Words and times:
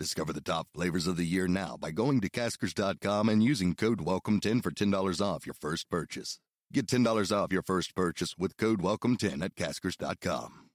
Discover 0.00 0.32
the 0.32 0.40
top 0.40 0.66
flavors 0.72 1.06
of 1.06 1.18
the 1.18 1.26
year 1.26 1.46
now 1.46 1.76
by 1.78 1.90
going 1.90 2.22
to 2.22 2.30
caskers.com 2.30 3.28
and 3.28 3.42
using 3.42 3.74
code 3.74 3.98
WELCOME10 3.98 4.62
for 4.62 4.70
$10 4.70 5.20
off 5.20 5.44
your 5.44 5.52
first 5.52 5.90
purchase. 5.90 6.38
Get 6.72 6.86
$10 6.86 7.36
off 7.36 7.52
your 7.52 7.60
first 7.60 7.94
purchase 7.94 8.34
with 8.38 8.56
code 8.56 8.80
WELCOME10 8.80 9.44
at 9.44 9.56
caskers.com. 9.56 10.70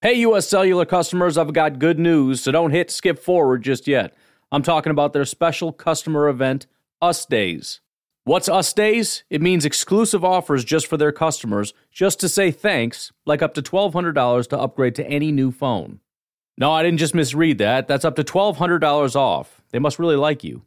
Hey, 0.00 0.20
US 0.20 0.46
Cellular 0.46 0.84
customers, 0.84 1.36
I've 1.36 1.52
got 1.52 1.80
good 1.80 1.98
news, 1.98 2.42
so 2.42 2.52
don't 2.52 2.70
hit 2.70 2.92
skip 2.92 3.18
forward 3.18 3.64
just 3.64 3.88
yet. 3.88 4.14
I'm 4.52 4.62
talking 4.62 4.92
about 4.92 5.14
their 5.14 5.24
special 5.24 5.72
customer 5.72 6.28
event, 6.28 6.68
Us 7.02 7.26
Days. 7.26 7.80
What's 8.22 8.48
Us 8.48 8.72
Days? 8.72 9.24
It 9.30 9.42
means 9.42 9.64
exclusive 9.64 10.24
offers 10.24 10.64
just 10.64 10.86
for 10.86 10.96
their 10.96 11.10
customers, 11.10 11.74
just 11.90 12.20
to 12.20 12.28
say 12.28 12.52
thanks, 12.52 13.10
like 13.26 13.42
up 13.42 13.54
to 13.54 13.62
$1,200 13.62 14.48
to 14.50 14.58
upgrade 14.60 14.94
to 14.94 15.06
any 15.08 15.32
new 15.32 15.50
phone. 15.50 15.98
No, 16.56 16.70
I 16.70 16.82
didn't 16.82 16.98
just 16.98 17.14
misread 17.14 17.58
that. 17.58 17.88
That's 17.88 18.04
up 18.04 18.16
to 18.16 18.24
$1,200 18.24 19.16
off. 19.16 19.60
They 19.70 19.78
must 19.78 19.98
really 19.98 20.16
like 20.16 20.44
you. 20.44 20.62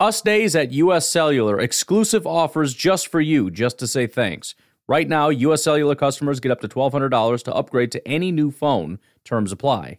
Us 0.00 0.22
Days 0.22 0.56
at 0.56 0.72
US 0.72 1.08
Cellular, 1.08 1.60
exclusive 1.60 2.26
offers 2.26 2.74
just 2.74 3.08
for 3.08 3.20
you, 3.20 3.50
just 3.50 3.78
to 3.78 3.86
say 3.86 4.06
thanks. 4.06 4.54
Right 4.88 5.08
now, 5.08 5.28
US 5.28 5.62
Cellular 5.62 5.94
customers 5.94 6.40
get 6.40 6.50
up 6.50 6.60
to 6.62 6.68
$1,200 6.68 7.42
to 7.44 7.54
upgrade 7.54 7.92
to 7.92 8.08
any 8.08 8.32
new 8.32 8.50
phone. 8.50 8.98
Terms 9.24 9.52
apply. 9.52 9.98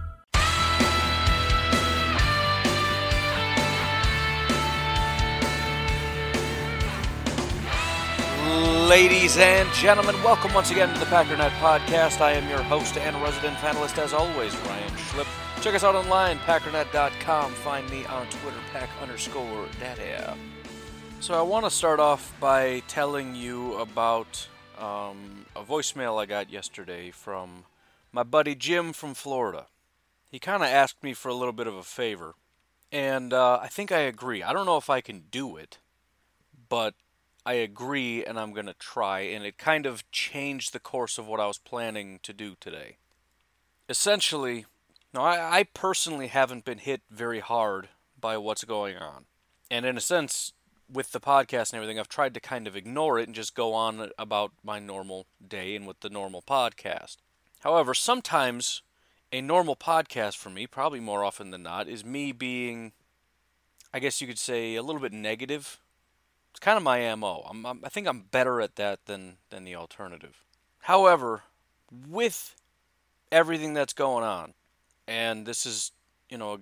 Ladies 8.51 9.37
and 9.37 9.71
gentlemen, 9.71 10.21
welcome 10.23 10.53
once 10.53 10.71
again 10.71 10.93
to 10.93 10.99
the 10.99 11.05
Packernet 11.05 11.51
Podcast. 11.51 12.19
I 12.19 12.33
am 12.33 12.49
your 12.49 12.61
host 12.61 12.97
and 12.97 13.15
resident 13.23 13.55
panelist, 13.59 13.97
as 13.97 14.11
always, 14.11 14.53
Ryan 14.57 14.91
Schlip. 14.91 15.61
Check 15.63 15.73
us 15.73 15.85
out 15.85 15.95
online, 15.95 16.37
packernet.com. 16.39 17.53
Find 17.53 17.89
me 17.89 18.03
on 18.07 18.27
Twitter, 18.27 18.57
pack 18.73 18.89
underscore 19.01 19.67
data. 19.79 20.35
So 21.21 21.33
I 21.33 21.41
want 21.43 21.63
to 21.63 21.71
start 21.71 22.01
off 22.01 22.35
by 22.41 22.83
telling 22.89 23.35
you 23.35 23.75
about 23.75 24.49
um, 24.77 25.45
a 25.55 25.63
voicemail 25.63 26.21
I 26.21 26.25
got 26.25 26.51
yesterday 26.51 27.09
from 27.09 27.63
my 28.11 28.23
buddy 28.23 28.53
Jim 28.53 28.91
from 28.91 29.13
Florida. 29.13 29.67
He 30.29 30.39
kind 30.39 30.61
of 30.61 30.67
asked 30.67 31.01
me 31.01 31.13
for 31.13 31.29
a 31.29 31.33
little 31.33 31.53
bit 31.53 31.67
of 31.67 31.75
a 31.75 31.83
favor, 31.83 32.35
and 32.91 33.31
uh, 33.31 33.59
I 33.61 33.69
think 33.69 33.93
I 33.93 33.99
agree. 33.99 34.43
I 34.43 34.51
don't 34.51 34.65
know 34.65 34.75
if 34.75 34.89
I 34.89 34.99
can 34.99 35.23
do 35.31 35.55
it, 35.55 35.77
but 36.67 36.95
I 37.45 37.53
agree 37.53 38.23
and 38.23 38.39
I'm 38.39 38.53
going 38.53 38.67
to 38.67 38.73
try, 38.73 39.21
and 39.21 39.45
it 39.45 39.57
kind 39.57 39.85
of 39.85 40.09
changed 40.11 40.73
the 40.73 40.79
course 40.79 41.17
of 41.17 41.27
what 41.27 41.39
I 41.39 41.47
was 41.47 41.57
planning 41.57 42.19
to 42.23 42.33
do 42.33 42.55
today. 42.59 42.97
Essentially, 43.89 44.65
now 45.13 45.23
I, 45.23 45.59
I 45.59 45.63
personally 45.63 46.27
haven't 46.27 46.65
been 46.65 46.77
hit 46.77 47.01
very 47.09 47.39
hard 47.39 47.89
by 48.19 48.37
what's 48.37 48.63
going 48.63 48.97
on. 48.97 49.25
And 49.69 49.85
in 49.85 49.97
a 49.97 50.01
sense, 50.01 50.53
with 50.91 51.11
the 51.11 51.19
podcast 51.19 51.71
and 51.71 51.75
everything, 51.77 51.99
I've 51.99 52.07
tried 52.07 52.33
to 52.35 52.39
kind 52.39 52.67
of 52.67 52.75
ignore 52.75 53.17
it 53.17 53.27
and 53.27 53.35
just 53.35 53.55
go 53.55 53.73
on 53.73 54.11
about 54.17 54.51
my 54.63 54.79
normal 54.79 55.25
day 55.45 55.75
and 55.75 55.87
with 55.87 56.01
the 56.01 56.09
normal 56.09 56.41
podcast. 56.41 57.17
However, 57.61 57.93
sometimes 57.93 58.81
a 59.31 59.41
normal 59.41 59.75
podcast 59.75 60.37
for 60.37 60.49
me, 60.49 60.67
probably 60.67 60.99
more 60.99 61.23
often 61.23 61.51
than 61.51 61.63
not, 61.63 61.87
is 61.87 62.05
me 62.05 62.31
being, 62.31 62.91
I 63.93 63.99
guess 63.99 64.21
you 64.21 64.27
could 64.27 64.39
say, 64.39 64.75
a 64.75 64.83
little 64.83 65.01
bit 65.01 65.13
negative 65.13 65.79
it's 66.51 66.59
kind 66.59 66.77
of 66.77 66.83
my 66.83 67.13
MO. 67.15 67.45
I'm, 67.49 67.65
I'm, 67.65 67.79
i 67.83 67.89
think 67.89 68.07
I'm 68.07 68.25
better 68.31 68.61
at 68.61 68.75
that 68.75 69.05
than, 69.05 69.37
than 69.49 69.63
the 69.63 69.75
alternative. 69.75 70.43
However, 70.79 71.43
with 72.09 72.55
everything 73.31 73.73
that's 73.73 73.93
going 73.93 74.23
on, 74.23 74.53
and 75.07 75.45
this 75.45 75.65
is, 75.65 75.91
you 76.29 76.37
know, 76.37 76.59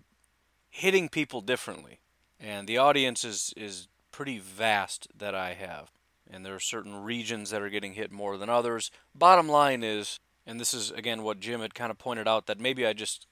hitting 0.69 1.09
people 1.09 1.41
differently, 1.41 1.99
and 2.39 2.67
the 2.67 2.77
audience 2.77 3.23
is, 3.23 3.53
is 3.57 3.87
pretty 4.11 4.37
vast 4.39 5.07
that 5.17 5.33
I 5.33 5.53
have, 5.53 5.91
and 6.29 6.45
there 6.45 6.55
are 6.55 6.59
certain 6.59 7.03
regions 7.03 7.49
that 7.49 7.61
are 7.61 7.69
getting 7.69 7.93
hit 7.93 8.11
more 8.11 8.37
than 8.37 8.49
others. 8.49 8.91
Bottom 9.15 9.49
line 9.49 9.83
is, 9.83 10.19
and 10.45 10.59
this 10.59 10.73
is 10.73 10.91
again 10.91 11.23
what 11.23 11.39
Jim 11.39 11.61
had 11.61 11.73
kind 11.73 11.91
of 11.91 11.97
pointed 11.97 12.27
out, 12.27 12.45
that 12.45 12.59
maybe 12.59 12.85
I 12.85 12.93
just 12.93 13.25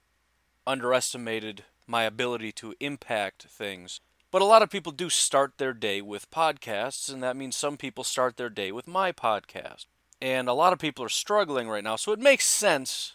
underestimated 0.66 1.64
my 1.86 2.04
ability 2.04 2.52
to 2.52 2.74
impact 2.80 3.44
things 3.44 4.02
but 4.32 4.42
a 4.42 4.46
lot 4.46 4.62
of 4.62 4.70
people 4.70 4.92
do 4.92 5.10
start 5.10 5.54
their 5.58 5.74
day 5.74 6.02
with 6.02 6.32
podcasts, 6.32 7.12
and 7.12 7.24
that 7.24 7.38
means 7.38 7.56
some 7.56 7.78
people 7.78 8.04
start 8.04 8.38
their 8.38 8.50
day 8.50 8.72
with 8.72 8.88
my 8.88 9.12
podcast. 9.12 9.86
And 10.22 10.48
a 10.48 10.54
lot 10.54 10.74
of 10.74 10.80
people 10.80 11.06
are 11.06 11.10
struggling 11.10 11.70
right 11.70 11.84
now, 11.84 11.96
so 11.96 12.12
it 12.12 12.20
makes 12.20 12.46
sense 12.46 13.14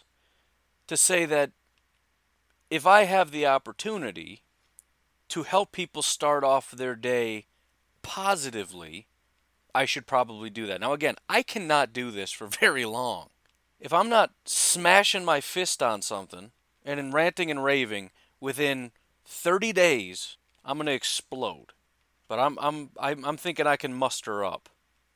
to 0.87 0.97
say 0.97 1.25
that 1.25 1.51
if 2.69 2.87
I 2.87 3.03
have 3.03 3.31
the 3.31 3.45
opportunity 3.45 4.41
to 5.29 5.43
help 5.43 5.71
people 5.71 6.01
start 6.01 6.43
off 6.43 6.71
their 6.71 6.95
day 6.95 7.45
positively, 8.01 9.07
I 9.75 9.85
should 9.85 10.07
probably 10.07 10.49
do 10.49 10.65
that. 10.67 10.81
Now, 10.81 10.93
again, 10.93 11.15
I 11.27 11.43
cannot 11.43 11.93
do 11.93 12.11
this 12.11 12.31
for 12.31 12.47
very 12.59 12.85
long. 12.85 13.29
If 13.79 13.91
I'm 13.91 14.09
not 14.09 14.31
smashing 14.45 15.25
my 15.25 15.41
fist 15.41 15.83
on 15.83 16.01
something 16.01 16.51
and 16.85 16.99
in 16.99 17.11
ranting 17.11 17.51
and 17.51 17.63
raving 17.63 18.11
within 18.39 18.91
30 19.25 19.73
days, 19.73 20.37
I'm 20.65 20.77
going 20.77 20.87
to 20.87 20.93
explode. 20.93 21.73
But 22.27 22.39
I'm 22.39 22.57
I'm 22.59 22.89
I'm 22.99 23.25
I'm 23.25 23.37
thinking 23.37 23.67
I 23.67 23.75
can 23.75 23.93
muster 23.93 24.43
up 24.43 24.69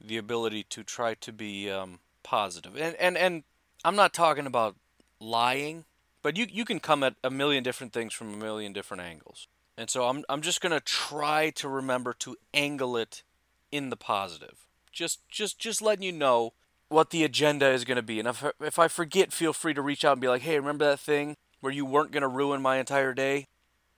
the 0.04 0.18
ability 0.18 0.64
to 0.70 0.84
try 0.84 1.16
to 1.16 1.32
be 1.32 1.70
um, 1.70 2.00
positive. 2.24 2.76
And 2.78 2.96
and 2.98 3.18
and 3.18 3.44
I'm 3.84 3.96
not 3.96 4.14
talking 4.14 4.46
about 4.46 4.76
lying, 5.20 5.86
but 6.22 6.38
you 6.38 6.46
you 6.50 6.66
can 6.66 6.80
come 6.80 7.04
at 7.04 7.16
a 7.24 7.30
million 7.30 7.64
different 7.64 7.94
things 7.94 8.14
from 8.14 8.34
a 8.34 8.38
million 8.38 8.74
different 8.74 9.02
angles. 9.02 9.48
And 9.78 9.90
so 9.90 10.08
I'm 10.08 10.24
I'm 10.28 10.42
just 10.42 10.62
going 10.62 10.74
to 10.74 10.80
try 10.80 11.52
to 11.52 11.70
remember 11.70 12.14
to 12.20 12.36
angle 12.54 12.98
it 12.98 13.24
in 13.72 13.90
the 13.90 13.98
positive. 13.98 14.66
Just 14.92 15.28
just 15.30 15.60
just 15.60 15.82
letting 15.82 16.04
you 16.04 16.12
know 16.12 16.54
what 16.90 17.10
the 17.12 17.24
agenda 17.24 17.70
is 17.70 17.86
going 17.86 17.98
to 17.98 18.02
be. 18.02 18.20
And 18.20 18.28
if 18.28 18.44
if 18.62 18.80
I 18.80 18.88
forget, 18.88 19.32
feel 19.32 19.54
free 19.54 19.74
to 19.74 19.82
reach 19.82 20.04
out 20.04 20.14
and 20.14 20.22
be 20.22 20.28
like, 20.28 20.42
"Hey, 20.42 20.60
remember 20.60 20.86
that 20.86 21.00
thing 21.00 21.38
where 21.62 21.74
you 21.74 21.86
weren't 21.86 22.12
going 22.12 22.22
to 22.22 22.28
ruin 22.28 22.62
my 22.62 22.78
entire 22.78 23.14
day? 23.14 23.48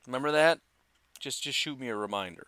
Remember 0.06 0.32
that?" 0.32 0.60
Just 1.20 1.44
just 1.44 1.58
shoot 1.58 1.80
me 1.80 1.90
a 1.90 1.96
reminder. 1.96 2.48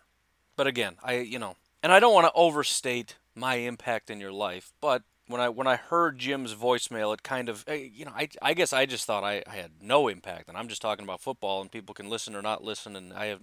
But 0.56 0.66
again, 0.66 0.96
I 1.02 1.18
you 1.18 1.38
know, 1.38 1.56
and 1.82 1.92
I 1.92 2.00
don't 2.00 2.14
want 2.14 2.26
to 2.26 2.32
overstate 2.34 3.16
my 3.34 3.56
impact 3.56 4.10
in 4.10 4.20
your 4.20 4.32
life, 4.32 4.72
but 4.80 5.02
when 5.28 5.40
I 5.40 5.48
when 5.48 5.66
I 5.66 5.76
heard 5.76 6.18
Jim's 6.18 6.54
voicemail, 6.54 7.12
it 7.14 7.22
kind 7.22 7.48
of 7.48 7.64
eh, 7.66 7.88
you 7.92 8.04
know 8.04 8.12
I 8.14 8.28
I 8.40 8.54
guess 8.54 8.72
I 8.72 8.86
just 8.86 9.04
thought 9.06 9.24
I, 9.24 9.42
I 9.46 9.56
had 9.56 9.72
no 9.80 10.08
impact, 10.08 10.48
and 10.48 10.56
I'm 10.56 10.68
just 10.68 10.82
talking 10.82 11.04
about 11.04 11.20
football, 11.20 11.60
and 11.60 11.70
people 11.70 11.94
can 11.94 12.08
listen 12.08 12.34
or 12.34 12.42
not 12.42 12.62
listen, 12.62 12.96
and 12.96 13.12
I 13.12 13.26
have, 13.26 13.40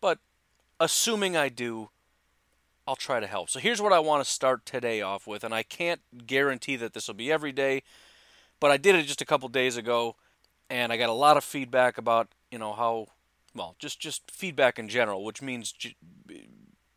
but 0.00 0.18
assuming 0.80 1.36
I 1.36 1.48
do, 1.48 1.90
I'll 2.86 2.96
try 2.96 3.20
to 3.20 3.26
help. 3.26 3.50
So 3.50 3.58
here's 3.58 3.82
what 3.82 3.92
I 3.92 3.98
want 3.98 4.24
to 4.24 4.30
start 4.30 4.64
today 4.64 5.02
off 5.02 5.26
with, 5.26 5.44
and 5.44 5.54
I 5.54 5.62
can't 5.62 6.00
guarantee 6.26 6.76
that 6.76 6.94
this 6.94 7.08
will 7.08 7.14
be 7.14 7.30
every 7.30 7.52
day, 7.52 7.82
but 8.60 8.70
I 8.70 8.76
did 8.76 8.94
it 8.94 9.06
just 9.06 9.22
a 9.22 9.26
couple 9.26 9.48
days 9.48 9.76
ago, 9.76 10.16
and 10.70 10.92
I 10.92 10.96
got 10.96 11.10
a 11.10 11.12
lot 11.12 11.36
of 11.36 11.44
feedback 11.44 11.98
about 11.98 12.28
you 12.50 12.58
know 12.58 12.72
how 12.72 13.08
well, 13.58 13.76
just 13.78 14.00
just 14.00 14.30
feedback 14.30 14.78
in 14.78 14.88
general, 14.88 15.24
which 15.24 15.42
means 15.42 15.74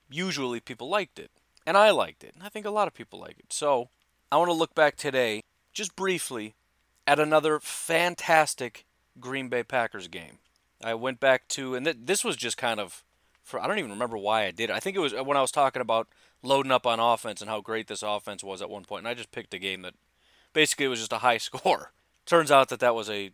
usually 0.09 0.59
people 0.59 0.87
liked 0.87 1.19
it, 1.19 1.31
and 1.65 1.75
I 1.75 1.91
liked 1.91 2.23
it, 2.23 2.33
and 2.35 2.43
I 2.43 2.49
think 2.49 2.65
a 2.65 2.71
lot 2.71 2.87
of 2.87 2.93
people 2.93 3.19
like 3.19 3.39
it. 3.39 3.51
So 3.51 3.89
I 4.31 4.37
want 4.37 4.49
to 4.49 4.53
look 4.53 4.75
back 4.75 4.95
today, 4.95 5.41
just 5.73 5.95
briefly, 5.95 6.55
at 7.07 7.19
another 7.19 7.59
fantastic 7.59 8.85
Green 9.19 9.49
Bay 9.49 9.63
Packers 9.63 10.07
game. 10.07 10.37
I 10.83 10.93
went 10.93 11.19
back 11.19 11.47
to, 11.49 11.75
and 11.75 11.85
th- 11.85 11.97
this 12.05 12.23
was 12.23 12.35
just 12.35 12.57
kind 12.57 12.79
of, 12.79 13.03
for 13.43 13.59
I 13.59 13.67
don't 13.67 13.79
even 13.79 13.91
remember 13.91 14.17
why 14.17 14.45
I 14.45 14.51
did 14.51 14.69
it. 14.69 14.73
I 14.73 14.79
think 14.79 14.95
it 14.95 15.01
was 15.01 15.13
when 15.13 15.37
I 15.37 15.41
was 15.41 15.51
talking 15.51 15.81
about 15.81 16.07
loading 16.43 16.71
up 16.71 16.87
on 16.87 16.99
offense 16.99 17.41
and 17.41 17.49
how 17.49 17.61
great 17.61 17.87
this 17.87 18.03
offense 18.03 18.43
was 18.43 18.61
at 18.61 18.69
one 18.69 18.85
point, 18.85 19.01
and 19.01 19.07
I 19.07 19.13
just 19.13 19.31
picked 19.31 19.53
a 19.53 19.59
game 19.59 19.81
that 19.81 19.95
basically 20.53 20.87
was 20.87 20.99
just 20.99 21.13
a 21.13 21.19
high 21.19 21.37
score. 21.39 21.91
Turns 22.25 22.51
out 22.51 22.69
that 22.69 22.79
that 22.79 22.95
was 22.95 23.09
a 23.09 23.31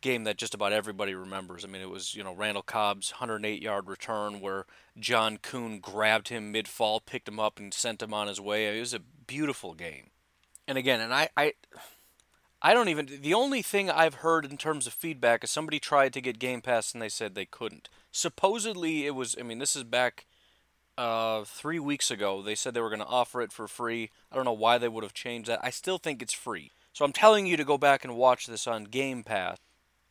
game 0.00 0.24
that 0.24 0.36
just 0.36 0.54
about 0.54 0.72
everybody 0.72 1.14
remembers. 1.14 1.64
I 1.64 1.68
mean, 1.68 1.82
it 1.82 1.90
was, 1.90 2.14
you 2.14 2.22
know, 2.22 2.34
Randall 2.34 2.62
Cobb's 2.62 3.12
108 3.12 3.62
yard 3.62 3.88
return 3.88 4.40
where 4.40 4.66
John 4.98 5.38
Kuhn 5.38 5.80
grabbed 5.80 6.28
him 6.28 6.52
mid 6.52 6.68
fall, 6.68 7.00
picked 7.00 7.28
him 7.28 7.40
up, 7.40 7.58
and 7.58 7.72
sent 7.72 8.02
him 8.02 8.14
on 8.14 8.28
his 8.28 8.40
way. 8.40 8.76
It 8.76 8.80
was 8.80 8.94
a 8.94 9.00
beautiful 9.00 9.74
game. 9.74 10.10
And 10.66 10.76
again, 10.78 11.00
and 11.00 11.14
I, 11.14 11.28
I, 11.36 11.54
I 12.60 12.74
don't 12.74 12.88
even. 12.88 13.08
The 13.20 13.34
only 13.34 13.62
thing 13.62 13.90
I've 13.90 14.16
heard 14.16 14.44
in 14.44 14.56
terms 14.56 14.86
of 14.86 14.92
feedback 14.92 15.44
is 15.44 15.50
somebody 15.50 15.78
tried 15.78 16.12
to 16.12 16.20
get 16.20 16.38
Game 16.38 16.60
Pass 16.60 16.92
and 16.92 17.00
they 17.00 17.08
said 17.08 17.34
they 17.34 17.46
couldn't. 17.46 17.88
Supposedly, 18.10 19.06
it 19.06 19.14
was. 19.14 19.36
I 19.38 19.42
mean, 19.42 19.58
this 19.58 19.76
is 19.76 19.84
back 19.84 20.26
uh, 20.98 21.44
three 21.44 21.78
weeks 21.78 22.10
ago. 22.10 22.42
They 22.42 22.56
said 22.56 22.74
they 22.74 22.80
were 22.80 22.90
going 22.90 23.00
to 23.00 23.06
offer 23.06 23.40
it 23.40 23.52
for 23.52 23.68
free. 23.68 24.10
I 24.30 24.36
don't 24.36 24.44
know 24.44 24.52
why 24.52 24.78
they 24.78 24.88
would 24.88 25.04
have 25.04 25.14
changed 25.14 25.48
that. 25.48 25.60
I 25.62 25.70
still 25.70 25.98
think 25.98 26.20
it's 26.20 26.34
free. 26.34 26.72
So 26.92 27.04
I'm 27.04 27.12
telling 27.12 27.46
you 27.46 27.56
to 27.56 27.64
go 27.64 27.78
back 27.78 28.04
and 28.04 28.16
watch 28.16 28.46
this 28.46 28.66
on 28.66 28.84
Game 28.84 29.22
Pass, 29.22 29.58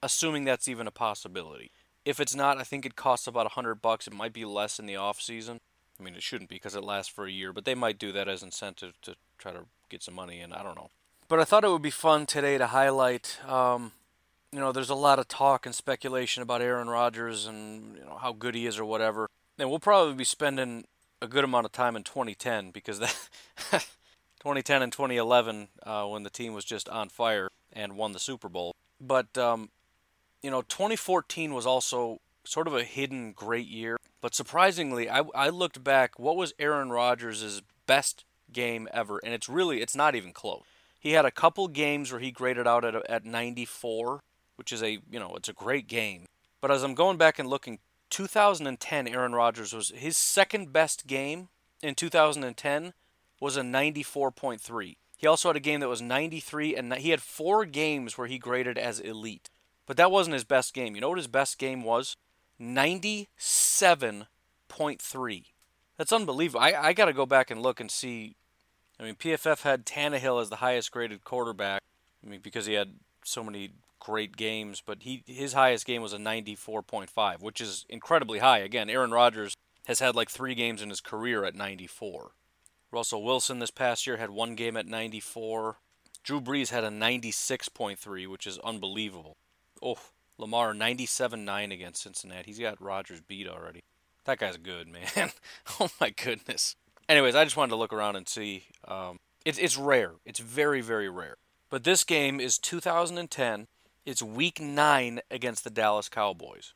assuming 0.01 0.45
that's 0.45 0.67
even 0.67 0.88
a 0.88 0.91
possibility. 0.91 1.71
If 2.05 2.19
it's 2.19 2.35
not, 2.35 2.57
I 2.57 2.63
think 2.63 2.85
it 2.85 2.95
costs 2.95 3.27
about 3.27 3.45
a 3.45 3.49
hundred 3.49 3.81
bucks. 3.81 4.07
It 4.07 4.13
might 4.13 4.33
be 4.33 4.45
less 4.45 4.79
in 4.79 4.85
the 4.85 4.95
off 4.95 5.21
season. 5.21 5.59
I 5.99 6.03
mean, 6.03 6.15
it 6.15 6.23
shouldn't 6.23 6.49
be 6.49 6.55
because 6.55 6.75
it 6.75 6.83
lasts 6.83 7.11
for 7.11 7.25
a 7.25 7.31
year, 7.31 7.51
but 7.51 7.65
they 7.65 7.75
might 7.75 7.99
do 7.99 8.11
that 8.11 8.27
as 8.27 8.44
incentive 8.44 8.94
to 9.01 9.15
try 9.38 9.51
to 9.51 9.65
get 9.89 10.03
some 10.03 10.13
money 10.13 10.39
in. 10.39 10.53
I 10.53 10.63
don't 10.63 10.75
know. 10.75 10.89
But 11.27 11.39
I 11.39 11.44
thought 11.44 11.63
it 11.63 11.69
would 11.69 11.81
be 11.81 11.89
fun 11.89 12.25
today 12.25 12.57
to 12.57 12.67
highlight. 12.67 13.39
Um, 13.45 13.91
you 14.51 14.59
know, 14.59 14.71
there's 14.71 14.89
a 14.89 14.95
lot 14.95 15.19
of 15.19 15.27
talk 15.27 15.65
and 15.65 15.75
speculation 15.75 16.41
about 16.41 16.61
Aaron 16.61 16.88
Rodgers 16.88 17.45
and 17.45 17.97
you 17.97 18.05
know 18.05 18.17
how 18.17 18.31
good 18.31 18.55
he 18.55 18.65
is 18.65 18.79
or 18.79 18.85
whatever. 18.85 19.27
And 19.59 19.69
we'll 19.69 19.79
probably 19.79 20.13
be 20.13 20.23
spending 20.23 20.85
a 21.21 21.27
good 21.27 21.43
amount 21.43 21.65
of 21.65 21.71
time 21.71 21.95
in 21.95 22.03
2010 22.03 22.71
because 22.71 23.00
that 23.00 23.15
2010 24.39 24.81
and 24.83 24.91
2011 24.91 25.67
uh, 25.83 26.05
when 26.05 26.23
the 26.23 26.29
team 26.29 26.53
was 26.53 26.63
just 26.63 26.88
on 26.89 27.09
fire 27.09 27.50
and 27.73 27.97
won 27.97 28.13
the 28.13 28.19
Super 28.19 28.47
Bowl. 28.47 28.73
But 29.01 29.38
um, 29.38 29.69
you 30.42 30.51
know, 30.51 30.62
2014 30.62 31.54
was 31.54 31.66
also 31.66 32.19
sort 32.44 32.68
of 32.68 32.75
a 32.75 32.84
hidden 32.84 33.34
great 33.34 33.68
year. 33.68 33.98
But 34.22 34.36
surprisingly, 34.36 35.10
I, 35.10 35.24
I 35.36 35.50
looked 35.50 35.84
back. 35.84 36.18
What 36.18 36.38
was 36.38 36.54
Aaron 36.60 36.89
Rodgers' 36.89 37.62
best 37.86 38.25
game 38.51 38.88
ever? 38.92 39.19
And 39.24 39.34
it's 39.34 39.50
really 39.50 39.81
it's 39.81 39.95
not 39.95 40.16
even 40.16 40.34
close. 40.34 40.63
He 41.00 41.12
had 41.12 41.25
a 41.25 41.31
couple 41.31 41.68
games 41.68 42.12
where 42.12 42.22
he 42.22 42.31
graded 42.31 42.68
out 42.68 42.84
at 42.84 42.95
at 43.10 43.25
94, 43.25 44.22
which 44.56 44.72
is 44.72 44.81
a 44.81 45.00
you 45.10 45.19
know 45.19 45.36
it's 45.36 45.50
a 45.50 45.54
great 45.54 45.88
game. 45.88 46.25
But 46.62 46.72
as 46.72 46.84
I'm 46.84 46.95
going 46.95 47.18
back 47.18 47.38
and 47.38 47.48
looking, 47.48 47.80
2010 48.10 49.07
Aaron 49.07 49.34
Rodgers 49.34 49.74
was 49.74 49.92
his 49.95 50.18
second 50.18 50.74
best 50.74 51.06
game 51.06 51.50
in 51.81 51.95
2010 51.95 52.94
was 53.39 53.56
a 53.56 53.62
94.3. 53.62 54.95
He 55.18 55.28
also 55.28 55.50
had 55.50 55.56
a 55.56 55.60
game 55.60 55.80
that 55.80 55.89
was 55.89 56.01
93, 56.01 56.75
and 56.75 56.94
he 56.95 57.10
had 57.12 57.22
four 57.22 57.66
games 57.66 58.18
where 58.18 58.28
he 58.28 58.38
graded 58.38 58.78
as 58.78 59.00
elite. 59.00 59.50
But 59.88 59.98
that 59.98 60.12
wasn't 60.12 60.36
his 60.36 60.44
best 60.44 60.75
game. 60.75 60.94
You 60.94 61.01
know 61.01 61.10
what 61.10 61.18
his 61.18 61.28
best 61.28 61.57
game 61.57 61.81
was? 61.81 62.16
97.3. 62.62 65.44
That's 65.98 66.13
unbelievable. 66.13 66.60
I, 66.60 66.74
I 66.74 66.94
got 66.94 67.06
to 67.06 67.13
go 67.13 67.25
back 67.25 67.50
and 67.50 67.63
look 67.63 67.80
and 67.80 67.89
see. 67.89 68.36
I 69.00 69.04
mean, 69.04 69.16
PFF 69.16 69.63
had 69.63 69.86
Tannehill 69.86 70.42
as 70.42 70.50
the 70.50 70.57
highest 70.57 70.92
graded 70.92 71.24
quarterback. 71.24 71.81
I 72.24 72.30
mean, 72.30 72.42
because 72.44 72.68
he 72.68 72.74
had 72.74 72.95
so 73.24 73.44
many 73.44 73.72
great 74.00 74.38
games, 74.38 74.81
but 74.86 75.04
he 75.04 75.24
his 75.25 75.54
highest 75.54 75.86
game 75.86 76.01
was 76.01 76.13
a 76.13 76.18
94.5, 76.18 77.42
which 77.42 77.62
is 77.62 77.86
incredibly 77.89 78.39
high. 78.39 78.60
Again, 78.60 78.89
Aaron 78.89 79.12
Rodgers 79.12 79.56
has 79.86 80.00
had 80.00 80.16
like 80.16 80.30
three 80.30 80.56
games 80.56 80.81
in 80.81 80.89
his 80.89 81.01
career 81.01 81.45
at 81.45 81.56
94. 81.56 82.31
Russell 82.92 83.24
Wilson 83.24 83.60
this 83.60 83.72
past 83.72 84.07
year 84.07 84.18
had 84.18 84.30
one 84.30 84.56
game 84.56 84.78
at 84.78 84.88
94. 84.88 85.78
Drew 86.24 86.42
Brees 86.42 86.72
had 86.72 86.84
a 86.84 86.89
96.3, 86.89 88.28
which 88.28 88.48
is 88.48 88.60
unbelievable. 88.60 89.38
Oh, 89.81 89.97
Lamar 90.38 90.74
97-9 90.74 91.74
against 91.74 92.03
Cincinnati. 92.03 92.44
He's 92.45 92.59
got 92.59 92.81
Rodgers 92.81 93.21
beat 93.21 93.47
already. 93.47 93.83
That 94.25 94.39
guy's 94.39 94.57
good, 94.57 94.88
man. 95.15 95.31
oh 95.79 95.89
my 96.00 96.09
goodness. 96.12 96.75
Anyways, 97.09 97.35
I 97.35 97.44
just 97.44 97.57
wanted 97.57 97.71
to 97.71 97.77
look 97.77 97.94
around 97.94 98.18
and 98.18 98.27
see. 98.27 98.65
Um, 98.88 99.19
it's 99.45 99.57
it's 99.57 99.77
rare. 99.77 100.15
It's 100.25 100.39
very 100.39 100.81
very 100.81 101.07
rare. 101.07 101.38
But 101.69 101.83
this 101.83 102.03
game 102.03 102.39
is 102.39 102.57
2010. 102.57 103.68
It's 104.06 104.21
Week 104.21 104.59
Nine 104.59 105.21
against 105.31 105.63
the 105.63 105.69
Dallas 105.69 106.09
Cowboys. 106.09 106.74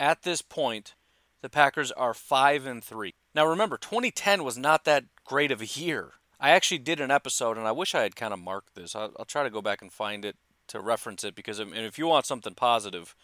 At 0.00 0.22
this 0.22 0.42
point, 0.42 0.94
the 1.42 1.48
Packers 1.48 1.90
are 1.92 2.14
five 2.14 2.66
and 2.66 2.82
three. 2.82 3.14
Now 3.34 3.46
remember, 3.46 3.76
2010 3.76 4.44
was 4.44 4.56
not 4.56 4.84
that 4.84 5.04
great 5.24 5.50
of 5.50 5.60
a 5.60 5.66
year. 5.66 6.12
I 6.40 6.50
actually 6.50 6.78
did 6.78 7.00
an 7.00 7.10
episode, 7.10 7.58
and 7.58 7.66
I 7.66 7.72
wish 7.72 7.94
I 7.94 8.02
had 8.02 8.14
kind 8.14 8.32
of 8.32 8.38
marked 8.38 8.74
this. 8.74 8.94
I'll, 8.94 9.12
I'll 9.18 9.24
try 9.24 9.42
to 9.42 9.50
go 9.50 9.60
back 9.60 9.82
and 9.82 9.92
find 9.92 10.24
it 10.24 10.36
to 10.68 10.80
reference 10.80 11.24
it 11.24 11.34
because 11.34 11.58
if 11.58 11.98
you 11.98 12.06
want 12.06 12.26
something 12.26 12.54
positive, 12.54 13.14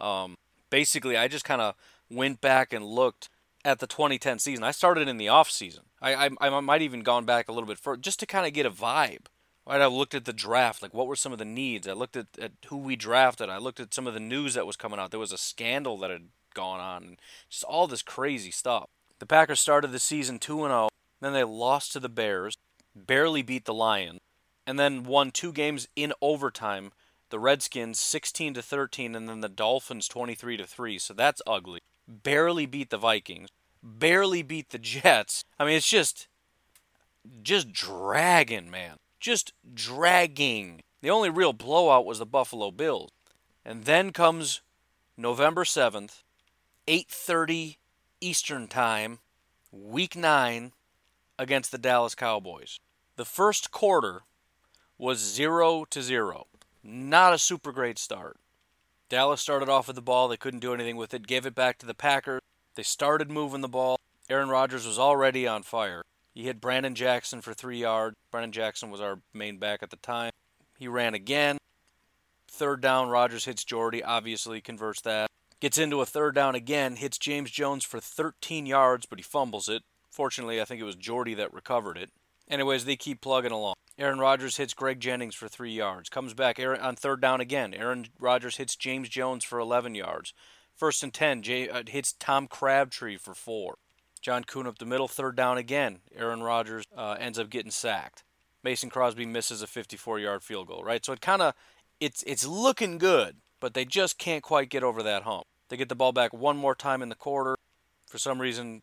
um, 0.00 0.36
basically 0.70 1.16
I 1.16 1.28
just 1.28 1.44
kind 1.44 1.60
of 1.60 1.74
went 2.10 2.40
back 2.40 2.72
and 2.72 2.84
looked 2.84 3.28
at 3.64 3.78
the 3.78 3.86
2010 3.86 4.38
season. 4.38 4.64
I 4.64 4.70
started 4.70 5.08
in 5.08 5.16
the 5.16 5.28
off 5.28 5.50
season. 5.50 5.84
I, 6.00 6.14
I, 6.14 6.30
I 6.40 6.60
might 6.60 6.82
even 6.82 7.00
gone 7.00 7.24
back 7.24 7.48
a 7.48 7.52
little 7.52 7.68
bit 7.68 7.78
further 7.78 8.00
just 8.00 8.20
to 8.20 8.26
kind 8.26 8.46
of 8.46 8.52
get 8.52 8.66
a 8.66 8.70
vibe. 8.70 9.26
Right, 9.66 9.82
I 9.82 9.86
looked 9.86 10.14
at 10.14 10.24
the 10.24 10.32
draft, 10.32 10.82
like 10.82 10.94
what 10.94 11.06
were 11.06 11.14
some 11.14 11.32
of 11.32 11.38
the 11.38 11.44
needs. 11.44 11.86
I 11.86 11.92
looked 11.92 12.16
at, 12.16 12.26
at 12.40 12.52
who 12.66 12.78
we 12.78 12.96
drafted. 12.96 13.50
I 13.50 13.58
looked 13.58 13.78
at 13.78 13.94
some 13.94 14.06
of 14.06 14.14
the 14.14 14.20
news 14.20 14.54
that 14.54 14.66
was 14.66 14.76
coming 14.76 14.98
out. 14.98 15.10
There 15.10 15.20
was 15.20 15.32
a 15.32 15.38
scandal 15.38 15.98
that 15.98 16.10
had 16.10 16.28
gone 16.54 16.80
on, 16.80 17.02
and 17.04 17.20
just 17.48 17.62
all 17.64 17.86
this 17.86 18.02
crazy 18.02 18.50
stuff. 18.50 18.86
The 19.20 19.26
Packers 19.26 19.60
started 19.60 19.92
the 19.92 19.98
season 19.98 20.38
2 20.38 20.64
and 20.64 20.72
0, 20.72 20.88
then 21.20 21.34
they 21.34 21.44
lost 21.44 21.92
to 21.92 22.00
the 22.00 22.08
Bears, 22.08 22.56
barely 22.96 23.42
beat 23.42 23.66
the 23.66 23.74
Lions, 23.74 24.18
and 24.70 24.78
then 24.78 25.02
won 25.02 25.32
two 25.32 25.52
games 25.52 25.88
in 25.96 26.12
overtime. 26.22 26.92
The 27.30 27.40
Redskins 27.40 27.98
16 27.98 28.54
to 28.54 28.62
13 28.62 29.16
and 29.16 29.28
then 29.28 29.40
the 29.40 29.48
Dolphins 29.48 30.06
23 30.06 30.58
to 30.58 30.64
3. 30.64 30.96
So 30.96 31.12
that's 31.12 31.42
ugly. 31.44 31.80
Barely 32.06 32.66
beat 32.66 32.90
the 32.90 32.96
Vikings, 32.96 33.48
barely 33.82 34.42
beat 34.42 34.70
the 34.70 34.78
Jets. 34.78 35.44
I 35.58 35.64
mean, 35.64 35.74
it's 35.74 35.88
just 35.88 36.28
just 37.42 37.72
dragging, 37.72 38.70
man. 38.70 38.98
Just 39.18 39.52
dragging. 39.74 40.82
The 41.02 41.10
only 41.10 41.30
real 41.30 41.52
blowout 41.52 42.06
was 42.06 42.20
the 42.20 42.26
Buffalo 42.26 42.70
Bills. 42.70 43.10
And 43.64 43.86
then 43.86 44.12
comes 44.12 44.60
November 45.16 45.64
7th, 45.64 46.22
8:30 46.86 47.78
Eastern 48.20 48.68
Time, 48.68 49.18
week 49.72 50.14
9 50.14 50.72
against 51.40 51.72
the 51.72 51.78
Dallas 51.78 52.14
Cowboys. 52.14 52.78
The 53.16 53.24
first 53.24 53.72
quarter 53.72 54.22
was 55.00 55.18
0 55.18 55.86
to 55.86 56.02
0. 56.02 56.46
Not 56.84 57.32
a 57.32 57.38
super 57.38 57.72
great 57.72 57.98
start. 57.98 58.36
Dallas 59.08 59.40
started 59.40 59.70
off 59.70 59.86
with 59.86 59.96
the 59.96 60.02
ball, 60.02 60.28
they 60.28 60.36
couldn't 60.36 60.60
do 60.60 60.74
anything 60.74 60.96
with 60.96 61.14
it, 61.14 61.26
gave 61.26 61.46
it 61.46 61.54
back 61.54 61.78
to 61.78 61.86
the 61.86 61.94
Packers. 61.94 62.42
They 62.74 62.82
started 62.82 63.30
moving 63.30 63.62
the 63.62 63.68
ball. 63.68 63.98
Aaron 64.28 64.50
Rodgers 64.50 64.86
was 64.86 64.98
already 64.98 65.48
on 65.48 65.62
fire. 65.62 66.02
He 66.34 66.44
hit 66.44 66.60
Brandon 66.60 66.94
Jackson 66.94 67.40
for 67.40 67.54
3 67.54 67.78
yards. 67.78 68.14
Brandon 68.30 68.52
Jackson 68.52 68.90
was 68.90 69.00
our 69.00 69.20
main 69.32 69.56
back 69.56 69.82
at 69.82 69.88
the 69.88 69.96
time. 69.96 70.32
He 70.78 70.86
ran 70.86 71.14
again. 71.14 71.56
Third 72.46 72.82
down, 72.82 73.08
Rodgers 73.08 73.46
hits 73.46 73.64
Jordy, 73.64 74.04
obviously 74.04 74.60
converts 74.60 75.00
that. 75.00 75.30
Gets 75.60 75.78
into 75.78 76.02
a 76.02 76.06
third 76.06 76.34
down 76.34 76.54
again, 76.54 76.96
hits 76.96 77.16
James 77.16 77.50
Jones 77.50 77.84
for 77.84 78.00
13 78.00 78.66
yards, 78.66 79.06
but 79.06 79.18
he 79.18 79.22
fumbles 79.22 79.68
it. 79.68 79.82
Fortunately, 80.10 80.60
I 80.60 80.66
think 80.66 80.80
it 80.80 80.84
was 80.84 80.96
Jordy 80.96 81.34
that 81.34 81.54
recovered 81.54 81.96
it. 81.96 82.10
Anyways, 82.50 82.84
they 82.84 82.96
keep 82.96 83.20
plugging 83.20 83.52
along. 83.52 83.74
Aaron 83.96 84.18
Rodgers 84.18 84.56
hits 84.56 84.74
Greg 84.74 84.98
Jennings 84.98 85.34
for 85.34 85.46
three 85.46 85.72
yards. 85.72 86.08
Comes 86.08 86.34
back 86.34 86.58
Aaron, 86.58 86.80
on 86.80 86.96
third 86.96 87.20
down 87.20 87.40
again. 87.40 87.72
Aaron 87.72 88.06
Rodgers 88.18 88.56
hits 88.56 88.74
James 88.74 89.08
Jones 89.08 89.44
for 89.44 89.60
11 89.60 89.94
yards. 89.94 90.34
First 90.74 91.02
and 91.02 91.14
10, 91.14 91.42
Jay, 91.42 91.68
uh, 91.68 91.82
hits 91.86 92.14
Tom 92.18 92.48
Crabtree 92.48 93.18
for 93.18 93.34
four. 93.34 93.76
John 94.20 94.44
Kuhn 94.44 94.66
up 94.66 94.78
the 94.78 94.86
middle, 94.86 95.08
third 95.08 95.36
down 95.36 95.58
again. 95.58 95.98
Aaron 96.14 96.42
Rodgers 96.42 96.84
uh, 96.96 97.16
ends 97.20 97.38
up 97.38 97.50
getting 97.50 97.70
sacked. 97.70 98.24
Mason 98.64 98.90
Crosby 98.90 99.26
misses 99.26 99.62
a 99.62 99.66
54-yard 99.66 100.42
field 100.42 100.66
goal. 100.66 100.82
Right, 100.82 101.04
so 101.04 101.12
it 101.12 101.20
kind 101.20 101.42
of 101.42 101.54
it's 102.00 102.22
it's 102.26 102.46
looking 102.46 102.98
good, 102.98 103.36
but 103.60 103.74
they 103.74 103.84
just 103.84 104.18
can't 104.18 104.42
quite 104.42 104.70
get 104.70 104.82
over 104.82 105.02
that 105.02 105.22
hump. 105.22 105.44
They 105.68 105.76
get 105.76 105.88
the 105.88 105.94
ball 105.94 106.12
back 106.12 106.32
one 106.32 106.56
more 106.56 106.74
time 106.74 107.02
in 107.02 107.10
the 107.10 107.14
quarter. 107.14 107.56
For 108.10 108.18
some 108.18 108.40
reason, 108.40 108.82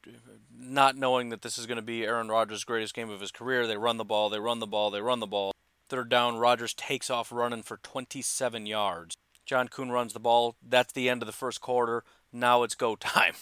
not 0.57 0.96
knowing 0.96 1.29
that 1.29 1.41
this 1.41 1.57
is 1.57 1.65
going 1.65 1.75
to 1.75 1.81
be 1.81 2.05
Aaron 2.05 2.29
Rodgers' 2.29 2.63
greatest 2.63 2.93
game 2.93 3.10
of 3.10 3.19
his 3.19 3.29
career, 3.29 3.67
they 3.67 3.75
run 3.75 3.98
the 3.98 4.05
ball, 4.05 4.29
they 4.29 4.39
run 4.39 4.60
the 4.60 4.65
ball, 4.65 4.89
they 4.89 5.01
run 5.01 5.19
the 5.19 5.27
ball. 5.27 5.51
Third 5.89 6.07
down, 6.07 6.38
Rodgers 6.38 6.74
takes 6.74 7.10
off 7.10 7.29
running 7.29 7.62
for 7.62 7.75
27 7.75 8.65
yards. 8.65 9.17
John 9.46 9.67
Kuhn 9.67 9.91
runs 9.91 10.13
the 10.13 10.22
ball. 10.22 10.55
That's 10.65 10.93
the 10.93 11.10
end 11.10 11.22
of 11.22 11.25
the 11.25 11.34
first 11.34 11.60
quarter. 11.60 12.05
Now 12.31 12.63
it's 12.63 12.74
go 12.74 12.96
time. 13.00 13.34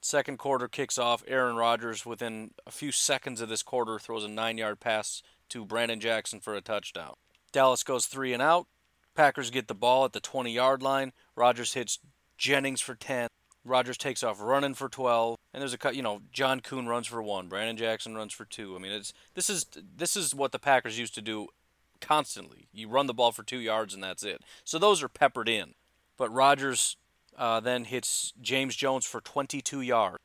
Second 0.00 0.38
quarter 0.38 0.66
kicks 0.66 0.96
off. 0.96 1.22
Aaron 1.28 1.56
Rodgers, 1.56 2.06
within 2.06 2.52
a 2.66 2.70
few 2.70 2.90
seconds 2.90 3.42
of 3.42 3.50
this 3.50 3.62
quarter, 3.62 3.98
throws 3.98 4.24
a 4.24 4.28
nine 4.28 4.56
yard 4.56 4.80
pass 4.80 5.22
to 5.50 5.66
Brandon 5.66 6.00
Jackson 6.00 6.40
for 6.40 6.54
a 6.54 6.62
touchdown. 6.62 7.16
Dallas 7.52 7.82
goes 7.82 8.06
three 8.06 8.32
and 8.32 8.40
out. 8.42 8.66
Packers 9.14 9.50
get 9.50 9.68
the 9.68 9.74
ball 9.74 10.06
at 10.06 10.14
the 10.14 10.20
20 10.20 10.50
yard 10.50 10.82
line. 10.82 11.12
Rodgers 11.36 11.74
hits 11.74 11.98
Jennings 12.38 12.80
for 12.80 12.94
10. 12.94 13.28
Rodgers 13.64 13.98
takes 13.98 14.22
off 14.22 14.40
running 14.40 14.74
for 14.74 14.88
12, 14.88 15.36
and 15.52 15.60
there's 15.60 15.74
a 15.74 15.78
cut. 15.78 15.96
You 15.96 16.02
know, 16.02 16.22
John 16.32 16.60
Kuhn 16.60 16.86
runs 16.86 17.06
for 17.06 17.22
one, 17.22 17.48
Brandon 17.48 17.76
Jackson 17.76 18.14
runs 18.14 18.32
for 18.32 18.44
two. 18.44 18.74
I 18.74 18.78
mean, 18.78 18.92
it's 18.92 19.12
this 19.34 19.50
is 19.50 19.66
this 19.96 20.16
is 20.16 20.34
what 20.34 20.52
the 20.52 20.58
Packers 20.58 20.98
used 20.98 21.14
to 21.14 21.22
do 21.22 21.48
constantly. 22.00 22.68
You 22.72 22.88
run 22.88 23.06
the 23.06 23.14
ball 23.14 23.32
for 23.32 23.42
two 23.42 23.58
yards 23.58 23.94
and 23.94 24.02
that's 24.02 24.22
it. 24.22 24.42
So 24.64 24.78
those 24.78 25.02
are 25.02 25.08
peppered 25.08 25.48
in. 25.48 25.74
But 26.16 26.32
Rodgers 26.32 26.96
uh, 27.36 27.60
then 27.60 27.84
hits 27.84 28.32
James 28.40 28.76
Jones 28.76 29.06
for 29.06 29.20
22 29.20 29.80
yards. 29.80 30.18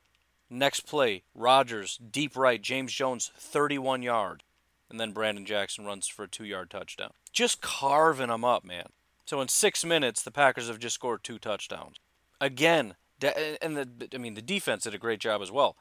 Next 0.50 0.82
play, 0.82 1.24
Rodgers 1.34 1.98
deep 1.98 2.36
right, 2.36 2.62
James 2.62 2.94
Jones 2.94 3.32
31 3.38 4.04
yard, 4.04 4.44
and 4.90 5.00
then 5.00 5.12
Brandon 5.12 5.46
Jackson 5.46 5.86
runs 5.86 6.08
for 6.08 6.24
a 6.24 6.28
two-yard 6.28 6.70
touchdown. 6.70 7.12
Just 7.32 7.62
carving 7.62 8.28
them 8.28 8.46
up, 8.46 8.64
man. 8.64 8.88
So 9.26 9.42
in 9.42 9.48
six 9.48 9.84
minutes, 9.84 10.22
the 10.22 10.30
Packers 10.30 10.68
have 10.68 10.78
just 10.78 10.94
scored 10.94 11.24
two 11.24 11.40
touchdowns. 11.40 11.96
Again, 12.40 12.96
and 13.24 13.78
the 13.78 14.10
I 14.14 14.18
mean 14.18 14.34
the 14.34 14.42
defense 14.42 14.84
did 14.84 14.94
a 14.94 15.00
great 15.00 15.20
job 15.20 15.42
as 15.42 15.52
well. 15.52 15.76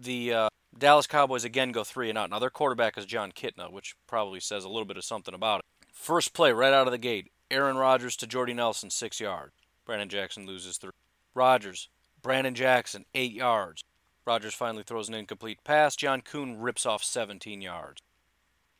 The 0.00 0.32
uh, 0.32 0.48
Dallas 0.76 1.06
Cowboys 1.06 1.44
again 1.44 1.72
go 1.72 1.84
three 1.84 2.08
and 2.08 2.18
out. 2.18 2.30
Now 2.30 2.38
their 2.38 2.50
quarterback 2.50 2.96
is 2.98 3.06
Jon 3.06 3.32
Kitna, 3.32 3.70
which 3.72 3.94
probably 4.06 4.40
says 4.40 4.64
a 4.64 4.68
little 4.68 4.84
bit 4.84 4.96
of 4.96 5.04
something 5.04 5.34
about 5.34 5.60
it. 5.60 5.64
First 5.92 6.32
play 6.32 6.52
right 6.52 6.72
out 6.72 6.86
of 6.86 6.92
the 6.92 6.98
gate, 6.98 7.30
Aaron 7.50 7.76
Rodgers 7.76 8.16
to 8.16 8.26
Jordy 8.26 8.54
Nelson, 8.54 8.90
six 8.90 9.20
yards. 9.20 9.52
Brandon 9.84 10.08
Jackson 10.08 10.46
loses 10.46 10.76
three. 10.78 10.92
Rodgers, 11.34 11.88
Brandon 12.22 12.54
Jackson, 12.54 13.04
eight 13.14 13.32
yards. 13.32 13.82
Rodgers 14.24 14.54
finally 14.54 14.84
throws 14.84 15.08
an 15.08 15.14
incomplete 15.14 15.64
pass. 15.64 15.96
John 15.96 16.20
Kuhn 16.20 16.60
rips 16.60 16.86
off 16.86 17.02
17 17.02 17.60
yards. 17.60 18.00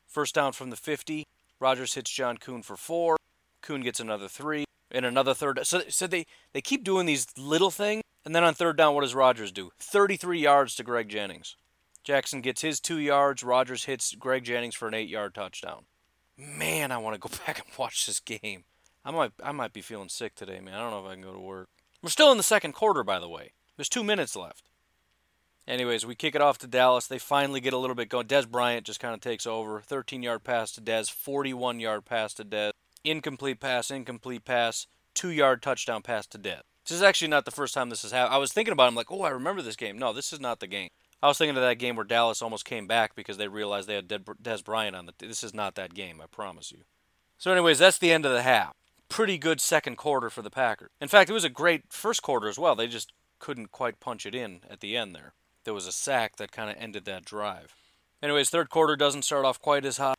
First 0.06 0.34
down 0.34 0.52
from 0.52 0.70
the 0.70 0.76
50. 0.76 1.26
Rodgers 1.58 1.94
hits 1.94 2.10
John 2.10 2.36
Kuhn 2.36 2.62
for 2.62 2.76
four. 2.76 3.16
Kuhn 3.62 3.80
gets 3.80 4.00
another 4.00 4.28
three 4.28 4.64
and 4.90 5.06
another 5.06 5.34
third. 5.34 5.60
So, 5.64 5.82
so 5.88 6.06
they, 6.06 6.26
they 6.52 6.60
keep 6.60 6.84
doing 6.84 7.06
these 7.06 7.26
little 7.36 7.70
things. 7.70 8.02
And 8.24 8.34
then 8.34 8.44
on 8.44 8.54
third 8.54 8.76
down, 8.76 8.94
what 8.94 9.00
does 9.00 9.14
Rodgers 9.14 9.50
do? 9.50 9.70
33 9.78 10.40
yards 10.40 10.74
to 10.76 10.82
Greg 10.82 11.08
Jennings. 11.08 11.56
Jackson 12.04 12.40
gets 12.40 12.60
his 12.62 12.80
two 12.80 12.98
yards. 12.98 13.42
Rodgers 13.42 13.84
hits 13.84 14.14
Greg 14.14 14.44
Jennings 14.44 14.74
for 14.74 14.88
an 14.88 14.94
eight 14.94 15.08
yard 15.08 15.34
touchdown. 15.34 15.84
Man, 16.36 16.92
I 16.92 16.98
want 16.98 17.14
to 17.14 17.20
go 17.20 17.34
back 17.46 17.58
and 17.58 17.78
watch 17.78 18.06
this 18.06 18.20
game. 18.20 18.64
I 19.04 19.10
might, 19.10 19.32
I 19.42 19.52
might 19.52 19.72
be 19.72 19.80
feeling 19.80 20.08
sick 20.08 20.34
today, 20.34 20.60
man. 20.60 20.74
I 20.74 20.80
don't 20.80 20.90
know 20.90 21.04
if 21.04 21.10
I 21.10 21.14
can 21.14 21.22
go 21.22 21.32
to 21.32 21.40
work. 21.40 21.68
We're 22.02 22.10
still 22.10 22.30
in 22.30 22.36
the 22.36 22.42
second 22.42 22.72
quarter, 22.72 23.02
by 23.02 23.18
the 23.18 23.28
way. 23.28 23.52
There's 23.76 23.88
two 23.88 24.04
minutes 24.04 24.36
left. 24.36 24.70
Anyways, 25.66 26.04
we 26.04 26.14
kick 26.14 26.34
it 26.34 26.40
off 26.40 26.58
to 26.58 26.66
Dallas. 26.66 27.06
They 27.06 27.18
finally 27.18 27.60
get 27.60 27.72
a 27.72 27.78
little 27.78 27.94
bit 27.94 28.08
going. 28.08 28.26
Dez 28.26 28.48
Bryant 28.48 28.86
just 28.86 29.00
kind 29.00 29.14
of 29.14 29.20
takes 29.20 29.46
over. 29.46 29.80
13 29.80 30.22
yard 30.22 30.42
pass 30.42 30.72
to 30.72 30.80
Dez, 30.80 31.10
41 31.10 31.80
yard 31.80 32.04
pass 32.04 32.34
to 32.34 32.44
Dez. 32.44 32.72
Incomplete 33.04 33.60
pass, 33.60 33.90
incomplete 33.90 34.44
pass, 34.44 34.86
two 35.14 35.30
yard 35.30 35.62
touchdown 35.62 36.02
pass 36.02 36.26
to 36.28 36.38
Dez. 36.38 36.60
This 36.86 36.96
is 36.96 37.02
actually 37.02 37.28
not 37.28 37.44
the 37.44 37.50
first 37.50 37.74
time 37.74 37.88
this 37.88 38.02
has 38.02 38.12
happened. 38.12 38.34
I 38.34 38.38
was 38.38 38.52
thinking 38.52 38.72
about 38.72 38.84
it. 38.84 38.88
I'm 38.88 38.94
like, 38.94 39.10
oh, 39.10 39.22
I 39.22 39.30
remember 39.30 39.62
this 39.62 39.76
game. 39.76 39.98
No, 39.98 40.12
this 40.12 40.32
is 40.32 40.40
not 40.40 40.60
the 40.60 40.66
game. 40.66 40.90
I 41.22 41.28
was 41.28 41.38
thinking 41.38 41.56
of 41.56 41.62
that 41.62 41.78
game 41.78 41.96
where 41.96 42.04
Dallas 42.04 42.42
almost 42.42 42.64
came 42.64 42.86
back 42.86 43.14
because 43.14 43.36
they 43.36 43.48
realized 43.48 43.88
they 43.88 43.94
had 43.94 44.08
Dez 44.08 44.64
Bryant 44.64 44.96
on 44.96 45.06
the. 45.06 45.12
This 45.18 45.44
is 45.44 45.54
not 45.54 45.74
that 45.74 45.94
game, 45.94 46.20
I 46.20 46.26
promise 46.26 46.72
you. 46.72 46.78
So, 47.38 47.52
anyways, 47.52 47.78
that's 47.78 47.98
the 47.98 48.12
end 48.12 48.26
of 48.26 48.32
the 48.32 48.42
half. 48.42 48.74
Pretty 49.08 49.38
good 49.38 49.60
second 49.60 49.96
quarter 49.96 50.30
for 50.30 50.42
the 50.42 50.50
Packers. 50.50 50.90
In 51.00 51.08
fact, 51.08 51.30
it 51.30 51.34
was 51.34 51.44
a 51.44 51.50
great 51.50 51.92
first 51.92 52.22
quarter 52.22 52.48
as 52.48 52.58
well. 52.58 52.74
They 52.74 52.86
just 52.86 53.12
couldn't 53.38 53.72
quite 53.72 54.00
punch 54.00 54.24
it 54.26 54.34
in 54.34 54.60
at 54.70 54.80
the 54.80 54.96
end 54.96 55.14
there. 55.14 55.32
There 55.64 55.74
was 55.74 55.86
a 55.86 55.92
sack 55.92 56.36
that 56.36 56.52
kind 56.52 56.70
of 56.70 56.76
ended 56.78 57.04
that 57.04 57.24
drive. 57.24 57.74
Anyways, 58.22 58.50
third 58.50 58.70
quarter 58.70 58.96
doesn't 58.96 59.22
start 59.22 59.44
off 59.44 59.60
quite 59.60 59.84
as 59.84 59.96
hot. 59.96 60.16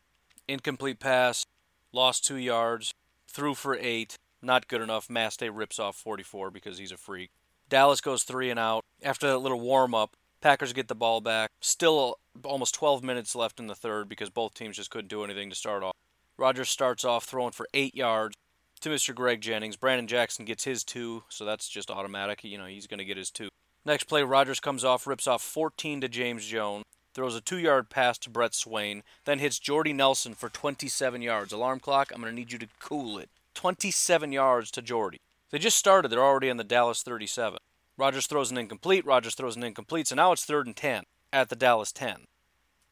Incomplete 0.47 0.99
pass, 0.99 1.45
lost 1.93 2.25
two 2.25 2.37
yards, 2.37 2.93
threw 3.27 3.53
for 3.53 3.75
eight, 3.75 4.15
not 4.41 4.67
good 4.67 4.81
enough. 4.81 5.07
Mastay 5.07 5.49
rips 5.53 5.79
off 5.79 5.95
44 5.95 6.51
because 6.51 6.77
he's 6.77 6.91
a 6.91 6.97
freak. 6.97 7.29
Dallas 7.69 8.01
goes 8.01 8.23
three 8.23 8.49
and 8.49 8.59
out. 8.59 8.83
After 9.01 9.27
that 9.27 9.37
little 9.37 9.59
warm 9.59 9.93
up, 9.93 10.15
Packers 10.41 10.73
get 10.73 10.87
the 10.87 10.95
ball 10.95 11.21
back. 11.21 11.49
Still 11.61 12.17
almost 12.43 12.75
12 12.75 13.03
minutes 13.03 13.35
left 13.35 13.59
in 13.59 13.67
the 13.67 13.75
third 13.75 14.09
because 14.09 14.29
both 14.29 14.53
teams 14.53 14.77
just 14.77 14.89
couldn't 14.89 15.07
do 15.07 15.23
anything 15.23 15.49
to 15.49 15.55
start 15.55 15.83
off. 15.83 15.93
Rodgers 16.37 16.69
starts 16.69 17.05
off 17.05 17.25
throwing 17.25 17.51
for 17.51 17.67
eight 17.73 17.95
yards 17.95 18.35
to 18.81 18.89
Mr. 18.89 19.13
Greg 19.13 19.41
Jennings. 19.41 19.75
Brandon 19.75 20.07
Jackson 20.07 20.43
gets 20.43 20.63
his 20.63 20.83
two, 20.83 21.23
so 21.29 21.45
that's 21.45 21.69
just 21.69 21.91
automatic. 21.91 22.43
You 22.43 22.57
know, 22.57 22.65
he's 22.65 22.87
going 22.87 22.97
to 22.97 23.05
get 23.05 23.17
his 23.17 23.29
two. 23.29 23.49
Next 23.85 24.05
play, 24.05 24.23
Rodgers 24.23 24.59
comes 24.59 24.83
off, 24.83 25.07
rips 25.07 25.27
off 25.27 25.41
14 25.41 26.01
to 26.01 26.09
James 26.09 26.45
Jones, 26.45 26.83
throws 27.13 27.35
a 27.35 27.41
two 27.41 27.57
yard 27.57 27.89
pass 27.89 28.17
to 28.19 28.29
Brett 28.29 28.53
Swain, 28.53 29.03
then 29.25 29.39
hits 29.39 29.59
Jordy 29.59 29.93
Nelson 29.93 30.33
for 30.33 30.49
27 30.49 31.21
yards. 31.21 31.51
Alarm 31.51 31.79
clock, 31.79 32.11
I'm 32.13 32.21
going 32.21 32.31
to 32.31 32.35
need 32.39 32.51
you 32.51 32.59
to 32.59 32.67
cool 32.79 33.17
it. 33.17 33.29
27 33.53 34.31
yards 34.31 34.71
to 34.71 34.81
Jordy. 34.81 35.19
They 35.51 35.59
just 35.59 35.77
started, 35.77 36.09
they're 36.09 36.23
already 36.23 36.49
on 36.49 36.57
the 36.57 36.63
Dallas 36.63 37.03
37. 37.03 37.57
Rodgers 37.97 38.25
throws 38.27 38.51
an 38.51 38.57
incomplete. 38.57 39.05
Rodgers 39.05 39.35
throws 39.35 39.55
an 39.55 39.63
incomplete. 39.63 40.07
So 40.07 40.15
now 40.15 40.31
it's 40.31 40.45
third 40.45 40.65
and 40.65 40.75
10 40.75 41.03
at 41.31 41.49
the 41.49 41.55
Dallas 41.55 41.91
10. 41.91 42.25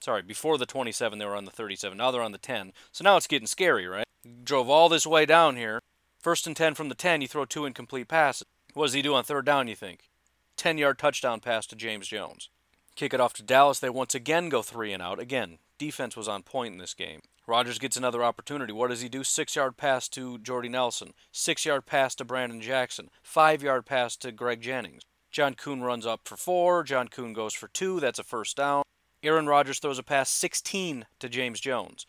Sorry, 0.01 0.21
before 0.21 0.57
the 0.57 0.65
27, 0.65 1.19
they 1.19 1.25
were 1.25 1.35
on 1.35 1.45
the 1.45 1.51
37. 1.51 1.97
Now 1.97 2.11
they're 2.11 2.21
on 2.21 2.31
the 2.31 2.37
10. 2.37 2.73
So 2.91 3.03
now 3.03 3.17
it's 3.17 3.27
getting 3.27 3.47
scary, 3.47 3.87
right? 3.87 4.05
Drove 4.43 4.69
all 4.69 4.87
this 4.87 5.07
way 5.07 5.25
down 5.25 5.55
here. 5.55 5.79
First 6.19 6.47
and 6.47 6.55
10 6.55 6.75
from 6.75 6.89
the 6.89 6.95
10, 6.95 7.21
you 7.21 7.27
throw 7.27 7.45
two 7.45 7.65
incomplete 7.65 8.07
passes. 8.07 8.45
What 8.73 8.85
does 8.85 8.93
he 8.93 9.01
do 9.01 9.15
on 9.15 9.23
third 9.23 9.45
down, 9.45 9.67
you 9.67 9.75
think? 9.75 10.09
10 10.57 10.77
yard 10.77 10.99
touchdown 10.99 11.39
pass 11.39 11.65
to 11.67 11.75
James 11.75 12.07
Jones. 12.07 12.49
Kick 12.99 13.13
it 13.13 13.21
off 13.21 13.31
to 13.35 13.43
Dallas. 13.43 13.79
They 13.79 13.89
once 13.89 14.13
again 14.13 14.49
go 14.49 14.61
three 14.61 14.91
and 14.91 15.01
out. 15.01 15.21
Again, 15.21 15.59
defense 15.77 16.17
was 16.17 16.27
on 16.27 16.43
point 16.43 16.73
in 16.73 16.79
this 16.79 16.93
game. 16.93 17.21
Rodgers 17.47 17.79
gets 17.79 17.95
another 17.95 18.21
opportunity. 18.21 18.73
What 18.73 18.89
does 18.89 18.99
he 18.99 19.07
do? 19.07 19.23
Six 19.23 19.55
yard 19.55 19.77
pass 19.77 20.09
to 20.09 20.37
Jordy 20.39 20.67
Nelson. 20.67 21.13
Six 21.31 21.65
yard 21.65 21.85
pass 21.85 22.13
to 22.15 22.25
Brandon 22.25 22.59
Jackson. 22.59 23.07
Five 23.23 23.63
yard 23.63 23.85
pass 23.85 24.17
to 24.17 24.33
Greg 24.33 24.59
Jennings. 24.59 25.03
John 25.31 25.53
Kuhn 25.53 25.79
runs 25.81 26.05
up 26.05 26.27
for 26.27 26.35
four. 26.35 26.83
John 26.83 27.07
Kuhn 27.07 27.31
goes 27.31 27.53
for 27.53 27.69
two. 27.69 28.01
That's 28.01 28.19
a 28.19 28.23
first 28.23 28.57
down. 28.57 28.83
Aaron 29.23 29.47
Rodgers 29.47 29.79
throws 29.79 29.97
a 29.97 30.03
pass 30.03 30.29
16 30.29 31.05
to 31.21 31.29
James 31.29 31.61
Jones. 31.61 32.05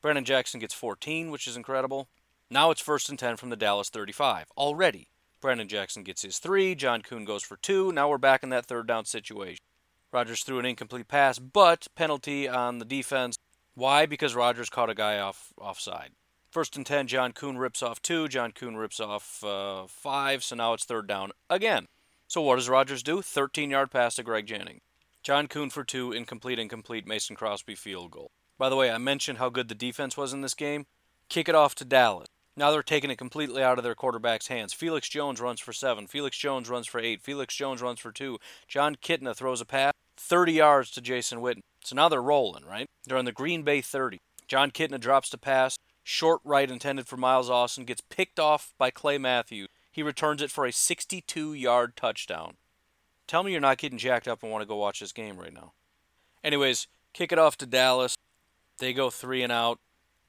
Brandon 0.00 0.24
Jackson 0.24 0.60
gets 0.60 0.72
14, 0.72 1.32
which 1.32 1.48
is 1.48 1.56
incredible. 1.56 2.10
Now 2.48 2.70
it's 2.70 2.80
first 2.80 3.08
and 3.08 3.18
10 3.18 3.38
from 3.38 3.50
the 3.50 3.56
Dallas 3.56 3.90
35. 3.90 4.52
Already. 4.56 5.08
Brandon 5.40 5.66
Jackson 5.66 6.04
gets 6.04 6.22
his 6.22 6.38
three. 6.38 6.76
John 6.76 7.02
Kuhn 7.02 7.24
goes 7.24 7.42
for 7.42 7.56
two. 7.56 7.90
Now 7.90 8.08
we're 8.08 8.18
back 8.18 8.44
in 8.44 8.50
that 8.50 8.66
third 8.66 8.86
down 8.86 9.04
situation. 9.04 9.64
Rodgers 10.12 10.42
threw 10.42 10.58
an 10.58 10.66
incomplete 10.66 11.08
pass, 11.08 11.38
but 11.38 11.86
penalty 11.94 12.48
on 12.48 12.78
the 12.78 12.84
defense. 12.84 13.38
Why? 13.74 14.06
Because 14.06 14.34
Rodgers 14.34 14.70
caught 14.70 14.90
a 14.90 14.94
guy 14.94 15.18
off 15.18 15.52
offside. 15.60 16.10
First 16.50 16.76
and 16.76 16.86
10, 16.86 17.08
John 17.08 17.32
Kuhn 17.32 17.58
rips 17.58 17.82
off 17.82 18.00
two. 18.00 18.26
John 18.26 18.52
Kuhn 18.52 18.76
rips 18.76 19.00
off 19.00 19.44
uh, 19.44 19.86
five, 19.86 20.42
so 20.42 20.56
now 20.56 20.72
it's 20.72 20.84
third 20.84 21.06
down 21.06 21.32
again. 21.50 21.88
So 22.26 22.40
what 22.40 22.56
does 22.56 22.68
Rodgers 22.68 23.02
do? 23.02 23.20
13 23.22 23.70
yard 23.70 23.90
pass 23.90 24.16
to 24.16 24.22
Greg 24.22 24.46
Jennings. 24.46 24.80
John 25.22 25.46
Kuhn 25.46 25.68
for 25.68 25.84
two, 25.84 26.12
incomplete, 26.12 26.58
incomplete, 26.58 27.06
Mason 27.06 27.36
Crosby 27.36 27.74
field 27.74 28.10
goal. 28.10 28.30
By 28.56 28.68
the 28.70 28.76
way, 28.76 28.90
I 28.90 28.98
mentioned 28.98 29.38
how 29.38 29.50
good 29.50 29.68
the 29.68 29.74
defense 29.74 30.16
was 30.16 30.32
in 30.32 30.40
this 30.40 30.54
game. 30.54 30.86
Kick 31.28 31.48
it 31.48 31.54
off 31.54 31.74
to 31.76 31.84
Dallas. 31.84 32.28
Now 32.58 32.72
they're 32.72 32.82
taking 32.82 33.10
it 33.12 33.18
completely 33.18 33.62
out 33.62 33.78
of 33.78 33.84
their 33.84 33.94
quarterback's 33.94 34.48
hands. 34.48 34.72
Felix 34.72 35.08
Jones 35.08 35.40
runs 35.40 35.60
for 35.60 35.72
seven. 35.72 36.08
Felix 36.08 36.36
Jones 36.36 36.68
runs 36.68 36.88
for 36.88 36.98
eight. 36.98 37.22
Felix 37.22 37.54
Jones 37.54 37.80
runs 37.80 38.00
for 38.00 38.10
two. 38.10 38.38
Jon 38.66 38.96
Kitna 38.96 39.36
throws 39.36 39.60
a 39.60 39.64
pass 39.64 39.92
30 40.16 40.54
yards 40.54 40.90
to 40.90 41.00
Jason 41.00 41.38
Witten. 41.38 41.60
So 41.84 41.94
now 41.94 42.08
they're 42.08 42.20
rolling, 42.20 42.64
right? 42.64 42.86
They're 43.06 43.16
on 43.16 43.26
the 43.26 43.32
Green 43.32 43.62
Bay 43.62 43.80
30. 43.80 44.18
Jon 44.48 44.72
Kitna 44.72 44.98
drops 44.98 45.30
the 45.30 45.38
pass. 45.38 45.76
Short 46.02 46.40
right 46.42 46.68
intended 46.68 47.06
for 47.06 47.16
Miles 47.16 47.48
Austin 47.48 47.84
gets 47.84 48.00
picked 48.00 48.40
off 48.40 48.74
by 48.76 48.90
Clay 48.90 49.18
Matthews. 49.18 49.68
He 49.92 50.02
returns 50.02 50.42
it 50.42 50.50
for 50.50 50.66
a 50.66 50.72
62 50.72 51.54
yard 51.54 51.94
touchdown. 51.94 52.54
Tell 53.28 53.44
me 53.44 53.52
you're 53.52 53.60
not 53.60 53.78
getting 53.78 53.98
jacked 53.98 54.26
up 54.26 54.42
and 54.42 54.50
want 54.50 54.62
to 54.62 54.68
go 54.68 54.74
watch 54.74 54.98
this 54.98 55.12
game 55.12 55.38
right 55.38 55.54
now. 55.54 55.74
Anyways, 56.42 56.88
kick 57.12 57.30
it 57.30 57.38
off 57.38 57.56
to 57.58 57.66
Dallas. 57.66 58.16
They 58.78 58.92
go 58.92 59.10
three 59.10 59.44
and 59.44 59.52
out. 59.52 59.78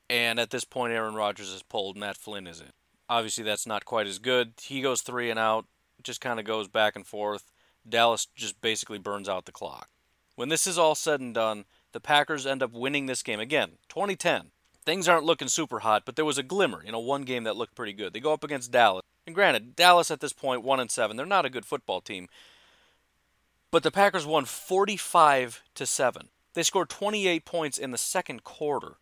And 0.09 0.39
at 0.39 0.49
this 0.49 0.65
point, 0.65 0.93
Aaron 0.93 1.13
Rodgers 1.15 1.49
is 1.49 1.63
pulled. 1.63 1.97
Matt 1.97 2.17
Flynn 2.17 2.47
is 2.47 2.59
in. 2.59 2.71
Obviously, 3.07 3.43
that's 3.43 3.67
not 3.67 3.85
quite 3.85 4.07
as 4.07 4.19
good. 4.19 4.53
He 4.61 4.81
goes 4.81 5.01
three 5.01 5.29
and 5.29 5.39
out. 5.39 5.65
Just 6.01 6.21
kind 6.21 6.39
of 6.39 6.45
goes 6.45 6.67
back 6.67 6.95
and 6.95 7.05
forth. 7.05 7.51
Dallas 7.87 8.27
just 8.35 8.61
basically 8.61 8.97
burns 8.97 9.29
out 9.29 9.45
the 9.45 9.51
clock. 9.51 9.89
When 10.35 10.49
this 10.49 10.65
is 10.65 10.77
all 10.77 10.95
said 10.95 11.19
and 11.19 11.33
done, 11.33 11.65
the 11.91 11.99
Packers 11.99 12.45
end 12.45 12.63
up 12.63 12.71
winning 12.71 13.05
this 13.05 13.23
game. 13.23 13.39
Again, 13.39 13.71
2010. 13.89 14.51
Things 14.85 15.07
aren't 15.07 15.25
looking 15.25 15.47
super 15.47 15.79
hot, 15.79 16.03
but 16.05 16.15
there 16.15 16.25
was 16.25 16.37
a 16.37 16.43
glimmer, 16.43 16.81
you 16.83 16.91
know, 16.91 16.99
one 16.99 17.23
game 17.23 17.43
that 17.43 17.57
looked 17.57 17.75
pretty 17.75 17.93
good. 17.93 18.13
They 18.13 18.19
go 18.19 18.33
up 18.33 18.43
against 18.43 18.71
Dallas. 18.71 19.03
And 19.27 19.35
granted, 19.35 19.75
Dallas 19.75 20.09
at 20.09 20.21
this 20.21 20.33
point, 20.33 20.63
1 20.63 20.79
and 20.79 20.89
7. 20.89 21.17
They're 21.17 21.25
not 21.25 21.45
a 21.45 21.49
good 21.49 21.65
football 21.65 22.01
team. 22.01 22.29
But 23.69 23.83
the 23.83 23.91
Packers 23.91 24.25
won 24.25 24.45
45 24.45 25.61
to 25.75 25.85
7. 25.85 26.29
They 26.53 26.63
scored 26.63 26.89
28 26.89 27.45
points 27.45 27.77
in 27.77 27.91
the 27.91 27.97
second 27.97 28.43
quarter. 28.43 28.95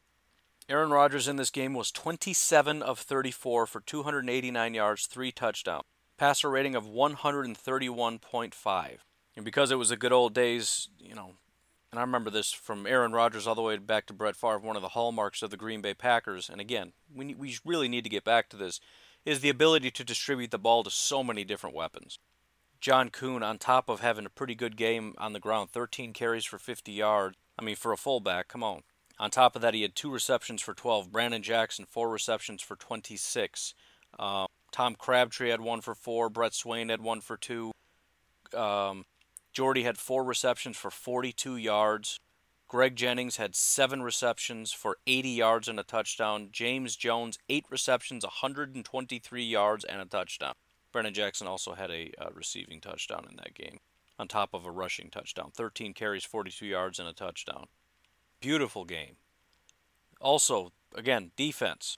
Aaron 0.69 0.89
Rodgers 0.89 1.29
in 1.29 1.37
this 1.37 1.49
game 1.49 1.73
was 1.73 1.93
27 1.93 2.83
of 2.83 2.99
34 2.99 3.67
for 3.67 3.79
289 3.79 4.73
yards, 4.73 5.05
3 5.05 5.31
touchdowns. 5.31 5.85
Passer 6.17 6.49
rating 6.49 6.75
of 6.75 6.85
131.5. 6.85 8.97
And 9.37 9.45
because 9.45 9.71
it 9.71 9.77
was 9.77 9.87
the 9.89 9.95
good 9.95 10.11
old 10.11 10.33
days, 10.33 10.89
you 10.99 11.15
know, 11.15 11.35
and 11.91 11.99
I 11.99 12.01
remember 12.01 12.29
this 12.29 12.51
from 12.51 12.85
Aaron 12.85 13.13
Rodgers 13.13 13.47
all 13.47 13.55
the 13.55 13.61
way 13.61 13.77
back 13.77 14.07
to 14.07 14.13
Brett 14.13 14.35
Favre, 14.35 14.59
one 14.59 14.75
of 14.75 14.81
the 14.81 14.89
hallmarks 14.89 15.41
of 15.41 15.51
the 15.51 15.57
Green 15.57 15.81
Bay 15.81 15.93
Packers. 15.93 16.49
And 16.49 16.59
again, 16.59 16.91
we, 17.15 17.33
we 17.33 17.57
really 17.63 17.87
need 17.87 18.03
to 18.03 18.09
get 18.09 18.25
back 18.25 18.49
to 18.49 18.57
this 18.57 18.81
is 19.25 19.39
the 19.39 19.49
ability 19.49 19.89
to 19.91 20.03
distribute 20.03 20.51
the 20.51 20.59
ball 20.59 20.83
to 20.83 20.89
so 20.89 21.23
many 21.23 21.45
different 21.45 21.77
weapons. 21.77 22.19
John 22.81 23.09
Kuhn, 23.09 23.41
on 23.41 23.57
top 23.57 23.87
of 23.87 24.01
having 24.01 24.25
a 24.25 24.29
pretty 24.29 24.53
good 24.53 24.75
game 24.75 25.13
on 25.17 25.31
the 25.31 25.39
ground, 25.39 25.69
13 25.69 26.11
carries 26.11 26.43
for 26.43 26.59
50 26.59 26.91
yards. 26.91 27.37
I 27.57 27.63
mean, 27.63 27.77
for 27.77 27.93
a 27.93 27.97
fullback, 27.97 28.49
come 28.49 28.63
on. 28.63 28.83
On 29.19 29.31
top 29.31 29.55
of 29.55 29.61
that, 29.61 29.73
he 29.73 29.81
had 29.81 29.95
two 29.95 30.11
receptions 30.11 30.61
for 30.61 30.73
12. 30.73 31.11
Brandon 31.11 31.41
Jackson, 31.41 31.85
four 31.85 32.09
receptions 32.09 32.61
for 32.61 32.75
26. 32.75 33.73
Uh, 34.19 34.45
Tom 34.71 34.95
Crabtree 34.95 35.49
had 35.49 35.61
one 35.61 35.81
for 35.81 35.95
four. 35.95 36.29
Brett 36.29 36.53
Swain 36.53 36.89
had 36.89 37.01
one 37.01 37.21
for 37.21 37.37
two. 37.37 37.71
Um, 38.53 39.05
Jordy 39.53 39.83
had 39.83 39.97
four 39.97 40.23
receptions 40.23 40.77
for 40.77 40.91
42 40.91 41.57
yards. 41.57 42.19
Greg 42.67 42.95
Jennings 42.95 43.37
had 43.37 43.55
seven 43.55 44.03
receptions 44.03 44.73
for 44.73 44.97
80 45.07 45.29
yards 45.29 45.67
and 45.67 45.79
a 45.79 45.83
touchdown. 45.83 46.49
James 46.51 46.95
Jones, 46.97 47.39
eight 47.47 47.65
receptions, 47.69 48.25
123 48.25 49.43
yards 49.43 49.85
and 49.85 50.01
a 50.01 50.05
touchdown. 50.05 50.53
Brandon 50.91 51.13
Jackson 51.13 51.47
also 51.47 51.73
had 51.73 51.89
a 51.91 52.11
uh, 52.19 52.29
receiving 52.33 52.81
touchdown 52.81 53.25
in 53.29 53.37
that 53.37 53.53
game, 53.53 53.79
on 54.19 54.27
top 54.27 54.53
of 54.53 54.65
a 54.65 54.71
rushing 54.71 55.09
touchdown. 55.09 55.51
13 55.55 55.93
carries, 55.93 56.25
42 56.25 56.65
yards, 56.65 56.99
and 56.99 57.07
a 57.07 57.13
touchdown. 57.13 57.67
Beautiful 58.39 58.85
game. 58.85 59.15
Also, 60.21 60.71
again, 60.95 61.31
defense. 61.35 61.97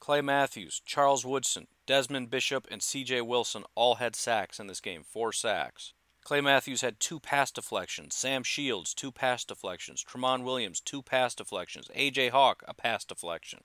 Clay 0.00 0.20
Matthews, 0.20 0.82
Charles 0.84 1.24
Woodson, 1.24 1.66
Desmond 1.86 2.30
Bishop, 2.30 2.66
and 2.70 2.82
C.J. 2.82 3.22
Wilson 3.22 3.64
all 3.74 3.96
had 3.96 4.14
sacks 4.14 4.60
in 4.60 4.66
this 4.66 4.80
game, 4.80 5.02
four 5.02 5.32
sacks. 5.32 5.92
Clay 6.22 6.40
Matthews 6.40 6.80
had 6.80 6.98
two 6.98 7.20
pass 7.20 7.52
deflections. 7.52 8.14
Sam 8.14 8.42
Shields, 8.42 8.94
two 8.94 9.12
pass 9.12 9.44
deflections. 9.44 10.04
Tramon 10.04 10.42
Williams, 10.42 10.80
two 10.80 11.00
pass 11.00 11.34
deflections. 11.36 11.88
A.J. 11.94 12.30
Hawk, 12.30 12.64
a 12.66 12.74
pass 12.74 13.04
deflection. 13.04 13.60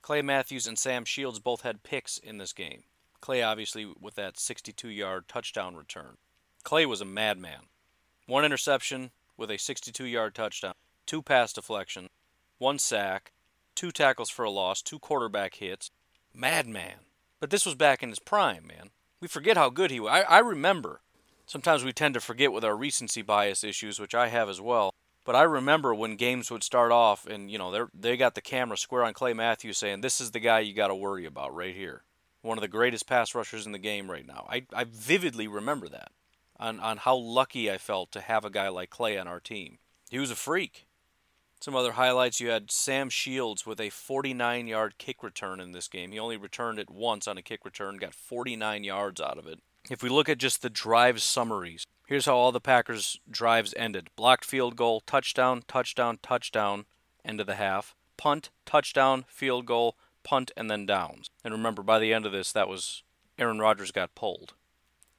Clay 0.00 0.22
Matthews 0.22 0.66
and 0.66 0.78
Sam 0.78 1.04
Shields 1.04 1.38
both 1.38 1.60
had 1.60 1.82
picks 1.82 2.16
in 2.16 2.38
this 2.38 2.54
game. 2.54 2.84
Clay, 3.20 3.42
obviously, 3.42 3.92
with 4.00 4.14
that 4.14 4.38
62 4.38 4.88
yard 4.88 5.28
touchdown 5.28 5.76
return. 5.76 6.16
Clay 6.62 6.86
was 6.86 7.00
a 7.00 7.04
madman. 7.04 7.66
One 8.26 8.44
interception 8.44 9.10
with 9.36 9.50
a 9.50 9.58
62 9.58 10.04
yard 10.04 10.34
touchdown, 10.34 10.74
two 11.06 11.22
pass 11.22 11.52
deflections, 11.52 12.10
one 12.58 12.78
sack, 12.78 13.32
two 13.74 13.90
tackles 13.90 14.30
for 14.30 14.44
a 14.44 14.50
loss, 14.50 14.82
two 14.82 14.98
quarterback 14.98 15.56
hits. 15.56 15.90
Madman. 16.34 17.00
But 17.40 17.50
this 17.50 17.64
was 17.64 17.74
back 17.74 18.02
in 18.02 18.10
his 18.10 18.18
prime, 18.18 18.66
man. 18.66 18.90
We 19.20 19.28
forget 19.28 19.56
how 19.56 19.70
good 19.70 19.90
he 19.90 20.00
was. 20.00 20.10
I, 20.10 20.20
I 20.22 20.38
remember. 20.40 21.00
Sometimes 21.46 21.84
we 21.84 21.92
tend 21.92 22.14
to 22.14 22.20
forget 22.20 22.52
with 22.52 22.64
our 22.64 22.76
recency 22.76 23.22
bias 23.22 23.62
issues, 23.62 24.00
which 24.00 24.14
I 24.14 24.28
have 24.28 24.48
as 24.48 24.60
well. 24.60 24.92
But 25.24 25.36
I 25.36 25.42
remember 25.42 25.94
when 25.94 26.16
games 26.16 26.50
would 26.50 26.62
start 26.62 26.92
off 26.92 27.26
and, 27.26 27.50
you 27.50 27.58
know, 27.58 27.70
they 27.72 28.10
they 28.10 28.16
got 28.16 28.34
the 28.34 28.40
camera 28.40 28.76
square 28.76 29.04
on 29.04 29.12
Clay 29.12 29.32
Matthews 29.32 29.78
saying, 29.78 30.00
this 30.00 30.20
is 30.20 30.30
the 30.30 30.40
guy 30.40 30.60
you 30.60 30.74
got 30.74 30.88
to 30.88 30.94
worry 30.94 31.24
about 31.24 31.54
right 31.54 31.74
here. 31.74 32.02
One 32.42 32.58
of 32.58 32.62
the 32.62 32.68
greatest 32.68 33.08
pass 33.08 33.34
rushers 33.34 33.66
in 33.66 33.72
the 33.72 33.78
game 33.78 34.10
right 34.10 34.26
now. 34.26 34.46
I, 34.48 34.66
I 34.72 34.84
vividly 34.84 35.48
remember 35.48 35.88
that 35.88 36.12
on, 36.58 36.78
on 36.78 36.98
how 36.98 37.16
lucky 37.16 37.70
I 37.70 37.78
felt 37.78 38.12
to 38.12 38.20
have 38.20 38.44
a 38.44 38.50
guy 38.50 38.68
like 38.68 38.90
Clay 38.90 39.18
on 39.18 39.26
our 39.26 39.40
team. 39.40 39.78
He 40.08 40.20
was 40.20 40.30
a 40.30 40.36
freak. 40.36 40.85
Some 41.60 41.74
other 41.74 41.92
highlights 41.92 42.40
you 42.40 42.50
had 42.50 42.70
Sam 42.70 43.08
Shields 43.08 43.66
with 43.66 43.80
a 43.80 43.90
49 43.90 44.66
yard 44.66 44.98
kick 44.98 45.22
return 45.22 45.60
in 45.60 45.72
this 45.72 45.88
game. 45.88 46.12
He 46.12 46.18
only 46.18 46.36
returned 46.36 46.78
it 46.78 46.90
once 46.90 47.26
on 47.26 47.38
a 47.38 47.42
kick 47.42 47.64
return, 47.64 47.96
got 47.96 48.14
49 48.14 48.84
yards 48.84 49.20
out 49.20 49.38
of 49.38 49.46
it. 49.46 49.60
If 49.90 50.02
we 50.02 50.08
look 50.08 50.28
at 50.28 50.38
just 50.38 50.62
the 50.62 50.70
drive 50.70 51.22
summaries, 51.22 51.86
here's 52.06 52.26
how 52.26 52.36
all 52.36 52.52
the 52.52 52.60
Packers' 52.60 53.20
drives 53.30 53.72
ended 53.76 54.10
blocked 54.16 54.44
field 54.44 54.76
goal, 54.76 55.00
touchdown, 55.00 55.62
touchdown, 55.66 56.18
touchdown, 56.22 56.84
end 57.24 57.40
of 57.40 57.46
the 57.46 57.54
half, 57.54 57.94
punt, 58.16 58.50
touchdown, 58.64 59.24
field 59.28 59.66
goal, 59.66 59.96
punt, 60.24 60.50
and 60.56 60.70
then 60.70 60.86
downs. 60.86 61.30
And 61.44 61.54
remember, 61.54 61.82
by 61.82 61.98
the 61.98 62.12
end 62.12 62.26
of 62.26 62.32
this, 62.32 62.52
that 62.52 62.68
was 62.68 63.02
Aaron 63.38 63.58
Rodgers 63.58 63.92
got 63.92 64.14
pulled. 64.14 64.54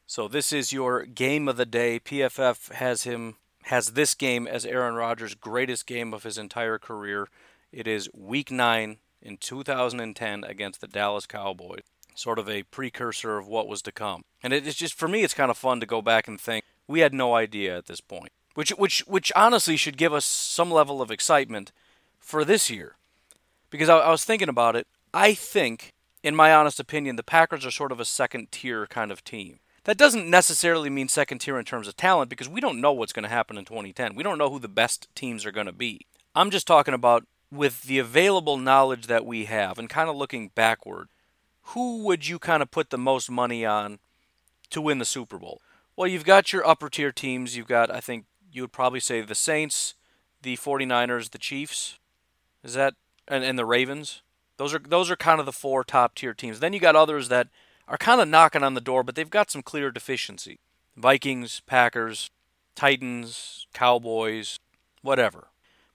So 0.06 0.28
this 0.28 0.54
is 0.54 0.72
your 0.72 1.06
game 1.06 1.48
of 1.48 1.58
the 1.58 1.66
day. 1.66 2.00
PFF 2.00 2.72
has 2.74 3.04
him 3.04 3.36
has 3.68 3.92
this 3.92 4.16
game 4.16 4.48
as 4.48 4.66
Aaron 4.66 4.96
Rodgers' 4.96 5.36
greatest 5.36 5.86
game 5.86 6.14
of 6.14 6.24
his 6.24 6.38
entire 6.38 6.78
career. 6.78 7.28
It 7.72 7.88
is 7.88 8.10
Week 8.14 8.52
Nine 8.52 8.98
in 9.22 9.38
2010 9.38 10.44
against 10.44 10.82
the 10.82 10.88
Dallas 10.88 11.26
Cowboys. 11.26 11.82
Sort 12.16 12.40
of 12.40 12.50
a 12.50 12.64
precursor 12.64 13.38
of 13.38 13.48
what 13.48 13.68
was 13.68 13.82
to 13.84 13.92
come. 13.92 14.24
And 14.42 14.54
it's 14.54 14.76
just 14.76 14.94
for 14.94 15.08
me, 15.08 15.24
it's 15.24 15.34
kind 15.34 15.52
of 15.52 15.58
fun 15.58 15.80
to 15.82 15.86
go 15.86 16.02
back 16.02 16.28
and 16.28 16.40
think 16.40 16.64
we 16.88 17.02
had 17.02 17.14
no 17.14 17.36
idea 17.36 17.78
at 17.78 17.86
this 17.86 18.02
point, 18.02 18.32
which 18.56 18.70
which 18.72 19.00
which 19.02 19.32
honestly 19.36 19.78
should 19.78 19.98
give 19.98 20.14
us 20.14 20.26
some 20.26 20.72
level 20.72 21.02
of 21.02 21.12
excitement 21.12 21.72
for 22.20 22.44
this 22.44 22.70
year, 22.70 22.96
because 23.70 23.90
I, 23.90 23.98
I 23.98 24.12
was 24.12 24.26
thinking 24.26 24.50
about 24.50 24.76
it. 24.76 24.88
I 25.14 25.34
think, 25.34 25.94
in 26.24 26.36
my 26.36 26.54
honest 26.54 26.80
opinion, 26.80 27.18
the 27.18 27.24
Packers 27.24 27.66
are 27.66 27.72
sort 27.72 27.92
of 27.92 28.00
a 28.00 28.06
second 28.06 28.52
tier 28.52 28.88
kind 28.88 29.12
of 29.12 29.24
team. 29.24 29.60
That 29.88 29.98
doesn't 29.98 30.30
necessarily 30.30 30.90
mean 30.90 31.08
second 31.08 31.40
tier 31.40 31.58
in 31.58 31.64
terms 31.64 31.88
of 31.88 31.96
talent 31.96 32.30
because 32.30 32.50
we 32.50 32.60
don't 32.60 32.82
know 32.82 32.92
what's 32.92 33.14
going 33.14 33.24
to 33.24 33.30
happen 33.30 33.58
in 33.58 33.64
2010. 33.64 34.16
We 34.16 34.24
don't 34.24 34.38
know 34.38 34.50
who 34.50 34.60
the 34.60 34.68
best 34.68 35.08
teams 35.16 35.46
are 35.46 35.52
going 35.52 35.66
to 35.66 35.72
be. 35.72 36.06
I'm 36.36 36.52
just 36.52 36.68
talking 36.68 36.94
about 36.94 37.26
with 37.54 37.84
the 37.84 37.98
available 37.98 38.58
knowledge 38.58 39.08
that 39.08 39.26
we 39.26 39.46
have 39.46 39.80
and 39.80 39.90
kind 39.90 40.10
of 40.10 40.18
looking 40.18 40.52
backward. 40.54 41.08
Who 41.68 42.04
would 42.04 42.28
you 42.28 42.38
kind 42.38 42.62
of 42.62 42.70
put 42.70 42.90
the 42.90 42.98
most 42.98 43.32
money 43.32 43.66
on 43.66 44.00
to 44.72 44.82
win 44.82 44.98
the 44.98 45.06
Super 45.06 45.38
Bowl? 45.38 45.62
Well, 45.96 46.10
you've 46.10 46.26
got 46.26 46.52
your 46.52 46.68
upper 46.68 46.90
tier 46.90 47.14
teams. 47.14 47.56
You've 47.56 47.68
got, 47.68 47.90
I 47.90 48.02
think, 48.02 48.26
you 48.52 48.64
would 48.64 48.74
probably 48.74 49.00
say 49.00 49.22
the 49.22 49.36
Saints, 49.36 49.94
the 50.42 50.58
49ers, 50.58 51.30
the 51.30 51.38
Chiefs. 51.38 51.98
Is 52.62 52.74
that 52.74 52.96
and, 53.26 53.42
and 53.42 53.58
the 53.58 53.66
Ravens? 53.66 54.22
Those 54.58 54.74
are 54.74 54.80
those 54.80 55.10
are 55.10 55.16
kind 55.16 55.40
of 55.40 55.46
the 55.46 55.54
four 55.54 55.86
top 55.86 56.14
tier 56.14 56.34
teams. 56.34 56.60
Then 56.60 56.74
you 56.74 56.82
got 56.82 56.98
others 56.98 57.30
that 57.30 57.48
are 57.88 57.98
kind 57.98 58.22
of 58.22 58.28
knocking 58.28 58.64
on 58.64 58.74
the 58.74 58.82
door, 58.82 59.04
but 59.04 59.16
they've 59.16 59.30
got 59.30 59.50
some 59.50 59.62
clear 59.62 59.92
deficiency. 59.92 60.60
Vikings, 60.96 61.62
Packers, 61.66 62.30
Titans, 62.76 63.68
Cowboys, 63.74 64.60
whatever. 65.02 65.48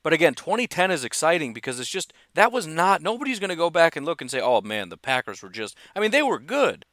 But 0.02 0.12
again, 0.12 0.34
2010 0.34 0.90
is 0.90 1.04
exciting 1.04 1.52
because 1.52 1.78
it's 1.78 1.90
just 1.90 2.12
that 2.34 2.52
was 2.52 2.66
not 2.66 3.02
nobody's 3.02 3.38
going 3.38 3.50
to 3.50 3.56
go 3.56 3.70
back 3.70 3.94
and 3.94 4.04
look 4.04 4.20
and 4.20 4.30
say, 4.30 4.40
"Oh 4.40 4.60
man, 4.60 4.88
the 4.88 4.96
Packers 4.96 5.42
were 5.42 5.48
just 5.48 5.76
I 5.94 6.00
mean, 6.00 6.10
they 6.10 6.22
were 6.22 6.40
good. 6.40 6.84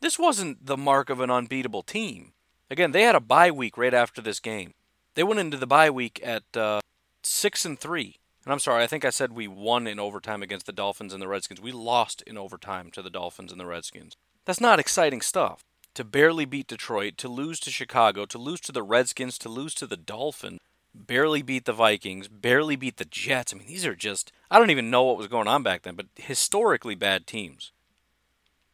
This 0.00 0.18
wasn't 0.18 0.66
the 0.66 0.76
mark 0.76 1.10
of 1.10 1.20
an 1.20 1.30
unbeatable 1.30 1.82
team." 1.82 2.32
Again, 2.70 2.92
they 2.92 3.02
had 3.02 3.14
a 3.14 3.20
bye 3.20 3.50
week 3.50 3.78
right 3.78 3.94
after 3.94 4.20
this 4.20 4.40
game. 4.40 4.74
They 5.14 5.22
went 5.22 5.40
into 5.40 5.56
the 5.56 5.66
bye 5.66 5.90
week 5.90 6.20
at 6.22 6.44
uh, 6.56 6.80
6 7.22 7.64
and 7.64 7.78
3. 7.78 8.16
And 8.44 8.52
I'm 8.52 8.58
sorry, 8.58 8.82
I 8.82 8.86
think 8.86 9.04
I 9.04 9.10
said 9.10 9.32
we 9.32 9.48
won 9.48 9.86
in 9.86 9.98
overtime 9.98 10.42
against 10.42 10.66
the 10.66 10.72
Dolphins 10.72 11.12
and 11.12 11.22
the 11.22 11.28
Redskins. 11.28 11.60
We 11.60 11.72
lost 11.72 12.22
in 12.22 12.38
overtime 12.38 12.90
to 12.92 13.02
the 13.02 13.10
Dolphins 13.10 13.52
and 13.52 13.60
the 13.60 13.66
Redskins. 13.66 14.16
That's 14.48 14.62
not 14.62 14.80
exciting 14.80 15.20
stuff. 15.20 15.62
To 15.92 16.04
barely 16.04 16.46
beat 16.46 16.68
Detroit, 16.68 17.18
to 17.18 17.28
lose 17.28 17.60
to 17.60 17.70
Chicago, 17.70 18.24
to 18.24 18.38
lose 18.38 18.60
to 18.60 18.72
the 18.72 18.82
Redskins, 18.82 19.36
to 19.40 19.48
lose 19.50 19.74
to 19.74 19.86
the 19.86 19.98
Dolphins, 19.98 20.58
barely 20.94 21.42
beat 21.42 21.66
the 21.66 21.74
Vikings, 21.74 22.28
barely 22.28 22.74
beat 22.74 22.96
the 22.96 23.04
Jets. 23.04 23.52
I 23.52 23.58
mean, 23.58 23.68
these 23.68 23.84
are 23.84 23.94
just, 23.94 24.32
I 24.50 24.58
don't 24.58 24.70
even 24.70 24.88
know 24.88 25.02
what 25.02 25.18
was 25.18 25.26
going 25.26 25.48
on 25.48 25.62
back 25.62 25.82
then, 25.82 25.96
but 25.96 26.06
historically 26.16 26.94
bad 26.94 27.26
teams. 27.26 27.72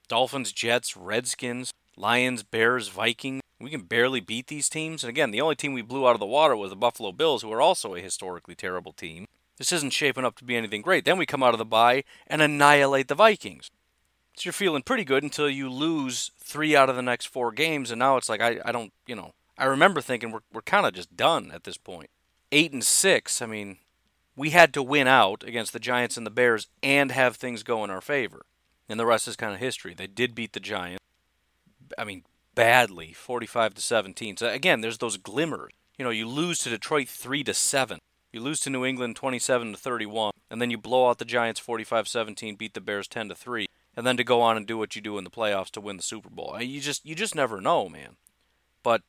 Dolphins, 0.06 0.52
Jets, 0.52 0.96
Redskins, 0.96 1.72
Lions, 1.96 2.44
Bears, 2.44 2.87
Vikings. 2.87 3.42
We 3.60 3.70
can 3.70 3.82
barely 3.82 4.20
beat 4.20 4.46
these 4.46 4.68
teams. 4.68 5.02
And 5.02 5.08
again, 5.10 5.32
the 5.32 5.40
only 5.40 5.56
team 5.56 5.72
we 5.72 5.82
blew 5.82 6.06
out 6.06 6.14
of 6.14 6.20
the 6.20 6.24
water 6.24 6.54
was 6.54 6.70
the 6.70 6.76
Buffalo 6.76 7.10
Bills, 7.10 7.42
who 7.42 7.50
are 7.50 7.60
also 7.60 7.96
a 7.96 8.00
historically 8.00 8.54
terrible 8.54 8.92
team. 8.92 9.26
This 9.58 9.72
isn't 9.72 9.92
shaping 9.92 10.24
up 10.24 10.37
to 10.37 10.44
be 10.44 10.54
anything 10.54 10.82
great. 10.82 11.04
Then 11.04 11.18
we 11.18 11.26
come 11.26 11.42
out 11.42 11.52
of 11.52 11.58
the 11.58 11.64
bye 11.64 12.04
and 12.28 12.40
annihilate 12.40 13.08
the 13.08 13.16
Vikings. 13.16 13.72
So 14.37 14.49
you're 14.49 14.53
feeling 14.53 14.83
pretty 14.83 15.05
good 15.05 15.23
until 15.23 15.49
you 15.49 15.70
lose 15.70 16.33
three 16.40 16.75
out 16.75 16.90
of 16.90 16.97
the 16.97 17.03
next 17.03 17.27
four 17.27 17.53
games, 17.53 17.90
and 17.90 18.01
now 18.01 18.16
it's 18.16 18.29
like 18.29 18.40
I, 18.40 18.59
I 18.64 18.73
don't 18.73 18.92
you 19.07 19.14
know 19.14 19.33
I 19.57 19.66
remember 19.66 20.01
thinking 20.01 20.33
we're 20.33 20.40
we're 20.53 20.62
kind 20.62 20.87
of 20.87 20.92
just 20.92 21.16
done 21.16 21.51
at 21.53 21.64
this 21.64 21.77
point. 21.77 22.11
Eight 22.51 22.73
and 22.73 22.85
six. 22.85 23.40
I 23.40 23.47
mean, 23.47 23.79
we 24.37 24.51
had 24.51 24.75
to 24.75 24.83
win 24.83 25.07
out 25.07 25.44
against 25.44 25.73
the 25.73 25.79
Giants 25.79 26.16
and 26.16 26.27
the 26.27 26.31
Bears 26.31 26.66
and 26.83 27.12
have 27.12 27.37
things 27.37 27.62
go 27.62 27.85
in 27.85 27.90
our 27.90 28.01
favor, 28.01 28.44
and 28.88 28.99
the 28.99 29.07
rest 29.07 29.29
is 29.29 29.37
kind 29.37 29.55
of 29.55 29.61
history. 29.61 29.94
They 29.94 30.09
did 30.09 30.35
beat 30.35 30.53
the 30.53 30.61
Giants. 30.61 31.01
I 31.97 32.05
mean, 32.05 32.25
badly, 32.55 33.12
45 33.12 33.75
to 33.75 33.81
17. 33.81 34.38
So 34.38 34.49
again, 34.49 34.81
there's 34.81 34.99
those 34.99 35.16
glimmers. 35.16 35.73
You 35.97 36.05
know, 36.05 36.11
you 36.11 36.27
lose 36.27 36.59
to 36.61 36.70
Detroit 36.70 37.09
three 37.09 37.44
to 37.44 37.55
seven. 37.55 38.01
You 38.33 38.40
lose 38.40 38.59
to 38.61 38.70
New 38.70 38.85
England 38.85 39.14
27 39.14 39.73
to 39.73 39.79
31, 39.79 40.33
and 40.51 40.61
then 40.61 40.70
you 40.70 40.77
blow 40.77 41.09
out 41.09 41.18
the 41.18 41.25
Giants 41.25 41.61
45-17, 41.61 42.59
beat 42.59 42.75
the 42.75 42.81
Bears 42.81 43.07
10 43.07 43.29
to 43.29 43.35
3 43.37 43.68
and 43.96 44.07
then 44.07 44.16
to 44.16 44.24
go 44.24 44.40
on 44.40 44.57
and 44.57 44.66
do 44.66 44.78
what 44.78 44.96
you 44.96 45.02
do 45.02 45.18
in 45.18 45.24
the 45.24 45.30
playoffs 45.30 45.70
to 45.72 45.80
win 45.80 45.96
the 45.96 46.02
Super 46.02 46.30
Bowl. 46.30 46.61
You 46.61 46.80
just 46.80 47.04
you 47.04 47.14
just 47.14 47.35
never 47.35 47.61
know, 47.61 47.88
man. 47.88 48.16
But 48.83 49.02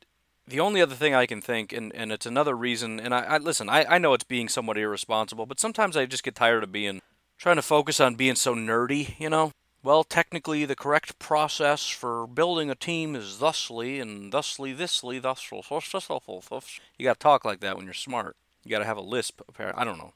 the 0.47 0.59
only 0.59 0.81
other 0.81 0.95
thing 0.95 1.13
I 1.13 1.25
can 1.25 1.41
think, 1.41 1.73
and, 1.73 1.93
and 1.95 2.11
it's 2.11 2.25
another 2.25 2.55
reason, 2.55 2.99
and 2.99 3.13
I, 3.13 3.21
I 3.21 3.37
listen, 3.37 3.69
I, 3.69 3.85
I 3.85 3.97
know 3.97 4.13
it's 4.13 4.23
being 4.23 4.47
somewhat 4.47 4.77
irresponsible, 4.77 5.45
but 5.45 5.59
sometimes 5.59 5.97
I 5.97 6.05
just 6.05 6.23
get 6.23 6.35
tired 6.35 6.63
of 6.63 6.71
being 6.71 7.01
trying 7.37 7.55
to 7.57 7.61
focus 7.61 7.99
on 7.99 8.15
being 8.15 8.35
so 8.35 8.55
nerdy, 8.55 9.19
you 9.19 9.29
know? 9.29 9.51
Well, 9.83 10.03
technically, 10.03 10.65
the 10.65 10.75
correct 10.75 11.19
process 11.19 11.87
for 11.87 12.25
building 12.25 12.71
a 12.71 12.75
team 12.75 13.15
is 13.15 13.37
thusly, 13.37 13.99
and 13.99 14.31
thusly, 14.31 14.73
thisly, 14.73 15.21
thusly, 15.21 15.61
thusly, 15.61 15.91
thusly, 15.91 16.41
thusly. 16.41 16.83
You 16.97 17.05
got 17.05 17.19
to 17.19 17.23
talk 17.23 17.45
like 17.45 17.59
that 17.59 17.75
when 17.75 17.85
you're 17.85 17.93
smart. 17.93 18.35
You 18.63 18.71
got 18.71 18.79
to 18.79 18.85
have 18.85 18.97
a 18.97 19.01
lisp. 19.01 19.41
Apparently. 19.47 19.79
I 19.79 19.85
don't 19.85 19.99
know. 19.99 20.13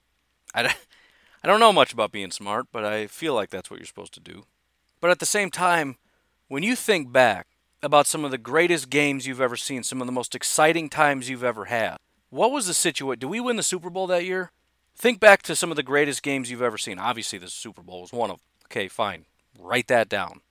I, 0.56 0.74
I 1.44 1.48
don't 1.48 1.60
know 1.60 1.72
much 1.72 1.94
about 1.94 2.12
being 2.12 2.32
smart, 2.32 2.66
but 2.72 2.84
I 2.84 3.06
feel 3.06 3.36
like 3.36 3.52
that's 3.52 3.70
what 3.70 3.80
you're 3.80 3.86
supposed 3.86 4.14
to 4.16 4.20
do. 4.20 4.46
But 5.02 5.12
at 5.12 5.20
the 5.20 5.26
same 5.26 5.50
time, 5.50 5.98
when 6.48 6.64
you 6.64 6.76
think 6.76 7.12
back 7.12 7.48
about 7.82 8.08
some 8.08 8.26
of 8.26 8.32
the 8.32 8.38
greatest 8.38 8.90
games 8.90 9.26
you've 9.26 9.42
ever 9.42 9.56
seen, 9.56 9.84
some 9.84 10.02
of 10.02 10.08
the 10.08 10.14
most 10.14 10.36
exciting 10.36 10.90
times 10.90 11.30
you've 11.30 11.44
ever 11.44 11.66
had, 11.66 11.98
what 12.30 12.52
was 12.52 12.68
the 12.68 12.74
situation? 12.74 13.20
Did 13.20 13.28
we 13.28 13.40
win 13.40 13.56
the 13.56 13.64
Super 13.64 13.90
Bowl 13.90 14.08
that 14.08 14.26
year? 14.26 14.52
Think 14.96 15.20
back 15.20 15.42
to 15.44 15.56
some 15.56 15.72
of 15.72 15.78
the 15.78 15.84
greatest 15.84 16.22
games 16.22 16.52
you've 16.52 16.62
ever 16.62 16.78
seen. 16.78 17.00
Obviously, 17.00 17.40
the 17.40 17.50
Super 17.50 17.82
Bowl 17.82 18.02
was 18.02 18.12
one 18.12 18.30
of 18.30 18.38
them. 18.38 18.46
Okay, 18.66 18.88
fine. 18.88 19.26
Write 19.58 19.88
that 19.88 20.10
down. 20.10 20.42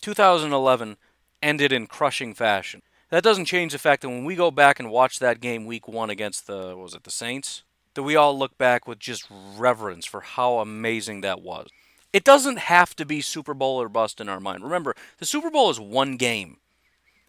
2011 0.00 0.96
ended 1.42 1.72
in 1.72 1.86
crushing 1.86 2.34
fashion. 2.34 2.82
That 3.10 3.22
doesn't 3.22 3.46
change 3.46 3.72
the 3.72 3.78
fact 3.78 4.02
that 4.02 4.08
when 4.08 4.24
we 4.24 4.34
go 4.34 4.50
back 4.50 4.78
and 4.78 4.90
watch 4.90 5.18
that 5.18 5.40
game 5.40 5.66
week 5.66 5.88
one 5.88 6.10
against 6.10 6.46
the, 6.46 6.76
was 6.76 6.94
it 6.94 7.04
the 7.04 7.10
Saints? 7.10 7.62
That 7.94 8.02
we 8.02 8.16
all 8.16 8.38
look 8.38 8.56
back 8.58 8.86
with 8.86 8.98
just 8.98 9.26
reverence 9.30 10.06
for 10.06 10.20
how 10.20 10.58
amazing 10.58 11.22
that 11.22 11.40
was. 11.40 11.68
It 12.12 12.24
doesn't 12.24 12.58
have 12.58 12.96
to 12.96 13.04
be 13.04 13.20
Super 13.20 13.54
Bowl 13.54 13.80
or 13.80 13.88
bust 13.88 14.20
in 14.20 14.28
our 14.28 14.40
mind. 14.40 14.62
Remember, 14.62 14.94
the 15.18 15.26
Super 15.26 15.50
Bowl 15.50 15.70
is 15.70 15.78
one 15.78 16.16
game. 16.16 16.58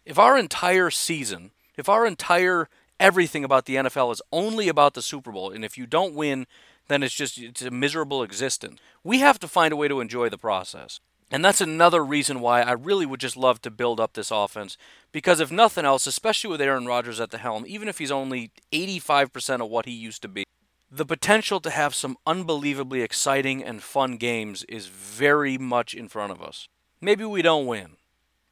If 0.06 0.18
our 0.18 0.38
entire 0.38 0.90
season, 0.90 1.50
if 1.76 1.88
our 1.88 2.06
entire 2.06 2.68
everything 2.98 3.44
about 3.44 3.64
the 3.66 3.76
NFL 3.76 4.12
is 4.12 4.22
only 4.32 4.68
about 4.68 4.94
the 4.94 5.02
Super 5.02 5.32
Bowl, 5.32 5.50
and 5.50 5.64
if 5.64 5.76
you 5.76 5.86
don't 5.86 6.14
win, 6.14 6.46
then 6.88 7.02
it's 7.02 7.14
just 7.14 7.38
it's 7.38 7.62
a 7.62 7.70
miserable 7.70 8.22
existence. 8.22 8.80
We 9.04 9.20
have 9.20 9.38
to 9.40 9.48
find 9.48 9.72
a 9.72 9.76
way 9.76 9.88
to 9.88 10.00
enjoy 10.00 10.28
the 10.28 10.38
process. 10.38 11.00
And 11.32 11.44
that's 11.44 11.60
another 11.60 12.04
reason 12.04 12.40
why 12.40 12.62
I 12.62 12.72
really 12.72 13.06
would 13.06 13.20
just 13.20 13.36
love 13.36 13.62
to 13.62 13.70
build 13.70 14.00
up 14.00 14.14
this 14.14 14.32
offense. 14.32 14.76
Because 15.12 15.38
if 15.38 15.52
nothing 15.52 15.84
else, 15.84 16.06
especially 16.08 16.50
with 16.50 16.60
Aaron 16.60 16.86
Rodgers 16.86 17.20
at 17.20 17.30
the 17.30 17.38
helm, 17.38 17.64
even 17.68 17.86
if 17.86 17.98
he's 17.98 18.10
only 18.10 18.50
85% 18.72 19.60
of 19.62 19.70
what 19.70 19.86
he 19.86 19.92
used 19.92 20.22
to 20.22 20.28
be, 20.28 20.44
the 20.90 21.06
potential 21.06 21.60
to 21.60 21.70
have 21.70 21.94
some 21.94 22.16
unbelievably 22.26 23.02
exciting 23.02 23.62
and 23.62 23.82
fun 23.82 24.16
games 24.16 24.64
is 24.64 24.86
very 24.86 25.56
much 25.56 25.94
in 25.94 26.08
front 26.08 26.32
of 26.32 26.42
us. 26.42 26.68
Maybe 27.00 27.24
we 27.24 27.42
don't 27.42 27.66
win, 27.66 27.96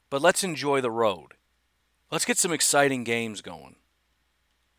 but 0.09 0.23
let's 0.23 0.45
enjoy 0.45 0.81
the 0.81 0.91
road. 0.91 1.35
Let's 2.11 2.25
get 2.25 2.39
some 2.39 2.53
exciting 2.53 3.05
games 3.05 3.43
going. 3.43 3.77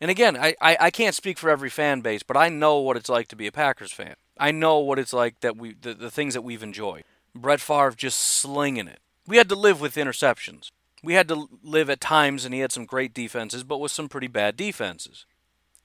And 0.00 0.10
again, 0.10 0.36
I, 0.36 0.54
I, 0.60 0.76
I, 0.80 0.90
can't 0.90 1.14
speak 1.14 1.36
for 1.36 1.50
every 1.50 1.68
fan 1.68 2.00
base, 2.00 2.22
but 2.22 2.36
I 2.36 2.48
know 2.48 2.78
what 2.78 2.96
it's 2.96 3.10
like 3.10 3.28
to 3.28 3.36
be 3.36 3.46
a 3.46 3.52
Packers 3.52 3.92
fan. 3.92 4.14
I 4.38 4.50
know 4.50 4.78
what 4.78 4.98
it's 4.98 5.12
like 5.12 5.40
that 5.40 5.58
we 5.58 5.74
the, 5.74 5.92
the 5.92 6.10
things 6.10 6.32
that 6.32 6.40
we've 6.40 6.62
enjoyed. 6.62 7.04
Brett 7.34 7.60
Favre 7.60 7.90
just 7.90 8.18
slinging 8.18 8.88
it. 8.88 9.00
We 9.26 9.36
had 9.36 9.50
to 9.50 9.54
live 9.54 9.78
with 9.78 9.96
interceptions. 9.96 10.70
We 11.02 11.12
had 11.14 11.28
to 11.28 11.48
live 11.62 11.90
at 11.90 12.00
times, 12.00 12.44
and 12.46 12.54
he 12.54 12.60
had 12.60 12.72
some 12.72 12.86
great 12.86 13.12
defenses, 13.12 13.62
but 13.62 13.78
with 13.78 13.92
some 13.92 14.08
pretty 14.08 14.26
bad 14.26 14.56
defenses. 14.56 15.26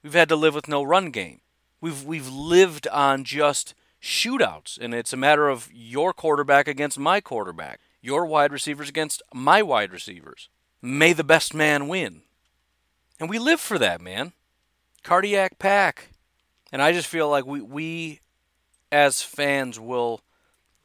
We've 0.02 0.14
had 0.14 0.30
to 0.30 0.36
live 0.36 0.54
with 0.54 0.68
no 0.68 0.82
run 0.82 1.10
game. 1.10 1.40
We've 1.80 2.04
we've 2.04 2.28
lived 2.28 2.88
on 2.88 3.24
just 3.24 3.74
shootouts, 4.02 4.78
and 4.78 4.94
it's 4.94 5.12
a 5.12 5.16
matter 5.16 5.48
of 5.48 5.68
your 5.72 6.12
quarterback 6.12 6.68
against 6.68 6.98
my 6.98 7.20
quarterback, 7.20 7.80
your 8.00 8.26
wide 8.26 8.52
receivers 8.52 8.88
against 8.88 9.22
my 9.34 9.62
wide 9.62 9.92
receivers. 9.92 10.48
May 10.80 11.12
the 11.12 11.24
best 11.24 11.54
man 11.54 11.88
win. 11.88 12.22
And 13.18 13.30
we 13.30 13.38
live 13.38 13.60
for 13.60 13.78
that, 13.78 14.00
man. 14.00 14.32
Cardiac 15.02 15.58
pack. 15.58 16.10
And 16.72 16.82
I 16.82 16.92
just 16.92 17.08
feel 17.08 17.28
like 17.28 17.46
we, 17.46 17.60
we 17.60 18.20
as 18.92 19.22
fans 19.22 19.80
will 19.80 20.20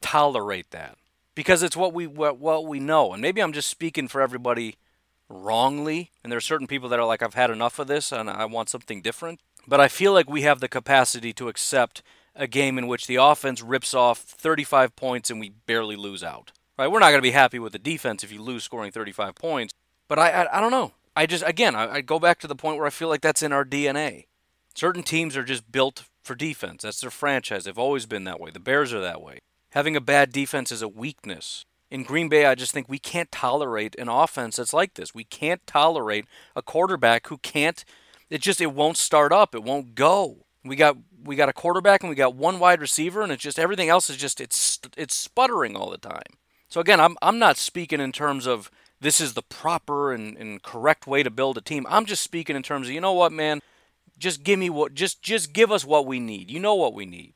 tolerate 0.00 0.70
that 0.70 0.96
because 1.34 1.62
it's 1.62 1.76
what 1.76 1.92
we 1.92 2.06
what, 2.06 2.38
what 2.38 2.66
we 2.66 2.80
know. 2.80 3.12
And 3.12 3.22
maybe 3.22 3.42
I'm 3.42 3.52
just 3.52 3.68
speaking 3.68 4.08
for 4.08 4.20
everybody 4.20 4.76
wrongly, 5.32 6.10
and 6.22 6.30
there 6.30 6.36
are 6.36 6.40
certain 6.40 6.66
people 6.66 6.88
that 6.90 6.98
are 6.98 7.06
like 7.06 7.22
I've 7.22 7.34
had 7.34 7.50
enough 7.50 7.78
of 7.78 7.86
this 7.86 8.12
and 8.12 8.28
I 8.28 8.44
want 8.44 8.68
something 8.68 9.02
different. 9.02 9.40
But 9.66 9.80
I 9.80 9.88
feel 9.88 10.12
like 10.12 10.28
we 10.28 10.42
have 10.42 10.60
the 10.60 10.68
capacity 10.68 11.32
to 11.34 11.48
accept 11.48 12.02
a 12.34 12.46
game 12.46 12.78
in 12.78 12.86
which 12.86 13.06
the 13.06 13.16
offense 13.16 13.62
rips 13.62 13.94
off 13.94 14.18
35 14.18 14.96
points 14.96 15.30
and 15.30 15.38
we 15.38 15.50
barely 15.50 15.96
lose 15.96 16.24
out. 16.24 16.52
Right? 16.78 16.88
We're 16.88 16.98
not 16.98 17.10
going 17.10 17.18
to 17.18 17.22
be 17.22 17.32
happy 17.32 17.58
with 17.58 17.72
the 17.72 17.78
defense 17.78 18.24
if 18.24 18.32
you 18.32 18.42
lose 18.42 18.64
scoring 18.64 18.92
35 18.92 19.34
points, 19.34 19.74
but 20.08 20.18
I 20.18 20.30
I, 20.30 20.58
I 20.58 20.60
don't 20.60 20.70
know. 20.70 20.92
I 21.14 21.26
just 21.26 21.44
again 21.46 21.74
I, 21.74 21.94
I 21.96 22.00
go 22.00 22.18
back 22.18 22.38
to 22.40 22.46
the 22.46 22.56
point 22.56 22.78
where 22.78 22.86
I 22.86 22.90
feel 22.90 23.08
like 23.08 23.20
that's 23.20 23.42
in 23.42 23.52
our 23.52 23.64
DNA. 23.64 24.26
Certain 24.74 25.02
teams 25.02 25.36
are 25.36 25.44
just 25.44 25.70
built 25.70 26.04
for 26.24 26.34
defense. 26.34 26.82
That's 26.82 27.00
their 27.00 27.10
franchise. 27.10 27.64
They've 27.64 27.78
always 27.78 28.06
been 28.06 28.24
that 28.24 28.40
way. 28.40 28.50
The 28.50 28.60
Bears 28.60 28.92
are 28.92 29.00
that 29.00 29.20
way. 29.20 29.38
Having 29.70 29.96
a 29.96 30.00
bad 30.00 30.32
defense 30.32 30.72
is 30.72 30.82
a 30.82 30.88
weakness. 30.88 31.64
In 31.92 32.04
Green 32.04 32.30
Bay, 32.30 32.46
I 32.46 32.54
just 32.54 32.72
think 32.72 32.88
we 32.88 32.98
can't 32.98 33.30
tolerate 33.30 33.94
an 33.98 34.08
offense 34.08 34.56
that's 34.56 34.72
like 34.72 34.94
this. 34.94 35.14
We 35.14 35.24
can't 35.24 35.60
tolerate 35.66 36.24
a 36.56 36.62
quarterback 36.62 37.26
who 37.26 37.36
can't 37.36 37.84
it 38.30 38.40
just 38.40 38.62
it 38.62 38.72
won't 38.72 38.96
start 38.96 39.30
up. 39.30 39.54
It 39.54 39.62
won't 39.62 39.94
go. 39.94 40.46
We 40.64 40.74
got 40.74 40.96
we 41.22 41.36
got 41.36 41.50
a 41.50 41.52
quarterback 41.52 42.02
and 42.02 42.08
we 42.08 42.16
got 42.16 42.34
one 42.34 42.58
wide 42.58 42.80
receiver 42.80 43.20
and 43.20 43.30
it's 43.30 43.42
just 43.42 43.58
everything 43.58 43.90
else 43.90 44.08
is 44.08 44.16
just 44.16 44.40
it's 44.40 44.80
it's 44.96 45.14
sputtering 45.14 45.76
all 45.76 45.90
the 45.90 45.98
time. 45.98 46.38
So 46.66 46.80
again, 46.80 46.98
I'm 46.98 47.18
I'm 47.20 47.38
not 47.38 47.58
speaking 47.58 48.00
in 48.00 48.10
terms 48.10 48.46
of 48.46 48.70
this 48.98 49.20
is 49.20 49.34
the 49.34 49.42
proper 49.42 50.14
and, 50.14 50.34
and 50.38 50.62
correct 50.62 51.06
way 51.06 51.22
to 51.22 51.30
build 51.30 51.58
a 51.58 51.60
team. 51.60 51.86
I'm 51.90 52.06
just 52.06 52.22
speaking 52.22 52.56
in 52.56 52.62
terms 52.62 52.88
of, 52.88 52.94
you 52.94 53.02
know 53.02 53.12
what, 53.12 53.32
man, 53.32 53.60
just 54.16 54.44
give 54.44 54.58
me 54.58 54.70
what 54.70 54.94
just 54.94 55.20
just 55.20 55.52
give 55.52 55.70
us 55.70 55.84
what 55.84 56.06
we 56.06 56.20
need. 56.20 56.50
You 56.50 56.58
know 56.58 56.74
what 56.74 56.94
we 56.94 57.04
need. 57.04 57.34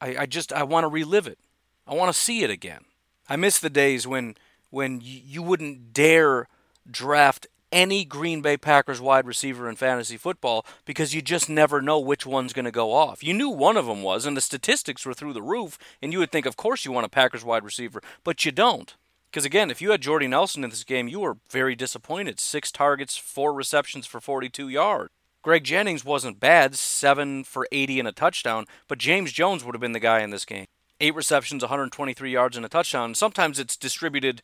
I, 0.00 0.16
I 0.20 0.26
just 0.26 0.54
I 0.54 0.62
want 0.62 0.84
to 0.84 0.88
relive 0.88 1.26
it. 1.26 1.38
I 1.86 1.92
want 1.92 2.10
to 2.14 2.18
see 2.18 2.42
it 2.42 2.48
again. 2.48 2.86
I 3.28 3.36
miss 3.36 3.58
the 3.58 3.70
days 3.70 4.06
when 4.06 4.36
when 4.70 5.00
you 5.02 5.42
wouldn't 5.42 5.92
dare 5.92 6.48
draft 6.90 7.46
any 7.70 8.04
Green 8.04 8.40
Bay 8.40 8.56
Packers 8.56 9.00
wide 9.00 9.26
receiver 9.26 9.68
in 9.68 9.76
fantasy 9.76 10.16
football 10.16 10.64
because 10.84 11.14
you 11.14 11.22
just 11.22 11.48
never 11.48 11.82
know 11.82 11.98
which 11.98 12.24
one's 12.24 12.52
going 12.52 12.64
to 12.64 12.70
go 12.70 12.92
off. 12.92 13.22
You 13.22 13.34
knew 13.34 13.48
one 13.48 13.76
of 13.76 13.86
them 13.86 14.02
was, 14.02 14.26
and 14.26 14.36
the 14.36 14.40
statistics 14.40 15.04
were 15.04 15.14
through 15.14 15.32
the 15.32 15.42
roof, 15.42 15.76
and 16.00 16.12
you 16.12 16.20
would 16.20 16.30
think, 16.30 16.46
of 16.46 16.56
course, 16.56 16.84
you 16.84 16.92
want 16.92 17.06
a 17.06 17.08
Packers 17.08 17.44
wide 17.44 17.64
receiver, 17.64 18.00
but 18.22 18.44
you 18.44 18.52
don't. 18.52 18.94
Because 19.30 19.44
again, 19.44 19.70
if 19.70 19.82
you 19.82 19.90
had 19.90 20.00
Jordy 20.00 20.28
Nelson 20.28 20.62
in 20.62 20.70
this 20.70 20.84
game, 20.84 21.08
you 21.08 21.18
were 21.18 21.38
very 21.50 21.74
disappointed. 21.74 22.38
Six 22.38 22.70
targets, 22.70 23.16
four 23.16 23.52
receptions 23.52 24.06
for 24.06 24.20
42 24.20 24.68
yards. 24.68 25.10
Greg 25.42 25.64
Jennings 25.64 26.04
wasn't 26.04 26.40
bad, 26.40 26.76
seven 26.76 27.42
for 27.42 27.66
80 27.72 27.98
and 27.98 28.08
a 28.08 28.12
touchdown, 28.12 28.66
but 28.88 28.98
James 28.98 29.32
Jones 29.32 29.64
would 29.64 29.74
have 29.74 29.80
been 29.80 29.92
the 29.92 30.00
guy 30.00 30.20
in 30.20 30.30
this 30.30 30.44
game. 30.44 30.66
Eight 31.04 31.14
receptions, 31.14 31.62
123 31.62 32.30
yards 32.30 32.56
and 32.56 32.64
a 32.64 32.68
touchdown. 32.70 33.14
Sometimes 33.14 33.58
it's 33.58 33.76
distributed 33.76 34.40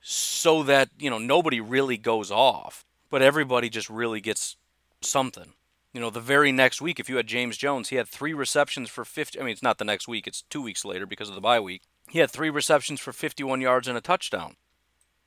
so 0.00 0.62
that, 0.62 0.88
you 0.98 1.10
know, 1.10 1.18
nobody 1.18 1.60
really 1.60 1.98
goes 1.98 2.30
off, 2.30 2.86
but 3.10 3.20
everybody 3.20 3.68
just 3.68 3.90
really 3.90 4.22
gets 4.22 4.56
something. 5.02 5.52
You 5.92 6.00
know, 6.00 6.08
the 6.08 6.18
very 6.18 6.50
next 6.50 6.80
week, 6.80 6.98
if 6.98 7.10
you 7.10 7.18
had 7.18 7.26
James 7.26 7.58
Jones, 7.58 7.90
he 7.90 7.96
had 7.96 8.08
three 8.08 8.32
receptions 8.32 8.88
for 8.88 9.04
50. 9.04 9.38
I 9.38 9.42
mean, 9.42 9.52
it's 9.52 9.62
not 9.62 9.76
the 9.76 9.84
next 9.84 10.08
week, 10.08 10.26
it's 10.26 10.40
two 10.48 10.62
weeks 10.62 10.82
later 10.82 11.04
because 11.04 11.28
of 11.28 11.34
the 11.34 11.42
bye 11.42 11.60
week. 11.60 11.82
He 12.08 12.20
had 12.20 12.30
three 12.30 12.48
receptions 12.48 13.00
for 13.00 13.12
51 13.12 13.60
yards 13.60 13.86
and 13.86 13.98
a 13.98 14.00
touchdown. 14.00 14.56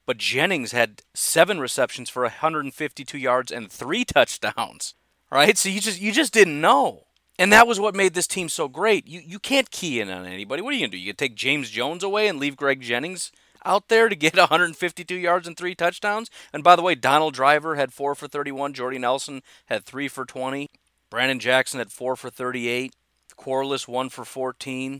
But 0.08 0.17
Jennings 0.17 0.72
had 0.72 1.04
seven 1.13 1.60
receptions 1.60 2.10
for 2.10 2.24
152 2.24 3.20
yards 3.20 3.52
and 3.52 3.72
three 3.72 4.04
touchdowns. 4.04 4.96
Right? 5.34 5.58
So 5.58 5.70
you 5.70 5.80
just 5.80 6.02
you 6.02 6.12
just 6.12 6.34
didn't 6.34 6.60
know. 6.60 7.06
And 7.41 7.51
that 7.51 7.65
was 7.65 7.80
what 7.80 7.95
made 7.95 8.13
this 8.13 8.27
team 8.27 8.49
so 8.49 8.67
great. 8.67 9.08
You 9.08 9.19
you 9.25 9.39
can't 9.39 9.71
key 9.71 9.99
in 9.99 10.12
on 10.12 10.27
anybody. 10.27 10.62
What 10.62 10.69
are 10.69 10.77
you 10.77 10.82
gonna 10.82 10.91
do? 10.91 10.97
You 10.99 11.12
take 11.12 11.34
James 11.34 11.71
Jones 11.71 12.04
away 12.04 12.27
and 12.27 12.38
leave 12.38 12.56
Greg 12.56 12.82
Jennings 12.82 13.32
out 13.65 13.88
there 13.88 14.10
to 14.10 14.15
get 14.15 14.36
152 14.38 15.15
yards 15.15 15.47
and 15.47 15.58
three 15.58 15.73
touchdowns? 15.73 16.30
And 16.54 16.63
by 16.63 16.75
the 16.75 16.84
way, 16.84 16.93
Donald 16.93 17.34
Driver 17.34 17.77
had 17.77 17.93
four 17.93 18.13
for 18.13 18.27
31. 18.27 18.73
Jordy 18.73 18.99
Nelson 18.99 19.41
had 19.65 19.86
three 19.86 20.08
for 20.08 20.23
20. 20.23 20.69
Brandon 21.10 21.39
Jackson 21.39 21.80
had 21.80 21.91
four 21.91 22.15
for 22.15 22.30
38. 22.30 22.93
Quarless 23.36 23.88
one 23.88 24.10
for 24.10 24.23
14. 24.23 24.99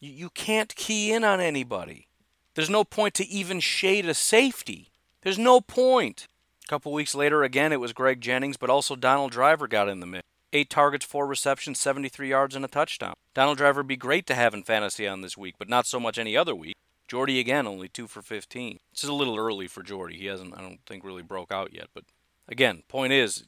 You, 0.00 0.10
you 0.10 0.30
can't 0.30 0.74
key 0.74 1.12
in 1.12 1.24
on 1.24 1.40
anybody. 1.40 2.08
There's 2.54 2.70
no 2.70 2.84
point 2.84 3.12
to 3.16 3.28
even 3.28 3.60
shade 3.60 4.08
a 4.08 4.14
safety. 4.14 4.88
There's 5.20 5.38
no 5.38 5.60
point. 5.60 6.26
A 6.64 6.68
couple 6.68 6.90
weeks 6.94 7.14
later, 7.14 7.42
again, 7.42 7.70
it 7.70 7.80
was 7.80 7.92
Greg 7.92 8.22
Jennings, 8.22 8.56
but 8.56 8.70
also 8.70 8.96
Donald 8.96 9.30
Driver 9.30 9.68
got 9.68 9.90
in 9.90 10.00
the 10.00 10.06
mix. 10.06 10.22
Eight 10.52 10.68
targets, 10.68 11.04
four 11.04 11.26
receptions, 11.26 11.78
73 11.78 12.28
yards, 12.28 12.54
and 12.54 12.64
a 12.64 12.68
touchdown. 12.68 13.14
Donald 13.34 13.58
Driver 13.58 13.80
would 13.80 13.86
be 13.86 13.96
great 13.96 14.26
to 14.26 14.34
have 14.34 14.52
in 14.52 14.62
fantasy 14.62 15.08
on 15.08 15.22
this 15.22 15.36
week, 15.36 15.54
but 15.58 15.68
not 15.68 15.86
so 15.86 15.98
much 15.98 16.18
any 16.18 16.36
other 16.36 16.54
week. 16.54 16.74
Jordy 17.08 17.40
again, 17.40 17.66
only 17.66 17.88
two 17.88 18.06
for 18.06 18.22
15. 18.22 18.78
This 18.92 19.04
is 19.04 19.08
a 19.08 19.14
little 19.14 19.38
early 19.38 19.66
for 19.66 19.82
Jordy. 19.82 20.16
He 20.16 20.26
hasn't, 20.26 20.56
I 20.56 20.60
don't 20.60 20.80
think, 20.86 21.04
really 21.04 21.22
broke 21.22 21.52
out 21.52 21.72
yet. 21.72 21.88
But 21.94 22.04
again, 22.48 22.82
point 22.88 23.12
is, 23.12 23.44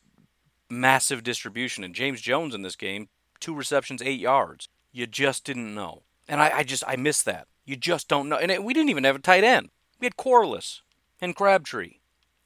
massive 0.70 1.22
distribution. 1.22 1.84
And 1.84 1.94
James 1.94 2.20
Jones 2.20 2.54
in 2.54 2.62
this 2.62 2.76
game, 2.76 3.08
two 3.40 3.54
receptions, 3.54 4.02
eight 4.02 4.20
yards. 4.20 4.68
You 4.92 5.06
just 5.06 5.44
didn't 5.44 5.74
know. 5.74 6.02
And 6.28 6.40
I, 6.40 6.58
I 6.58 6.62
just 6.62 6.84
I 6.86 6.96
miss 6.96 7.22
that. 7.22 7.46
You 7.64 7.76
just 7.76 8.08
don't 8.08 8.28
know. 8.28 8.36
And 8.36 8.50
it, 8.50 8.62
we 8.62 8.74
didn't 8.74 8.90
even 8.90 9.04
have 9.04 9.16
a 9.16 9.20
tight 9.20 9.44
end. 9.44 9.70
We 10.00 10.06
had 10.06 10.16
Quarless 10.16 10.82
and 11.20 11.34
Crabtree. 11.34 11.98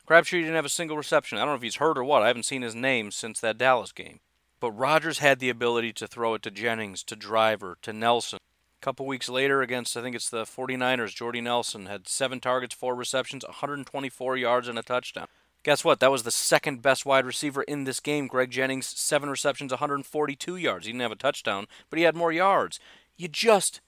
Crabtree 0.06 0.40
didn't 0.40 0.54
have 0.54 0.64
a 0.64 0.70
single 0.70 0.96
reception. 0.96 1.38
I 1.38 1.42
don't 1.42 1.50
know 1.50 1.56
if 1.56 1.62
he's 1.62 1.76
hurt 1.76 1.98
or 1.98 2.04
what. 2.04 2.22
I 2.22 2.28
haven't 2.28 2.44
seen 2.44 2.62
his 2.62 2.74
name 2.74 3.10
since 3.10 3.40
that 3.40 3.58
Dallas 3.58 3.92
game. 3.92 4.20
But 4.60 4.72
Rodgers 4.72 5.18
had 5.18 5.38
the 5.38 5.50
ability 5.50 5.92
to 5.94 6.06
throw 6.06 6.34
it 6.34 6.42
to 6.42 6.50
Jennings, 6.50 7.02
to 7.04 7.16
Driver, 7.16 7.78
to 7.82 7.92
Nelson. 7.92 8.38
A 8.80 8.84
couple 8.84 9.06
weeks 9.06 9.28
later 9.28 9.62
against 9.62 9.96
I 9.96 10.02
think 10.02 10.14
it's 10.14 10.30
the 10.30 10.44
49ers, 10.44 11.14
Jordy 11.14 11.40
Nelson 11.40 11.86
had 11.86 12.08
7 12.08 12.40
targets, 12.40 12.74
4 12.74 12.94
receptions, 12.94 13.44
124 13.44 14.36
yards 14.36 14.68
and 14.68 14.78
a 14.78 14.82
touchdown. 14.82 15.26
Guess 15.64 15.84
what? 15.84 16.00
That 16.00 16.12
was 16.12 16.22
the 16.22 16.30
second 16.30 16.82
best 16.82 17.04
wide 17.04 17.26
receiver 17.26 17.62
in 17.64 17.84
this 17.84 17.98
game. 17.98 18.28
Greg 18.28 18.50
Jennings, 18.50 18.86
7 18.86 19.28
receptions, 19.28 19.72
142 19.72 20.56
yards. 20.56 20.86
He 20.86 20.92
didn't 20.92 21.02
have 21.02 21.12
a 21.12 21.16
touchdown, 21.16 21.66
but 21.90 21.98
he 21.98 22.04
had 22.04 22.14
more 22.14 22.32
yards 22.32 22.78
you 23.18 23.28
just 23.28 23.82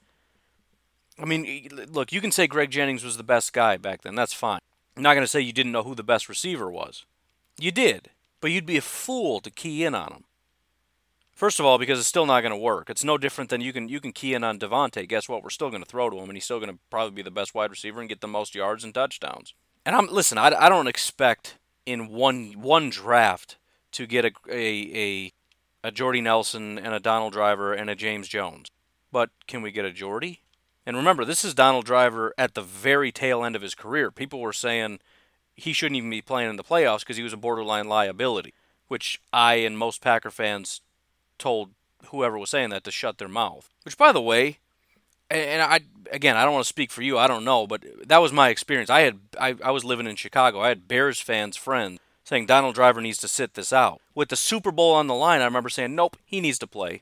I 1.19 1.25
mean, 1.25 1.69
look, 1.91 2.11
you 2.11 2.21
can 2.21 2.31
say 2.31 2.47
Greg 2.47 2.71
Jennings 2.71 3.03
was 3.03 3.17
the 3.17 3.23
best 3.23 3.53
guy 3.53 3.77
back 3.77 4.01
then. 4.01 4.15
That's 4.15 4.33
fine. 4.33 4.59
I'm 4.95 5.03
not 5.03 5.13
going 5.13 5.23
to 5.23 5.27
say 5.27 5.39
you 5.39 5.53
didn't 5.53 5.71
know 5.71 5.83
who 5.83 5.93
the 5.93 6.03
best 6.03 6.27
receiver 6.27 6.71
was. 6.71 7.05
You 7.59 7.71
did, 7.71 8.09
but 8.39 8.49
you'd 8.49 8.65
be 8.65 8.77
a 8.77 8.81
fool 8.81 9.39
to 9.41 9.51
key 9.51 9.83
in 9.83 9.93
on 9.93 10.11
him. 10.11 10.23
First 11.41 11.59
of 11.59 11.65
all, 11.65 11.79
because 11.79 11.97
it's 11.97 12.07
still 12.07 12.27
not 12.27 12.41
going 12.41 12.51
to 12.51 12.55
work. 12.55 12.87
It's 12.87 13.03
no 13.03 13.17
different 13.17 13.49
than 13.49 13.61
you 13.61 13.73
can 13.73 13.89
you 13.89 13.99
can 13.99 14.11
key 14.11 14.35
in 14.35 14.43
on 14.43 14.59
Davante. 14.59 15.09
Guess 15.09 15.27
what? 15.27 15.41
We're 15.41 15.49
still 15.49 15.71
going 15.71 15.81
to 15.81 15.89
throw 15.89 16.07
to 16.07 16.17
him, 16.19 16.29
and 16.29 16.33
he's 16.33 16.43
still 16.43 16.59
going 16.59 16.69
to 16.69 16.77
probably 16.91 17.15
be 17.15 17.23
the 17.23 17.31
best 17.31 17.55
wide 17.55 17.71
receiver 17.71 17.99
and 17.99 18.07
get 18.07 18.21
the 18.21 18.27
most 18.27 18.53
yards 18.53 18.83
and 18.83 18.93
touchdowns. 18.93 19.55
And 19.83 19.95
I'm 19.95 20.05
listen. 20.05 20.37
I, 20.37 20.49
I 20.49 20.69
don't 20.69 20.85
expect 20.85 21.57
in 21.83 22.09
one 22.09 22.61
one 22.61 22.91
draft 22.91 23.57
to 23.93 24.05
get 24.05 24.23
a 24.23 24.31
a 24.51 25.31
a, 25.83 25.87
a 25.87 25.91
Jordy 25.91 26.21
Nelson 26.21 26.77
and 26.77 26.93
a 26.93 26.99
Donald 26.99 27.33
Driver 27.33 27.73
and 27.73 27.89
a 27.89 27.95
James 27.95 28.27
Jones. 28.27 28.69
But 29.11 29.31
can 29.47 29.63
we 29.63 29.71
get 29.71 29.83
a 29.83 29.91
Jordy? 29.91 30.41
And 30.85 30.95
remember, 30.95 31.25
this 31.25 31.43
is 31.43 31.55
Donald 31.55 31.85
Driver 31.85 32.35
at 32.37 32.53
the 32.53 32.61
very 32.61 33.11
tail 33.11 33.43
end 33.43 33.55
of 33.55 33.63
his 33.63 33.73
career. 33.73 34.11
People 34.11 34.41
were 34.41 34.53
saying 34.53 34.99
he 35.55 35.73
shouldn't 35.73 35.97
even 35.97 36.11
be 36.11 36.21
playing 36.21 36.51
in 36.51 36.57
the 36.57 36.63
playoffs 36.63 36.99
because 36.99 37.17
he 37.17 37.23
was 37.23 37.33
a 37.33 37.37
borderline 37.37 37.87
liability, 37.87 38.53
which 38.89 39.19
I 39.33 39.55
and 39.55 39.75
most 39.75 40.03
Packer 40.03 40.29
fans 40.29 40.81
told 41.41 41.71
whoever 42.07 42.37
was 42.37 42.49
saying 42.49 42.69
that 42.69 42.83
to 42.85 42.91
shut 42.91 43.17
their 43.17 43.27
mouth. 43.27 43.69
Which, 43.83 43.97
by 43.97 44.11
the 44.11 44.21
way, 44.21 44.59
and 45.29 45.61
I 45.61 45.81
again, 46.11 46.37
I 46.37 46.43
don't 46.43 46.53
want 46.53 46.65
to 46.65 46.69
speak 46.69 46.91
for 46.91 47.01
you. 47.01 47.17
I 47.17 47.27
don't 47.27 47.45
know, 47.45 47.67
but 47.67 47.83
that 48.05 48.21
was 48.21 48.31
my 48.31 48.49
experience. 48.49 48.89
I 48.89 49.01
had 49.01 49.19
I, 49.39 49.55
I 49.63 49.71
was 49.71 49.83
living 49.83 50.07
in 50.07 50.15
Chicago. 50.15 50.61
I 50.61 50.69
had 50.69 50.87
Bears 50.87 51.19
fans 51.19 51.57
friends 51.57 51.99
saying 52.23 52.45
Donald 52.45 52.75
Driver 52.75 53.01
needs 53.01 53.17
to 53.19 53.27
sit 53.27 53.55
this 53.55 53.73
out. 53.73 54.01
With 54.15 54.29
the 54.29 54.35
Super 54.35 54.71
Bowl 54.71 54.93
on 54.93 55.07
the 55.07 55.15
line, 55.15 55.41
I 55.41 55.45
remember 55.45 55.69
saying, 55.69 55.95
"Nope, 55.95 56.17
he 56.25 56.41
needs 56.41 56.59
to 56.59 56.67
play," 56.67 57.01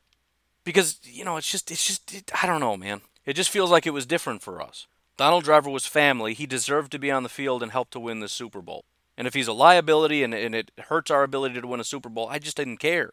because 0.63 0.99
you 1.03 1.25
know 1.25 1.37
it's 1.37 1.51
just 1.51 1.71
it's 1.71 1.85
just 1.85 2.13
it, 2.13 2.31
I 2.41 2.47
don't 2.47 2.61
know, 2.61 2.77
man. 2.77 3.01
It 3.25 3.35
just 3.35 3.49
feels 3.49 3.71
like 3.71 3.85
it 3.85 3.93
was 3.93 4.05
different 4.05 4.41
for 4.41 4.61
us. 4.61 4.87
Donald 5.17 5.43
Driver 5.43 5.69
was 5.69 5.85
family. 5.85 6.33
He 6.33 6.45
deserved 6.45 6.91
to 6.93 6.99
be 6.99 7.11
on 7.11 7.23
the 7.23 7.29
field 7.29 7.61
and 7.61 7.71
help 7.71 7.89
to 7.91 7.99
win 7.99 8.21
the 8.21 8.29
Super 8.29 8.61
Bowl. 8.61 8.85
And 9.17 9.27
if 9.27 9.33
he's 9.33 9.49
a 9.49 9.53
liability 9.53 10.23
and, 10.23 10.33
and 10.33 10.55
it 10.55 10.71
hurts 10.87 11.11
our 11.11 11.23
ability 11.23 11.59
to 11.59 11.67
win 11.67 11.81
a 11.81 11.83
Super 11.83 12.07
Bowl, 12.07 12.29
I 12.29 12.39
just 12.39 12.55
didn't 12.55 12.77
care. 12.77 13.11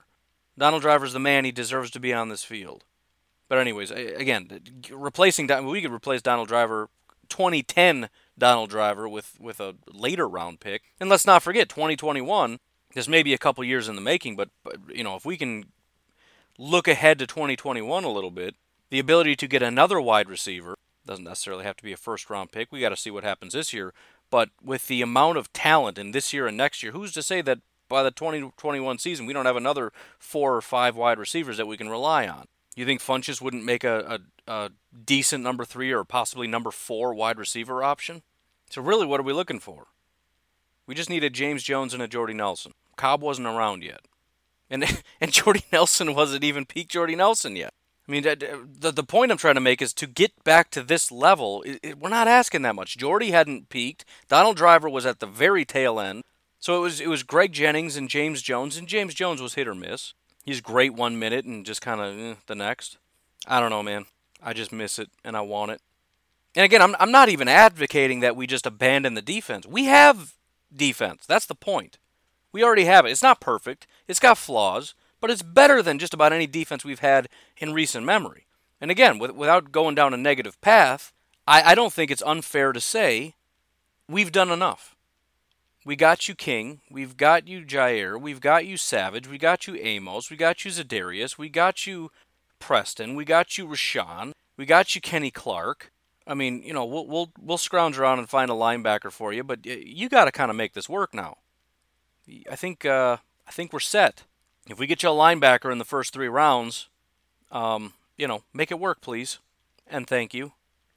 Donald 0.59 0.83
Driver's 0.83 1.13
the 1.13 1.19
man. 1.19 1.45
He 1.45 1.53
deserves 1.53 1.91
to 1.93 2.01
be 2.01 2.13
on 2.13 2.29
this 2.29 2.45
field. 2.45 2.85
But 3.49 3.59
anyways, 3.59 3.91
again, 3.91 4.61
replacing 4.91 5.49
we 5.67 5.81
could 5.81 5.93
replace 5.93 6.23
Donald 6.23 6.49
Driver, 6.49 6.89
2010 7.29 8.09
Donald 8.37 8.71
Driver 8.71 9.09
with 9.09 9.37
with 9.41 9.61
a 9.61 9.77
later 9.93 10.29
round 10.29 10.61
pick, 10.61 10.83
and 10.99 11.09
let's 11.09 11.27
not 11.27 11.43
forget 11.43 11.69
2021. 11.69 12.59
This 12.95 13.09
may 13.09 13.23
be 13.23 13.35
a 13.35 13.39
couple 13.39 13.63
years 13.63 13.89
in 13.89 13.95
the 13.95 14.01
making, 14.01 14.37
but, 14.37 14.49
but 14.65 14.77
you 14.93 15.05
know 15.05 15.15
if 15.17 15.25
we 15.25 15.37
can 15.37 15.67
look 16.59 16.89
ahead 16.89 17.19
to 17.19 17.27
2021 17.27 18.05
a 18.05 18.09
little 18.09 18.31
bit, 18.31 18.57
the 18.91 18.99
ability 18.99 19.37
to 19.37 19.47
get 19.47 19.63
another 19.63 20.01
wide 20.01 20.29
receiver 20.29 20.75
doesn't 21.07 21.25
necessarily 21.25 21.65
have 21.65 21.77
to 21.77 21.85
be 21.85 21.93
a 21.93 21.97
first 21.97 22.29
round 22.29 22.53
pick. 22.53 22.73
We 22.73 22.81
got 22.81 22.89
to 22.91 22.97
see 22.97 23.11
what 23.11 23.25
happens 23.25 23.53
this 23.53 23.73
year. 23.73 23.93
But 24.29 24.51
with 24.63 24.89
the 24.89 25.03
amount 25.03 25.39
of 25.39 25.53
talent 25.53 25.99
in 25.99 26.11
this 26.11 26.33
year 26.33 26.49
and 26.49 26.57
next 26.57 26.83
year, 26.83 26.93
who's 26.93 27.13
to 27.13 27.23
say 27.23 27.43
that 27.43 27.61
by 27.89 28.03
the 28.03 28.11
2021 28.11 28.99
season, 28.99 29.27
we 29.27 29.33
don't 29.33 29.47
have 29.47 29.57
another 29.57 29.93
four 30.19 30.57
or 30.57 30.61
five 30.61 30.97
wide 30.97 31.19
receivers 31.19 31.57
that 31.57 31.67
we 31.67 31.77
can 31.77 31.89
rely 31.89 32.27
on. 32.27 32.47
You 32.75 32.85
think 32.85 33.01
Funchess 33.01 33.41
wouldn't 33.41 33.65
make 33.65 33.85
a, 33.85 34.21
a, 34.47 34.53
a 34.53 34.71
decent 35.05 35.43
number 35.43 35.65
three 35.65 35.93
or 35.93 36.05
possibly 36.05 36.47
number 36.47 36.71
four 36.71 37.15
wide 37.15 37.39
receiver 37.39 37.83
option? 37.83 38.23
So 38.71 38.83
really, 38.83 39.07
what 39.07 39.21
are 39.21 39.25
we 39.25 39.33
looking 39.33 39.61
for? 39.61 39.87
We 40.87 40.95
just 40.95 41.11
needed 41.11 41.33
James 41.33 41.63
Jones 41.63 41.95
and 41.95 42.03
a 42.03 42.09
Jordy 42.09 42.35
Nelson. 42.35 42.73
Cobb 42.97 43.23
wasn't 43.23 43.49
around 43.49 43.83
yet, 43.83 44.01
and 44.71 44.85
and 45.21 45.33
Jordy 45.33 45.65
Nelson 45.73 46.15
wasn't 46.15 46.45
even 46.45 46.67
peak 46.67 46.89
Jordy 46.89 47.17
Nelson 47.17 47.57
yet. 47.57 47.73
I 48.09 48.13
mean, 48.13 48.23
the 48.23 48.93
the 48.93 49.03
point 49.03 49.33
I'm 49.33 49.39
trying 49.39 49.57
to 49.57 49.61
make 49.61 49.83
is 49.83 49.93
to 49.95 50.07
get 50.07 50.45
back 50.45 50.71
to 50.71 50.83
this 50.83 51.11
level. 51.11 51.63
It, 51.63 51.81
it, 51.83 51.99
we're 51.99 52.09
not 52.09 52.29
asking 52.29 52.63
that 52.63 52.77
much. 52.77 52.97
Jordy 52.97 53.33
hadn't 53.33 53.69
peaked. 53.69 54.05
Donald 54.29 54.57
Driver 54.57 54.89
was 54.89 55.05
at 55.05 55.19
the 55.19 55.27
very 55.27 55.65
tail 55.65 55.99
end. 55.99 56.23
So 56.67 56.77
it 56.77 56.81
was 56.81 57.01
it 57.01 57.07
was 57.07 57.23
Greg 57.23 57.53
Jennings 57.53 57.97
and 57.97 58.09
James 58.09 58.43
Jones, 58.43 58.77
and 58.77 58.89
James 58.89 59.15
Jones 59.15 59.41
was 59.41 59.55
hit 59.55 59.69
or 59.69 59.75
miss. 59.77 60.15
He's 60.45 60.61
great 60.61 60.95
one 60.95 61.17
minute 61.17 61.45
and 61.45 61.65
just 61.65 61.81
kind 61.81 62.01
of 62.01 62.19
eh, 62.19 62.35
the 62.49 62.57
next. 62.57 62.99
I 63.47 63.61
don't 63.61 63.71
know, 63.71 63.85
man. 63.85 64.07
I 64.43 64.53
just 64.53 64.73
miss 64.73 64.99
it 64.99 65.09
and 65.23 65.37
I 65.37 65.43
want 65.43 65.71
it. 65.71 65.81
And 66.57 66.65
again, 66.65 66.83
I'm 66.83 66.97
I'm 66.99 67.13
not 67.13 67.29
even 67.29 67.47
advocating 67.47 68.19
that 68.19 68.35
we 68.35 68.49
just 68.49 68.67
abandon 68.67 69.15
the 69.15 69.23
defense. 69.23 69.65
We 69.65 69.85
have 69.85 70.35
defense. 70.75 71.25
That's 71.25 71.47
the 71.47 71.55
point. 71.55 71.99
We 72.51 72.65
already 72.65 72.87
have 72.87 73.07
it. 73.07 73.13
It's 73.13 73.23
not 73.23 73.41
perfect. 73.41 73.87
It's 74.09 74.19
got 74.19 74.37
flaws, 74.37 74.97
but 75.21 75.31
it's 75.31 75.43
better 75.43 75.83
than 75.83 76.01
just 76.01 76.15
about 76.15 76.33
any 76.33 76.49
defense 76.49 76.85
we've 76.85 76.99
had 76.99 77.29
in 77.59 77.75
recent 77.75 78.05
memory. 78.05 78.49
And 78.81 78.91
again, 78.91 79.21
with, 79.21 79.31
without 79.31 79.71
going 79.71 79.95
down 79.95 80.15
a 80.15 80.17
negative 80.17 80.61
path, 80.61 81.13
I, 81.47 81.63
I 81.63 81.75
don't 81.77 81.93
think 81.93 82.11
it's 82.11 82.25
unfair 82.27 82.73
to 82.73 82.81
say 82.81 83.37
we've 84.09 84.33
done 84.33 84.51
enough. 84.51 84.96
We 85.87 85.95
got 85.95 86.29
you 86.29 86.35
King. 86.35 86.81
We've 86.91 87.17
got 87.17 87.47
you 87.47 87.61
Jair. 87.65 88.21
We've 88.21 88.41
got 88.41 88.67
you 88.67 88.77
Savage. 88.77 89.29
We 89.29 89.39
got 89.39 89.69
you 89.69 89.77
Amos. 89.77 90.31
We 90.31 90.37
got 90.37 90.65
you 90.65 90.73
Za'Darius. 90.73 91.39
We 91.39 91.49
got 91.49 91.87
you 91.87 92.11
Preston. 92.59 93.15
We 93.15 93.25
got 93.25 93.57
you 93.57 93.69
Rashan. 93.69 94.33
We 94.57 94.67
got 94.67 94.97
you 94.97 95.01
Kenny 95.01 95.31
Clark. 95.31 95.93
I 96.27 96.35
mean, 96.35 96.61
you 96.65 96.73
know, 96.73 96.85
we'll 96.85 97.07
we'll 97.07 97.31
we'll 97.41 97.57
scrounge 97.57 98.01
around 98.01 98.19
and 98.19 98.29
find 98.29 98.51
a 98.51 98.55
linebacker 98.55 99.13
for 99.13 99.33
you, 99.33 99.45
but 99.45 99.65
you 99.65 100.09
got 100.09 100.25
to 100.25 100.33
kind 100.33 100.51
of 100.51 100.57
make 100.57 100.75
this 100.75 100.89
work 100.89 101.15
now. 101.15 101.37
I 102.51 102.57
think 102.57 102.85
uh, 102.85 103.19
I 103.47 103.53
think 103.53 103.73
we're 103.73 103.79
set. 103.79 104.25
If 104.69 104.81
we 104.81 104.89
get 104.89 105.05
you 105.05 105.11
a 105.11 105.13
linebacker 105.13 105.71
in 105.71 105.79
the 105.79 105.85
first 105.85 106.13
three 106.13 106.27
rounds, 106.27 106.89
um, 107.53 107.93
you 108.19 108.27
know, 108.27 108.43
make 108.53 108.73
it 108.73 108.81
work, 108.81 109.01
please, 109.01 109.39
and 109.87 110.09
thank 110.09 110.35
you. 110.35 110.51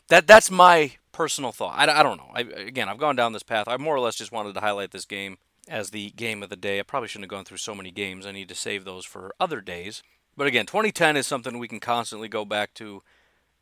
That 0.08 0.26
that's 0.26 0.50
my 0.50 0.94
personal 1.20 1.52
thought. 1.52 1.78
I, 1.78 2.00
I 2.00 2.02
don't 2.02 2.16
know. 2.16 2.32
I, 2.34 2.40
again, 2.40 2.88
I've 2.88 2.98
gone 2.98 3.18
down 3.18 3.34
this 3.34 3.44
path. 3.44 3.68
I 3.68 3.76
more 3.76 3.94
or 3.94 4.00
less 4.00 4.16
just 4.16 4.32
wanted 4.32 4.54
to 4.54 4.62
highlight 4.62 4.92
this 4.92 5.04
game 5.04 5.38
as 5.68 5.90
the 5.90 6.12
game 6.12 6.42
of 6.42 6.48
the 6.50 6.56
day. 6.56 6.80
I 6.80 6.84
probably 6.84 7.10
shouldn't 7.10 7.26
have 7.26 7.38
gone 7.38 7.44
through 7.44 7.58
so 7.58 7.76
many 7.76 7.92
games. 7.92 8.26
I 8.26 8.32
need 8.32 8.48
to 8.48 8.56
save 8.56 8.86
those 8.86 9.04
for 9.04 9.36
other 9.38 9.60
days. 9.60 10.02
But 10.38 10.48
again, 10.48 10.66
2010 10.66 11.18
is 11.18 11.28
something 11.28 11.60
we 11.60 11.68
can 11.68 11.82
constantly 11.82 12.30
go 12.30 12.46
back 12.46 12.74
to 12.76 13.04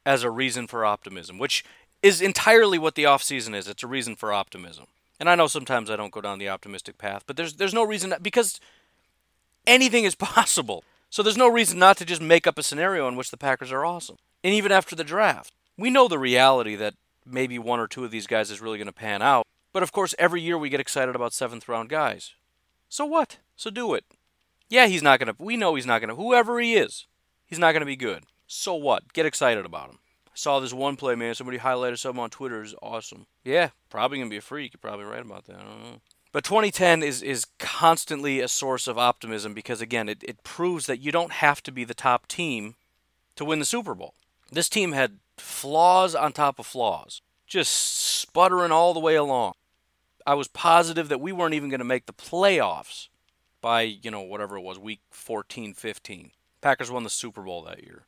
as 0.06 0.22
a 0.22 0.30
reason 0.30 0.67
for 0.67 0.86
optimism, 0.86 1.39
which 1.39 1.65
is 2.04 2.22
entirely 2.22 2.78
what 2.78 2.93
the 2.93 3.06
offseason 3.06 3.56
is. 3.56 3.67
It's 3.67 3.82
a 3.82 3.88
reason 3.88 4.15
for 4.15 4.32
optimism. 4.32 4.86
And 5.20 5.28
I 5.28 5.34
know 5.34 5.48
sometimes 5.48 5.89
I 5.89 5.96
don't 5.96 6.13
go 6.13 6.22
down 6.22 6.38
the 6.38 6.50
optimistic 6.50 7.00
path, 7.00 7.24
but 7.26 7.38
there's 7.38 7.56
there's 7.56 7.74
no 7.74 7.84
reason 7.84 8.12
that, 8.12 8.22
because 8.22 8.60
anything 9.65 10.04
is 10.04 10.13
possible. 10.30 10.84
So 11.10 11.24
there's 11.24 11.38
no 11.38 11.52
reason 11.52 11.80
not 11.80 11.98
to 11.98 12.06
just 12.06 12.22
make 12.22 12.46
up 12.46 12.60
a 12.60 12.63
scenario 12.63 13.08
in 13.08 13.15
which 13.15 13.32
the 13.32 13.38
Packers 13.38 13.72
are 13.72 13.84
awesome. 13.84 14.17
And 14.43 14.54
even 14.54 14.72
after 14.72 14.96
the 14.96 15.04
draft, 15.04 15.54
we 15.76 15.89
know 15.89 16.08
the 16.08 16.20
reality 16.20 16.76
that 16.76 16.93
maybe 17.30 17.60
one 17.60 17.80
or 17.80 17.88
two 17.88 18.06
of 18.06 18.12
these 18.12 18.28
guys 18.28 18.52
is 18.52 18.62
really 18.62 18.78
going 18.78 18.88
to 18.88 18.94
pan 18.94 19.22
out. 19.22 19.46
But 19.74 19.84
of 19.84 19.92
course, 19.92 20.16
every 20.18 20.42
year 20.42 20.58
we 20.58 20.70
get 20.70 20.80
excited 20.80 21.16
about 21.16 21.34
seventh 21.34 21.68
round 21.68 21.90
guys. 21.90 22.34
So 22.90 23.06
what? 23.06 23.38
So 23.56 23.70
do 23.70 23.94
it. 23.94 24.06
Yeah, 24.70 24.88
he's 24.88 25.04
not 25.04 25.20
going 25.20 25.34
to, 25.34 25.44
we 25.44 25.58
know 25.58 25.76
he's 25.76 25.86
not 25.86 26.00
going 26.00 26.10
to, 26.10 26.16
whoever 26.16 26.60
he 26.60 26.76
is, 26.76 27.06
he's 27.46 27.60
not 27.60 27.72
going 27.72 27.82
to 27.82 27.86
be 27.86 27.96
good. 27.96 28.24
So 28.48 28.74
what? 28.76 29.13
Get 29.13 29.26
excited 29.26 29.66
about 29.66 29.90
him. 29.90 30.00
I 30.28 30.32
saw 30.36 30.60
this 30.60 30.74
one 30.74 30.96
play, 30.96 31.16
man. 31.16 31.36
Somebody 31.36 31.60
highlighted 31.60 32.00
something 32.00 32.24
on 32.24 32.30
Twitter. 32.30 32.62
Is 32.63 32.76
awesome. 32.82 33.28
Yeah, 33.44 33.70
probably 33.90 34.18
going 34.18 34.30
to 34.30 34.34
be 34.34 34.38
a 34.38 34.42
freak. 34.42 34.74
You're 34.74 34.80
probably 34.80 35.06
right 35.06 35.22
about 35.22 35.46
that. 35.46 35.58
I 35.58 35.63
don't 35.63 35.84
know. 35.84 36.02
But 36.32 36.44
2010 36.44 37.04
is, 37.04 37.24
is 37.24 37.46
constantly 37.58 38.40
a 38.42 38.48
source 38.48 38.88
of 38.88 38.98
optimism 38.98 39.54
because, 39.54 39.82
again, 39.82 40.08
it, 40.10 40.24
it 40.24 40.44
proves 40.44 40.86
that 40.86 41.00
you 41.00 41.12
don't 41.12 41.32
have 41.32 41.63
to 41.63 41.72
be 41.72 41.84
the 41.84 41.94
top 41.94 42.28
team 42.28 42.76
to 43.36 43.46
win 43.46 43.60
the 43.60 43.66
Super 43.66 43.96
Bowl. 43.96 44.13
This 44.52 44.70
team 44.70 44.92
had 44.92 45.20
flaws 45.38 46.15
on 46.15 46.34
top 46.34 46.60
of 46.60 46.65
flaws, 46.65 47.21
just 47.45 47.73
sputtering 47.73 48.71
all 48.71 48.93
the 48.93 49.00
way 49.00 49.15
along. 49.15 49.54
I 50.26 50.34
was 50.34 50.47
positive 50.47 51.08
that 51.10 51.21
we 51.21 51.32
weren't 51.32 51.54
even 51.54 51.69
going 51.69 51.80
to 51.80 51.86
make 51.86 52.06
the 52.06 52.13
playoffs 52.13 53.08
by, 53.62 53.82
you 53.82 54.12
know, 54.12 54.21
whatever 54.21 54.58
it 54.58 54.62
was, 54.62 54.78
week 54.78 55.00
14, 55.10 55.73
15. 55.73 56.32
Packers 56.62 56.91
won 56.91 57.04
the 57.04 57.10
Super 57.10 57.41
Bowl 57.41 57.63
that 57.63 57.84
year. 57.84 58.04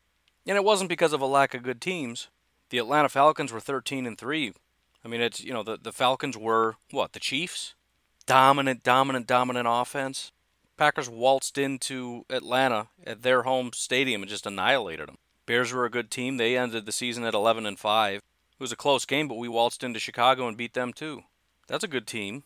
And 0.45 0.57
it 0.57 0.63
wasn't 0.63 0.89
because 0.89 1.13
of 1.13 1.21
a 1.21 1.25
lack 1.25 1.53
of 1.53 1.63
good 1.63 1.79
teams. 1.79 2.27
The 2.69 2.77
Atlanta 2.77 3.09
Falcons 3.09 3.51
were 3.53 3.59
13 3.59 4.05
and 4.05 4.17
3. 4.17 4.53
I 5.03 5.07
mean, 5.07 5.21
it's, 5.21 5.41
you 5.41 5.53
know, 5.53 5.63
the, 5.63 5.77
the 5.81 5.93
Falcons 5.93 6.37
were, 6.37 6.75
what, 6.91 7.13
the 7.13 7.19
Chiefs? 7.19 7.73
Dominant, 8.25 8.83
dominant, 8.83 9.27
dominant 9.27 9.67
offense. 9.69 10.31
Packers 10.77 11.09
waltzed 11.09 11.57
into 11.57 12.25
Atlanta 12.29 12.87
at 13.05 13.21
their 13.21 13.43
home 13.43 13.71
stadium 13.73 14.21
and 14.21 14.29
just 14.29 14.45
annihilated 14.45 15.07
them. 15.07 15.17
Bears 15.49 15.73
were 15.73 15.85
a 15.85 15.89
good 15.89 16.11
team. 16.11 16.37
They 16.37 16.55
ended 16.55 16.85
the 16.85 16.91
season 16.91 17.23
at 17.23 17.33
11 17.33 17.65
and 17.65 17.79
5. 17.79 18.17
It 18.17 18.21
was 18.59 18.71
a 18.71 18.75
close 18.75 19.03
game, 19.03 19.27
but 19.27 19.39
we 19.39 19.47
waltzed 19.47 19.83
into 19.83 19.99
Chicago 19.99 20.47
and 20.47 20.55
beat 20.55 20.75
them 20.75 20.93
too. 20.93 21.23
That's 21.65 21.83
a 21.83 21.87
good 21.87 22.05
team. 22.05 22.43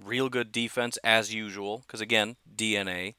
Real 0.00 0.28
good 0.28 0.52
defense 0.52 0.96
as 1.02 1.34
usual, 1.34 1.78
because 1.78 2.00
again, 2.00 2.36
DNA. 2.54 3.14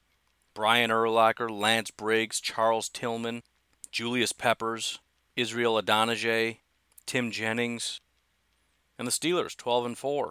Brian 0.54 0.88
Urlacher, 0.88 1.50
Lance 1.50 1.90
Briggs, 1.90 2.40
Charles 2.40 2.88
Tillman, 2.88 3.42
Julius 3.90 4.32
Peppers, 4.32 5.00
Israel 5.36 5.78
Idonije, 5.82 6.56
Tim 7.04 7.30
Jennings, 7.30 8.00
and 8.98 9.06
the 9.06 9.12
Steelers, 9.12 9.54
12 9.54 9.84
and 9.84 9.98
4. 9.98 10.30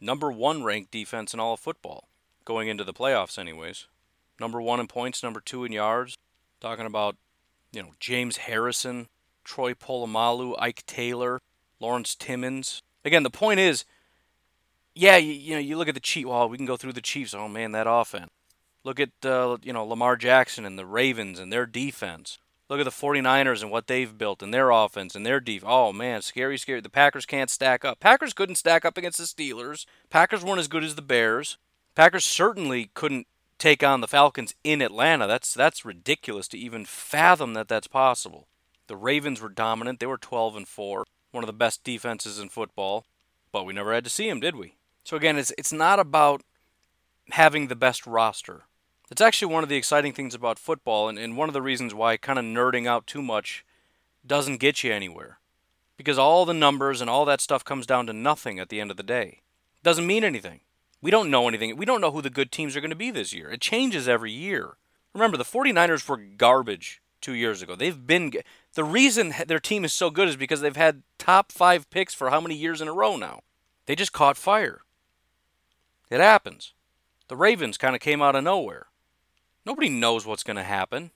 Number 0.00 0.32
one 0.32 0.64
ranked 0.64 0.92
defense 0.92 1.34
in 1.34 1.40
all 1.40 1.52
of 1.52 1.60
football, 1.60 2.08
going 2.46 2.68
into 2.68 2.84
the 2.84 2.94
playoffs, 2.94 3.38
anyways. 3.38 3.86
Number 4.40 4.62
one 4.62 4.80
in 4.80 4.86
points, 4.86 5.22
number 5.22 5.40
two 5.40 5.66
in 5.66 5.72
yards. 5.72 6.16
Talking 6.58 6.86
about 6.86 7.16
you 7.72 7.82
know, 7.82 7.94
James 8.00 8.38
Harrison, 8.38 9.08
Troy 9.44 9.74
Polamalu, 9.74 10.54
Ike 10.58 10.84
Taylor, 10.86 11.40
Lawrence 11.80 12.14
Timmons. 12.14 12.82
Again, 13.04 13.22
the 13.22 13.30
point 13.30 13.60
is, 13.60 13.84
yeah, 14.94 15.16
you, 15.16 15.32
you 15.32 15.54
know, 15.54 15.60
you 15.60 15.76
look 15.76 15.88
at 15.88 15.94
the 15.94 16.00
cheat 16.00 16.26
wall. 16.26 16.48
we 16.48 16.56
can 16.56 16.66
go 16.66 16.76
through 16.76 16.94
the 16.94 17.00
Chiefs. 17.00 17.34
Oh 17.34 17.48
man, 17.48 17.72
that 17.72 17.86
offense. 17.88 18.30
Look 18.82 19.00
at 19.00 19.10
uh, 19.24 19.58
you 19.62 19.72
know 19.72 19.84
Lamar 19.84 20.16
Jackson 20.16 20.64
and 20.64 20.78
the 20.78 20.86
Ravens 20.86 21.38
and 21.38 21.52
their 21.52 21.66
defense. 21.66 22.38
Look 22.68 22.80
at 22.80 22.84
the 22.84 22.90
49ers 22.90 23.62
and 23.62 23.70
what 23.70 23.86
they've 23.86 24.16
built 24.18 24.42
and 24.42 24.52
their 24.52 24.70
offense 24.70 25.14
and 25.14 25.24
their 25.24 25.38
defense. 25.38 25.70
Oh 25.70 25.92
man, 25.92 26.22
scary, 26.22 26.58
scary. 26.58 26.80
The 26.80 26.88
Packers 26.88 27.26
can't 27.26 27.50
stack 27.50 27.84
up. 27.84 28.00
Packers 28.00 28.32
couldn't 28.32 28.56
stack 28.56 28.84
up 28.84 28.96
against 28.96 29.18
the 29.18 29.24
Steelers. 29.24 29.86
Packers 30.10 30.44
weren't 30.44 30.60
as 30.60 30.68
good 30.68 30.82
as 30.82 30.94
the 30.94 31.02
Bears. 31.02 31.58
Packers 31.94 32.24
certainly 32.24 32.90
couldn't 32.94 33.26
take 33.58 33.82
on 33.82 34.00
the 34.00 34.08
Falcons 34.08 34.54
in 34.64 34.82
Atlanta. 34.82 35.26
That's 35.26 35.54
that's 35.54 35.84
ridiculous 35.84 36.48
to 36.48 36.58
even 36.58 36.84
fathom 36.84 37.54
that 37.54 37.68
that's 37.68 37.86
possible. 37.86 38.46
The 38.86 38.96
Ravens 38.96 39.40
were 39.40 39.48
dominant. 39.48 40.00
They 40.00 40.06
were 40.06 40.18
12 40.18 40.56
and 40.56 40.68
4, 40.68 41.04
one 41.32 41.42
of 41.42 41.48
the 41.48 41.52
best 41.52 41.82
defenses 41.82 42.38
in 42.38 42.48
football, 42.48 43.04
but 43.52 43.64
we 43.64 43.72
never 43.72 43.92
had 43.92 44.04
to 44.04 44.10
see 44.10 44.28
them, 44.28 44.40
did 44.40 44.54
we? 44.54 44.74
So 45.04 45.16
again, 45.16 45.36
it's 45.36 45.52
it's 45.58 45.72
not 45.72 45.98
about 45.98 46.42
having 47.30 47.66
the 47.66 47.76
best 47.76 48.06
roster. 48.06 48.64
It's 49.10 49.20
actually 49.20 49.52
one 49.52 49.62
of 49.62 49.68
the 49.68 49.76
exciting 49.76 50.12
things 50.12 50.34
about 50.34 50.58
football, 50.58 51.08
and, 51.08 51.18
and 51.18 51.36
one 51.36 51.48
of 51.48 51.52
the 51.52 51.62
reasons 51.62 51.94
why 51.94 52.16
kind 52.16 52.38
of 52.38 52.44
nerding 52.44 52.86
out 52.86 53.06
too 53.06 53.22
much 53.22 53.64
doesn't 54.26 54.58
get 54.58 54.82
you 54.82 54.92
anywhere. 54.92 55.38
Because 55.96 56.18
all 56.18 56.44
the 56.44 56.52
numbers 56.52 57.00
and 57.00 57.08
all 57.08 57.24
that 57.24 57.40
stuff 57.40 57.64
comes 57.64 57.86
down 57.86 58.06
to 58.06 58.12
nothing 58.12 58.58
at 58.58 58.68
the 58.68 58.80
end 58.80 58.90
of 58.90 58.96
the 58.96 59.02
day. 59.02 59.42
It 59.76 59.84
doesn't 59.84 60.06
mean 60.06 60.24
anything. 60.24 60.60
We 61.06 61.12
don't 61.12 61.30
know 61.30 61.46
anything. 61.46 61.76
We 61.76 61.86
don't 61.86 62.00
know 62.00 62.10
who 62.10 62.20
the 62.20 62.30
good 62.30 62.50
teams 62.50 62.74
are 62.74 62.80
going 62.80 62.90
to 62.90 62.96
be 62.96 63.12
this 63.12 63.32
year. 63.32 63.48
It 63.48 63.60
changes 63.60 64.08
every 64.08 64.32
year. 64.32 64.76
Remember, 65.14 65.36
the 65.36 65.44
49ers 65.44 66.08
were 66.08 66.16
garbage 66.16 67.00
two 67.20 67.34
years 67.34 67.62
ago. 67.62 67.76
They've 67.76 68.04
been. 68.08 68.32
The 68.74 68.82
reason 68.82 69.32
their 69.46 69.60
team 69.60 69.84
is 69.84 69.92
so 69.92 70.10
good 70.10 70.26
is 70.26 70.34
because 70.34 70.62
they've 70.62 70.74
had 70.74 71.04
top 71.16 71.52
five 71.52 71.88
picks 71.90 72.12
for 72.12 72.30
how 72.30 72.40
many 72.40 72.56
years 72.56 72.80
in 72.80 72.88
a 72.88 72.92
row 72.92 73.16
now? 73.16 73.42
They 73.86 73.94
just 73.94 74.12
caught 74.12 74.36
fire. 74.36 74.80
It 76.10 76.18
happens. 76.18 76.74
The 77.28 77.36
Ravens 77.36 77.78
kind 77.78 77.94
of 77.94 78.00
came 78.00 78.20
out 78.20 78.34
of 78.34 78.42
nowhere. 78.42 78.86
Nobody 79.64 79.88
knows 79.88 80.26
what's 80.26 80.42
going 80.42 80.56
to 80.56 80.64
happen. 80.64 81.12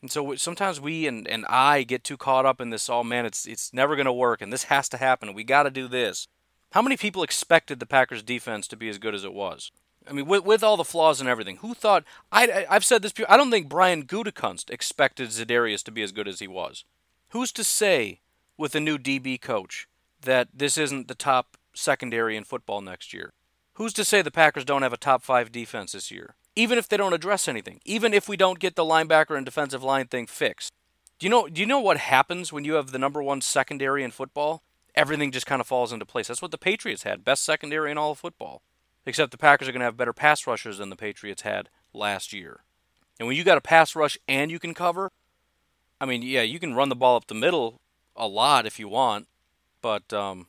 And 0.00 0.12
so 0.12 0.36
sometimes 0.36 0.80
we 0.80 1.08
and, 1.08 1.26
and 1.26 1.44
I 1.46 1.82
get 1.82 2.04
too 2.04 2.16
caught 2.16 2.46
up 2.46 2.60
in 2.60 2.70
this, 2.70 2.88
oh 2.88 3.02
man, 3.02 3.26
it's, 3.26 3.46
it's 3.46 3.74
never 3.74 3.96
going 3.96 4.06
to 4.06 4.12
work 4.12 4.40
and 4.40 4.52
this 4.52 4.64
has 4.64 4.88
to 4.90 4.96
happen. 4.96 5.34
We 5.34 5.42
got 5.42 5.64
to 5.64 5.70
do 5.70 5.88
this. 5.88 6.28
How 6.72 6.82
many 6.82 6.96
people 6.96 7.22
expected 7.22 7.80
the 7.80 7.86
Packers 7.86 8.22
defense 8.22 8.66
to 8.68 8.76
be 8.76 8.88
as 8.88 8.98
good 8.98 9.14
as 9.14 9.24
it 9.24 9.32
was? 9.32 9.70
I 10.08 10.12
mean, 10.12 10.26
with, 10.26 10.44
with 10.44 10.64
all 10.64 10.76
the 10.76 10.84
flaws 10.84 11.20
and 11.20 11.28
everything, 11.28 11.58
who 11.58 11.74
thought? 11.74 12.04
I, 12.32 12.66
I've 12.68 12.84
said 12.84 13.02
this. 13.02 13.12
Before 13.12 13.30
I 13.30 13.36
don't 13.36 13.50
think 13.50 13.68
Brian 13.68 14.04
Gutekunst 14.04 14.70
expected 14.70 15.28
Za'Darius 15.28 15.84
to 15.84 15.92
be 15.92 16.02
as 16.02 16.12
good 16.12 16.26
as 16.26 16.40
he 16.40 16.48
was. 16.48 16.84
Who's 17.30 17.52
to 17.52 17.64
say, 17.64 18.20
with 18.58 18.74
a 18.74 18.80
new 18.80 18.98
DB 18.98 19.40
coach, 19.40 19.86
that 20.20 20.48
this 20.52 20.76
isn't 20.76 21.08
the 21.08 21.14
top 21.14 21.56
secondary 21.74 22.36
in 22.36 22.44
football 22.44 22.80
next 22.80 23.14
year? 23.14 23.32
Who's 23.74 23.92
to 23.94 24.04
say 24.04 24.22
the 24.22 24.30
Packers 24.30 24.64
don't 24.64 24.82
have 24.82 24.92
a 24.92 24.98
top 24.98 25.22
five 25.22 25.52
defense 25.52 25.92
this 25.92 26.10
year? 26.10 26.34
even 26.54 26.78
if 26.78 26.88
they 26.88 26.96
don't 26.96 27.12
address 27.12 27.48
anything, 27.48 27.80
even 27.84 28.12
if 28.12 28.28
we 28.28 28.36
don't 28.36 28.58
get 28.58 28.76
the 28.76 28.84
linebacker 28.84 29.36
and 29.36 29.44
defensive 29.44 29.82
line 29.82 30.06
thing 30.06 30.26
fixed. 30.26 30.72
Do 31.18 31.26
you 31.26 31.30
know 31.30 31.48
do 31.48 31.60
you 31.60 31.66
know 31.66 31.80
what 31.80 31.98
happens 31.98 32.52
when 32.52 32.64
you 32.64 32.74
have 32.74 32.90
the 32.90 32.98
number 32.98 33.22
1 33.22 33.40
secondary 33.40 34.02
in 34.02 34.10
football? 34.10 34.62
Everything 34.94 35.32
just 35.32 35.46
kind 35.46 35.60
of 35.60 35.66
falls 35.66 35.92
into 35.92 36.04
place. 36.04 36.28
That's 36.28 36.42
what 36.42 36.50
the 36.50 36.58
Patriots 36.58 37.04
had, 37.04 37.24
best 37.24 37.42
secondary 37.42 37.90
in 37.90 37.98
all 37.98 38.12
of 38.12 38.18
football. 38.18 38.62
Except 39.04 39.30
the 39.30 39.38
Packers 39.38 39.68
are 39.68 39.72
going 39.72 39.80
to 39.80 39.86
have 39.86 39.96
better 39.96 40.12
pass 40.12 40.46
rushers 40.46 40.78
than 40.78 40.90
the 40.90 40.96
Patriots 40.96 41.42
had 41.42 41.68
last 41.92 42.32
year. 42.32 42.60
And 43.18 43.26
when 43.26 43.36
you 43.36 43.44
got 43.44 43.58
a 43.58 43.62
pass 43.62 43.96
rush 43.96 44.16
and 44.28 44.50
you 44.50 44.58
can 44.58 44.74
cover, 44.74 45.10
I 46.00 46.06
mean, 46.06 46.22
yeah, 46.22 46.42
you 46.42 46.58
can 46.58 46.74
run 46.74 46.88
the 46.88 46.96
ball 46.96 47.16
up 47.16 47.26
the 47.26 47.34
middle 47.34 47.80
a 48.16 48.26
lot 48.26 48.66
if 48.66 48.78
you 48.78 48.88
want, 48.88 49.26
but 49.80 50.12
um, 50.12 50.46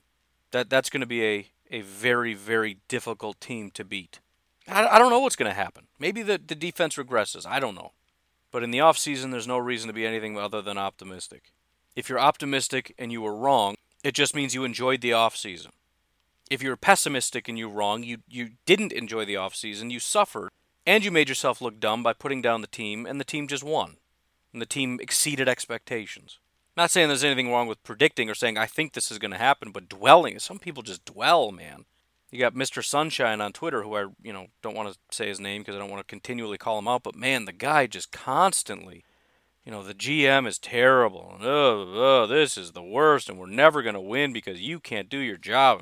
that 0.52 0.70
that's 0.70 0.90
going 0.90 1.02
to 1.02 1.08
be 1.08 1.26
a, 1.26 1.48
a 1.72 1.82
very, 1.82 2.34
very 2.34 2.78
difficult 2.88 3.40
team 3.40 3.72
to 3.72 3.84
beat. 3.84 4.20
I, 4.68 4.88
I 4.88 5.00
don't 5.00 5.10
know 5.10 5.20
what's 5.20 5.36
going 5.36 5.50
to 5.50 5.56
happen. 5.56 5.88
Maybe 6.00 6.22
the, 6.22 6.40
the 6.46 6.56
defense 6.56 6.96
regresses. 6.96 7.46
I 7.46 7.60
don't 7.60 7.76
know. 7.76 7.92
But 8.52 8.64
in 8.64 8.72
the 8.72 8.80
offseason, 8.80 9.32
there's 9.32 9.48
no 9.48 9.58
reason 9.58 9.88
to 9.88 9.94
be 9.94 10.06
anything 10.06 10.38
other 10.38 10.62
than 10.62 10.78
optimistic. 10.78 11.52
If 11.96 12.08
you're 12.08 12.20
optimistic 12.20 12.94
and 13.00 13.12
you 13.12 13.22
were 13.22 13.36
wrong, 13.36 13.76
it 14.04 14.14
just 14.14 14.36
means 14.36 14.54
you 14.54 14.64
enjoyed 14.64 15.02
the 15.02 15.12
offseason. 15.12 15.70
If 16.50 16.62
you're 16.62 16.76
pessimistic 16.76 17.48
and 17.48 17.58
you're 17.58 17.70
wrong, 17.70 18.04
you, 18.04 18.18
you 18.28 18.52
didn't 18.66 18.92
enjoy 18.92 19.26
the 19.26 19.36
offseason, 19.36 19.92
you 19.92 20.00
suffered, 20.00 20.50
and 20.86 21.04
you 21.04 21.12
made 21.12 21.30
yourself 21.30 21.62
look 21.62 21.80
dumb 21.80 22.04
by 22.04 22.14
putting 22.14 22.42
down 22.42 22.62
the 22.62 22.68
team, 22.68 23.06
and 23.06 23.20
the 23.20 23.26
team 23.26 23.48
just 23.48 23.64
won. 23.64 23.98
And 24.52 24.62
the 24.62 24.68
team 24.68 25.00
exceeded 25.02 25.48
expectations. 25.48 26.40
Not 26.76 26.92
saying 26.92 27.08
there's 27.08 27.24
anything 27.24 27.52
wrong 27.52 27.68
with 27.68 27.84
predicting 27.84 28.30
or 28.30 28.36
saying, 28.36 28.58
I 28.58 28.66
think 28.66 28.94
this 28.94 29.12
is 29.12 29.20
going 29.20 29.32
to 29.32 29.38
happen, 29.38 29.72
but 29.72 29.90
dwelling. 29.90 30.40
Some 30.40 30.60
people 30.60 30.84
just 30.84 31.06
dwell, 31.06 31.52
man. 31.52 31.86
You 32.32 32.40
got 32.40 32.56
Mr. 32.56 32.84
Sunshine 32.84 33.42
on 33.42 33.54
Twitter, 33.54 33.84
who 33.84 33.96
I 33.96 34.08
you 34.24 34.34
know 34.34 34.48
don't 34.64 34.76
want 34.76 34.92
to 34.92 34.98
say 35.12 35.28
his 35.28 35.40
name 35.40 35.62
because 35.62 35.76
I 35.76 35.80
don't 35.80 35.92
want 35.92 36.00
to 36.00 36.10
continually 36.10 36.58
call 36.58 36.80
him 36.80 36.88
out. 36.88 37.04
But 37.04 37.16
man, 37.16 37.46
the 37.46 37.52
guy 37.52 37.86
just 37.86 38.12
constantly, 38.12 39.04
you 39.66 39.72
know, 39.72 39.84
the 39.84 39.94
GM 39.94 40.46
is 40.46 40.60
terrible. 40.60 41.32
And, 41.36 41.46
oh, 41.46 41.94
oh, 41.96 42.28
this 42.28 42.58
is 42.58 42.74
the 42.74 42.84
worst, 42.84 43.30
and 43.30 43.40
we're 43.40 43.46
never 43.46 43.82
gonna 43.82 44.02
win 44.02 44.34
because 44.34 44.62
you 44.62 44.80
can't 44.80 45.10
do 45.10 45.20
your 45.20 45.38
job. 45.38 45.82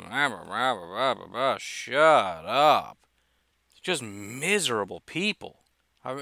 Shut 1.60 2.46
up. 2.46 2.98
Just 3.82 4.04
miserable 4.04 5.02
people. 5.02 5.62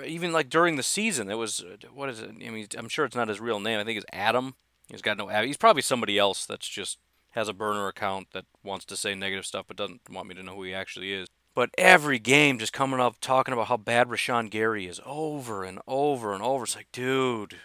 even 0.06 0.32
like 0.32 0.50
during 0.50 0.78
the 0.78 0.84
season, 0.84 1.30
it 1.30 1.36
was 1.36 1.62
uh, 1.62 1.76
what 1.93 2.08
is 2.08 2.22
it? 2.22 2.30
I 2.30 2.50
mean, 2.50 2.67
I'm 2.78 2.88
sure 2.88 3.04
it's 3.04 3.15
not 3.15 3.28
his 3.28 3.41
real 3.41 3.60
name. 3.60 3.80
I 3.80 3.84
think 3.84 3.98
it's 3.98 4.06
Adam. 4.13 4.56
He's 4.88 5.02
got 5.02 5.17
no. 5.17 5.28
He's 5.28 5.58
probably 5.58 5.82
somebody 5.82 6.17
else 6.17 6.45
that's 6.45 6.67
just 6.67 6.98
has 7.32 7.50
a 7.50 7.54
burner 7.54 7.88
account 7.88 8.28
that 8.32 8.45
wants 8.63 8.86
to 8.86 8.98
say 8.98 9.13
negative 9.13 9.45
stuff 9.45 9.65
but 9.67 9.78
doesn't 9.78 10.02
want 10.10 10.28
me 10.28 10.36
to 10.36 10.43
know 10.43 10.56
who 10.56 10.63
he 10.63 10.74
actually 10.74 11.12
is. 11.12 11.28
But 11.60 11.72
every 11.78 12.19
game 12.19 12.58
just 12.58 12.72
coming 12.72 13.02
up 13.02 13.17
talking 13.19 13.54
about 13.54 13.67
how 13.67 13.76
bad 13.76 14.08
Rashan 14.08 14.50
Gary 14.50 14.88
is 14.88 15.02
over 15.06 15.65
and 15.65 15.80
over 15.89 16.34
and 16.34 16.41
over. 16.41 16.63
It's 16.63 16.78
like, 16.78 16.89
dude. 16.93 17.56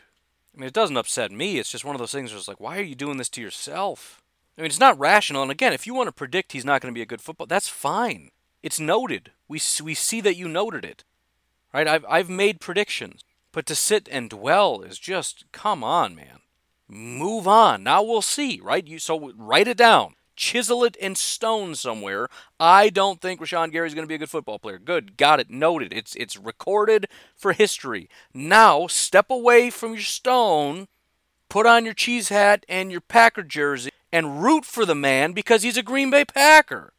I 0.53 0.59
mean, 0.59 0.67
it 0.67 0.75
doesn't 0.75 0.97
upset 0.97 1.31
me. 1.31 1.59
It's 1.59 1.71
just 1.71 1.85
one 1.85 1.95
of 1.95 2.01
those 2.01 2.11
things 2.11 2.33
where 2.33 2.39
it's 2.39 2.49
like, 2.49 2.59
why 2.59 2.77
are 2.77 2.83
you 2.83 2.97
doing 2.97 3.19
this 3.19 3.29
to 3.29 3.41
yourself? 3.41 4.21
I 4.59 4.63
mean, 4.63 4.67
it's 4.67 4.81
not 4.81 4.99
rational. 4.99 5.43
And 5.43 5.51
again, 5.53 5.73
if 5.73 5.87
you 5.87 5.95
want 5.95 6.09
to 6.09 6.13
predict 6.13 6.51
he's 6.51 6.65
not 6.65 6.81
going 6.81 6.93
to 6.93 6.99
be 6.99 7.03
a 7.03 7.07
good 7.07 7.21
football, 7.21 7.47
that's 7.47 7.69
fine. 7.69 8.33
It's 8.65 8.81
noted. 8.81 9.31
We, 9.47 9.61
we 9.85 9.95
see 9.95 10.21
that 10.23 10.37
you 10.37 10.49
noted 10.49 10.85
it. 10.85 11.05
Right? 11.73 11.87
I've, 11.87 12.05
I've 12.09 12.29
made 12.29 12.61
predictions. 12.61 13.23
But 13.53 13.65
to 13.67 13.77
sit 13.77 14.09
and 14.11 14.29
dwell 14.29 14.83
is 14.83 14.99
just, 14.99 15.45
come 15.53 15.85
on, 15.85 16.17
man. 16.17 16.41
Move 16.89 17.47
on. 17.47 17.85
Now 17.85 18.03
we'll 18.03 18.23
see, 18.23 18.59
right? 18.61 18.85
You 18.85 18.99
so 18.99 19.33
write 19.37 19.69
it 19.69 19.77
down. 19.77 20.17
Chisel 20.37 20.85
it 20.85 20.97
in 20.97 21.15
stone 21.15 21.75
somewhere. 21.75 22.29
I 22.59 22.91
don't 22.91 23.21
think 23.21 23.41
Rashan 23.41 23.73
Gary 23.73 23.87
is 23.87 23.95
going 23.95 24.05
to 24.05 24.09
be 24.09 24.17
a 24.17 24.19
good 24.19 24.31
football 24.31 24.59
player. 24.59 24.79
Good, 24.79 25.17
got 25.17 25.41
it, 25.41 25.51
noted. 25.51 25.93
It's 25.93 26.15
it's 26.17 26.37
recorded 26.37 27.07
for 27.37 27.53
history. 27.53 28.09
Now 28.33 28.87
step 28.87 29.31
away 29.31 29.71
from 29.71 29.93
your 29.93 30.03
stone, 30.03 30.89
put 31.49 31.67
on 31.67 31.85
your 31.85 31.95
cheese 31.95 32.29
hat 32.29 32.67
and 32.69 32.91
your 32.91 33.01
Packer 33.01 33.43
jersey, 33.43 33.91
and 34.13 34.43
root 34.43 34.65
for 34.65 34.85
the 34.85 34.95
man 34.95 35.33
because 35.33 35.63
he's 35.63 35.77
a 35.77 35.83
Green 35.83 36.11
Bay 36.11 36.25
Packer. 36.25 36.93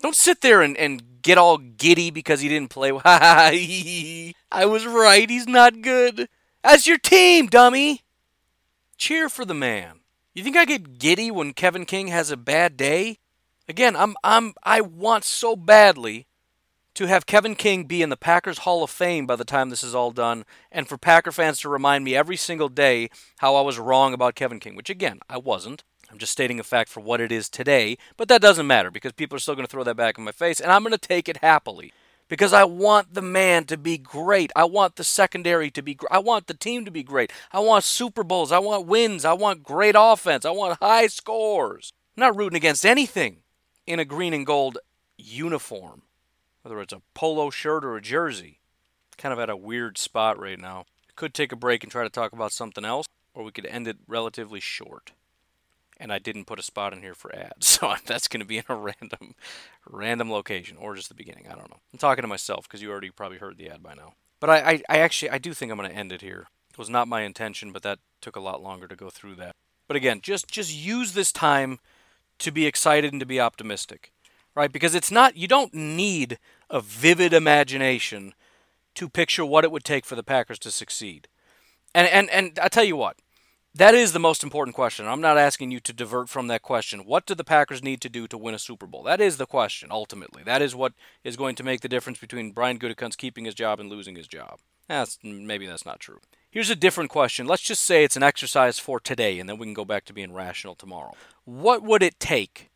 Don't 0.00 0.16
sit 0.16 0.40
there 0.40 0.62
and, 0.62 0.76
and 0.76 1.22
get 1.22 1.38
all 1.38 1.58
giddy 1.58 2.10
because 2.10 2.40
he 2.40 2.48
didn't 2.48 2.70
play. 2.70 2.92
I 3.04 4.34
was 4.66 4.84
right. 4.84 5.30
He's 5.30 5.46
not 5.46 5.80
good. 5.80 6.28
As 6.64 6.86
your 6.86 6.98
team, 6.98 7.46
dummy. 7.46 8.02
Cheer 8.96 9.28
for 9.28 9.44
the 9.44 9.54
man. 9.54 10.01
You 10.34 10.42
think 10.42 10.56
I 10.56 10.64
get 10.64 10.98
giddy 10.98 11.30
when 11.30 11.52
Kevin 11.52 11.84
King 11.84 12.08
has 12.08 12.30
a 12.30 12.38
bad 12.38 12.78
day? 12.78 13.18
Again, 13.68 13.94
I'm 13.94 14.16
I'm 14.24 14.54
I 14.62 14.80
want 14.80 15.24
so 15.24 15.56
badly 15.56 16.26
to 16.94 17.06
have 17.06 17.26
Kevin 17.26 17.54
King 17.54 17.84
be 17.84 18.00
in 18.00 18.08
the 18.08 18.16
Packers 18.16 18.58
Hall 18.58 18.82
of 18.82 18.88
Fame 18.88 19.26
by 19.26 19.36
the 19.36 19.44
time 19.44 19.68
this 19.68 19.82
is 19.82 19.94
all 19.94 20.10
done, 20.10 20.46
and 20.70 20.88
for 20.88 20.96
Packer 20.96 21.32
fans 21.32 21.60
to 21.60 21.68
remind 21.68 22.04
me 22.04 22.16
every 22.16 22.36
single 22.36 22.70
day 22.70 23.10
how 23.38 23.54
I 23.56 23.60
was 23.60 23.78
wrong 23.78 24.14
about 24.14 24.34
Kevin 24.34 24.58
King, 24.58 24.74
which 24.74 24.88
again, 24.88 25.20
I 25.28 25.36
wasn't. 25.36 25.84
I'm 26.10 26.18
just 26.18 26.32
stating 26.32 26.58
a 26.58 26.64
fact 26.64 26.88
for 26.88 27.00
what 27.00 27.20
it 27.20 27.30
is 27.30 27.50
today, 27.50 27.98
but 28.16 28.28
that 28.28 28.40
doesn't 28.40 28.66
matter 28.66 28.90
because 28.90 29.12
people 29.12 29.36
are 29.36 29.38
still 29.38 29.54
going 29.54 29.66
to 29.66 29.70
throw 29.70 29.84
that 29.84 29.96
back 29.96 30.16
in 30.16 30.24
my 30.24 30.32
face, 30.32 30.60
and 30.60 30.72
I'm 30.72 30.82
going 30.82 30.92
to 30.92 30.98
take 30.98 31.28
it 31.28 31.38
happily 31.38 31.92
because 32.32 32.54
I 32.54 32.64
want 32.64 33.12
the 33.12 33.20
man 33.20 33.66
to 33.66 33.76
be 33.76 33.98
great. 33.98 34.52
I 34.56 34.64
want 34.64 34.96
the 34.96 35.04
secondary 35.04 35.70
to 35.70 35.82
be 35.82 35.92
great. 35.92 36.08
I 36.10 36.18
want 36.18 36.46
the 36.46 36.54
team 36.54 36.86
to 36.86 36.90
be 36.90 37.02
great. 37.02 37.30
I 37.52 37.60
want 37.60 37.84
Super 37.84 38.24
Bowls. 38.24 38.50
I 38.50 38.58
want 38.58 38.86
wins. 38.86 39.26
I 39.26 39.34
want 39.34 39.62
great 39.62 39.94
offense. 39.98 40.46
I 40.46 40.50
want 40.50 40.78
high 40.80 41.08
scores. 41.08 41.92
I'm 42.16 42.22
not 42.22 42.34
rooting 42.34 42.56
against 42.56 42.86
anything 42.86 43.42
in 43.86 43.98
a 43.98 44.06
green 44.06 44.32
and 44.32 44.46
gold 44.46 44.78
uniform, 45.18 46.04
whether 46.62 46.80
it's 46.80 46.94
a 46.94 47.02
polo 47.12 47.50
shirt 47.50 47.84
or 47.84 47.96
a 47.96 48.00
jersey. 48.00 48.60
Kind 49.18 49.34
of 49.34 49.38
at 49.38 49.50
a 49.50 49.54
weird 49.54 49.98
spot 49.98 50.38
right 50.38 50.58
now. 50.58 50.86
Could 51.16 51.34
take 51.34 51.52
a 51.52 51.56
break 51.56 51.82
and 51.82 51.92
try 51.92 52.02
to 52.02 52.08
talk 52.08 52.32
about 52.32 52.52
something 52.52 52.86
else, 52.86 53.04
or 53.34 53.44
we 53.44 53.52
could 53.52 53.66
end 53.66 53.86
it 53.86 53.98
relatively 54.08 54.58
short 54.58 55.12
and 56.02 56.12
I 56.12 56.18
didn't 56.18 56.46
put 56.46 56.58
a 56.58 56.62
spot 56.62 56.92
in 56.92 57.00
here 57.00 57.14
for 57.14 57.34
ads. 57.34 57.78
So 57.82 57.94
that's 58.04 58.28
going 58.28 58.40
to 58.40 58.46
be 58.46 58.58
in 58.58 58.64
a 58.68 58.74
random 58.74 59.34
random 59.88 60.30
location 60.30 60.76
or 60.76 60.94
just 60.94 61.08
the 61.08 61.14
beginning. 61.14 61.46
I 61.46 61.54
don't 61.54 61.70
know. 61.70 61.80
I'm 61.92 61.98
talking 61.98 62.22
to 62.22 62.28
myself 62.28 62.68
because 62.68 62.82
you 62.82 62.90
already 62.90 63.10
probably 63.10 63.38
heard 63.38 63.56
the 63.56 63.68
ad 63.68 63.82
by 63.82 63.94
now. 63.94 64.14
But 64.40 64.50
I, 64.50 64.56
I, 64.58 64.82
I 64.88 64.98
actually 64.98 65.30
I 65.30 65.38
do 65.38 65.54
think 65.54 65.70
I'm 65.70 65.78
going 65.78 65.90
to 65.90 65.96
end 65.96 66.12
it 66.12 66.20
here. 66.20 66.46
It 66.70 66.78
was 66.78 66.90
not 66.90 67.08
my 67.08 67.22
intention, 67.22 67.72
but 67.72 67.82
that 67.82 67.98
took 68.20 68.36
a 68.36 68.40
lot 68.40 68.62
longer 68.62 68.86
to 68.88 68.96
go 68.96 69.10
through 69.10 69.36
that. 69.36 69.54
But 69.88 69.96
again, 69.96 70.20
just 70.22 70.48
just 70.48 70.74
use 70.74 71.12
this 71.12 71.32
time 71.32 71.78
to 72.38 72.50
be 72.50 72.66
excited 72.66 73.12
and 73.12 73.20
to 73.20 73.26
be 73.26 73.40
optimistic, 73.40 74.12
right? 74.54 74.72
Because 74.72 74.94
it's 74.94 75.10
not 75.10 75.36
you 75.36 75.48
don't 75.48 75.74
need 75.74 76.38
a 76.68 76.80
vivid 76.80 77.32
imagination 77.32 78.34
to 78.94 79.08
picture 79.08 79.44
what 79.44 79.64
it 79.64 79.72
would 79.72 79.84
take 79.84 80.04
for 80.04 80.16
the 80.16 80.22
Packers 80.22 80.58
to 80.60 80.70
succeed. 80.70 81.28
And 81.94 82.08
and 82.08 82.30
and 82.30 82.58
I 82.60 82.68
tell 82.68 82.84
you 82.84 82.96
what, 82.96 83.16
that 83.74 83.94
is 83.94 84.12
the 84.12 84.18
most 84.18 84.42
important 84.42 84.74
question. 84.74 85.06
I'm 85.06 85.20
not 85.20 85.38
asking 85.38 85.70
you 85.70 85.80
to 85.80 85.92
divert 85.92 86.28
from 86.28 86.46
that 86.48 86.62
question. 86.62 87.06
What 87.06 87.24
do 87.24 87.34
the 87.34 87.44
Packers 87.44 87.82
need 87.82 88.00
to 88.02 88.08
do 88.08 88.28
to 88.28 88.36
win 88.36 88.54
a 88.54 88.58
Super 88.58 88.86
Bowl? 88.86 89.02
That 89.02 89.20
is 89.20 89.38
the 89.38 89.46
question, 89.46 89.88
ultimately. 89.90 90.42
That 90.42 90.60
is 90.60 90.74
what 90.74 90.92
is 91.24 91.36
going 91.36 91.54
to 91.56 91.64
make 91.64 91.80
the 91.80 91.88
difference 91.88 92.18
between 92.18 92.52
Brian 92.52 92.78
Gutekunst 92.78 93.16
keeping 93.16 93.46
his 93.46 93.54
job 93.54 93.80
and 93.80 93.88
losing 93.88 94.16
his 94.16 94.28
job. 94.28 94.58
That's, 94.88 95.18
maybe 95.22 95.66
that's 95.66 95.86
not 95.86 96.00
true. 96.00 96.18
Here's 96.50 96.68
a 96.68 96.76
different 96.76 97.08
question. 97.08 97.46
Let's 97.46 97.62
just 97.62 97.82
say 97.82 98.04
it's 98.04 98.16
an 98.16 98.22
exercise 98.22 98.78
for 98.78 99.00
today, 99.00 99.38
and 99.38 99.48
then 99.48 99.56
we 99.56 99.66
can 99.66 99.74
go 99.74 99.86
back 99.86 100.04
to 100.04 100.12
being 100.12 100.34
rational 100.34 100.74
tomorrow. 100.74 101.14
What 101.44 101.82
would 101.82 102.02
it 102.02 102.20
take 102.20 102.70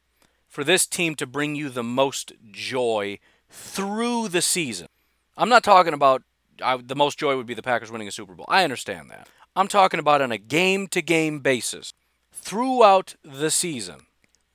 for 0.49 0.65
this 0.65 0.87
team 0.87 1.15
to 1.17 1.27
bring 1.27 1.55
you 1.55 1.69
the 1.69 1.83
most 1.83 2.33
joy 2.51 3.19
through 3.51 4.29
the 4.29 4.41
season? 4.41 4.89
I'm 5.37 5.51
not 5.51 5.63
talking 5.63 5.93
about 5.93 6.23
I, 6.63 6.79
the 6.79 6.97
most 6.97 7.19
joy 7.19 7.37
would 7.37 7.47
be 7.47 7.53
the 7.53 7.63
Packers 7.63 7.91
winning 7.93 8.09
a 8.09 8.13
Super 8.13 8.35
Bowl. 8.35 8.47
I 8.49 8.65
understand 8.65 9.11
that. 9.11 9.29
I'm 9.57 9.69
talking 9.69 9.99
about 9.99 10.21
on 10.21 10.31
a 10.31 10.39
game 10.39 10.87
to 10.89 11.01
game 11.01 11.41
basis 11.41 11.95
throughout 12.31 13.15
the 13.25 13.51
season. 13.51 14.03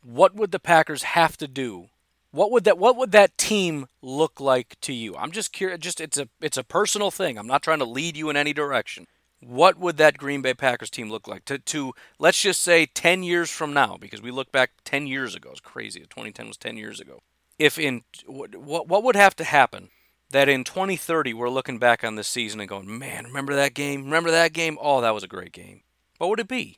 What 0.04 0.36
would 0.36 0.52
the 0.52 0.60
Packers 0.60 1.02
have 1.04 1.38
to 1.38 1.48
do? 1.48 1.88
What 2.30 2.52
would 2.52 2.66
that 2.66 2.78
what 2.78 2.96
would 2.96 3.12
that 3.12 3.36
team 3.38 3.88
look 4.04 4.40
like 4.40 4.80
to 4.82 4.94
you? 4.94 5.18
I'm 5.18 5.32
just 5.32 5.52
curious 5.52 5.80
just 5.80 6.00
it's 6.00 6.18
a 6.18 6.30
it's 6.40 6.56
a 6.56 6.64
personal 6.64 7.10
thing. 7.10 7.40
I'm 7.40 7.48
not 7.48 7.64
trying 7.64 7.80
to 7.80 7.86
lead 7.86 8.16
you 8.16 8.30
in 8.30 8.38
any 8.38 8.54
direction. 8.54 9.08
What 9.40 9.80
would 9.80 9.98
that 9.98 10.20
Green 10.20 10.44
Bay 10.44 10.54
Packers 10.54 10.92
team 10.92 11.10
look 11.10 11.28
like 11.28 11.46
to 11.46 11.58
to 11.58 11.94
let's 12.20 12.40
just 12.40 12.62
say 12.62 12.86
10 12.86 13.24
years 13.24 13.50
from 13.50 13.74
now 13.74 13.98
because 14.00 14.22
we 14.22 14.30
look 14.30 14.52
back 14.52 14.70
10 14.86 15.08
years 15.08 15.34
ago. 15.34 15.50
It's 15.52 15.60
crazy. 15.60 16.02
2010 16.02 16.48
was 16.48 16.58
10 16.58 16.78
years 16.78 17.00
ago. 17.00 17.22
If 17.58 17.80
in 17.80 18.04
what 18.28 18.56
what 18.56 19.04
would 19.04 19.16
have 19.16 19.36
to 19.38 19.44
happen 19.44 19.90
that 20.32 20.50
in 20.50 20.64
2030 20.64 21.34
we're 21.34 21.50
looking 21.50 21.78
back 21.78 22.04
on 22.04 22.16
this 22.16 22.28
season 22.28 22.60
and 22.60 22.70
going, 22.70 22.98
man, 22.98 23.26
remember 23.26 23.56
that 23.56 23.74
game? 23.74 24.06
Remember 24.06 24.32
that 24.32 24.54
game? 24.54 24.78
Oh, 24.82 25.02
that 25.02 25.14
was 25.14 25.24
a 25.24 25.28
great 25.28 25.52
game. 25.52 25.82
What 26.18 26.30
would 26.30 26.40
it 26.40 26.48
be? 26.48 26.78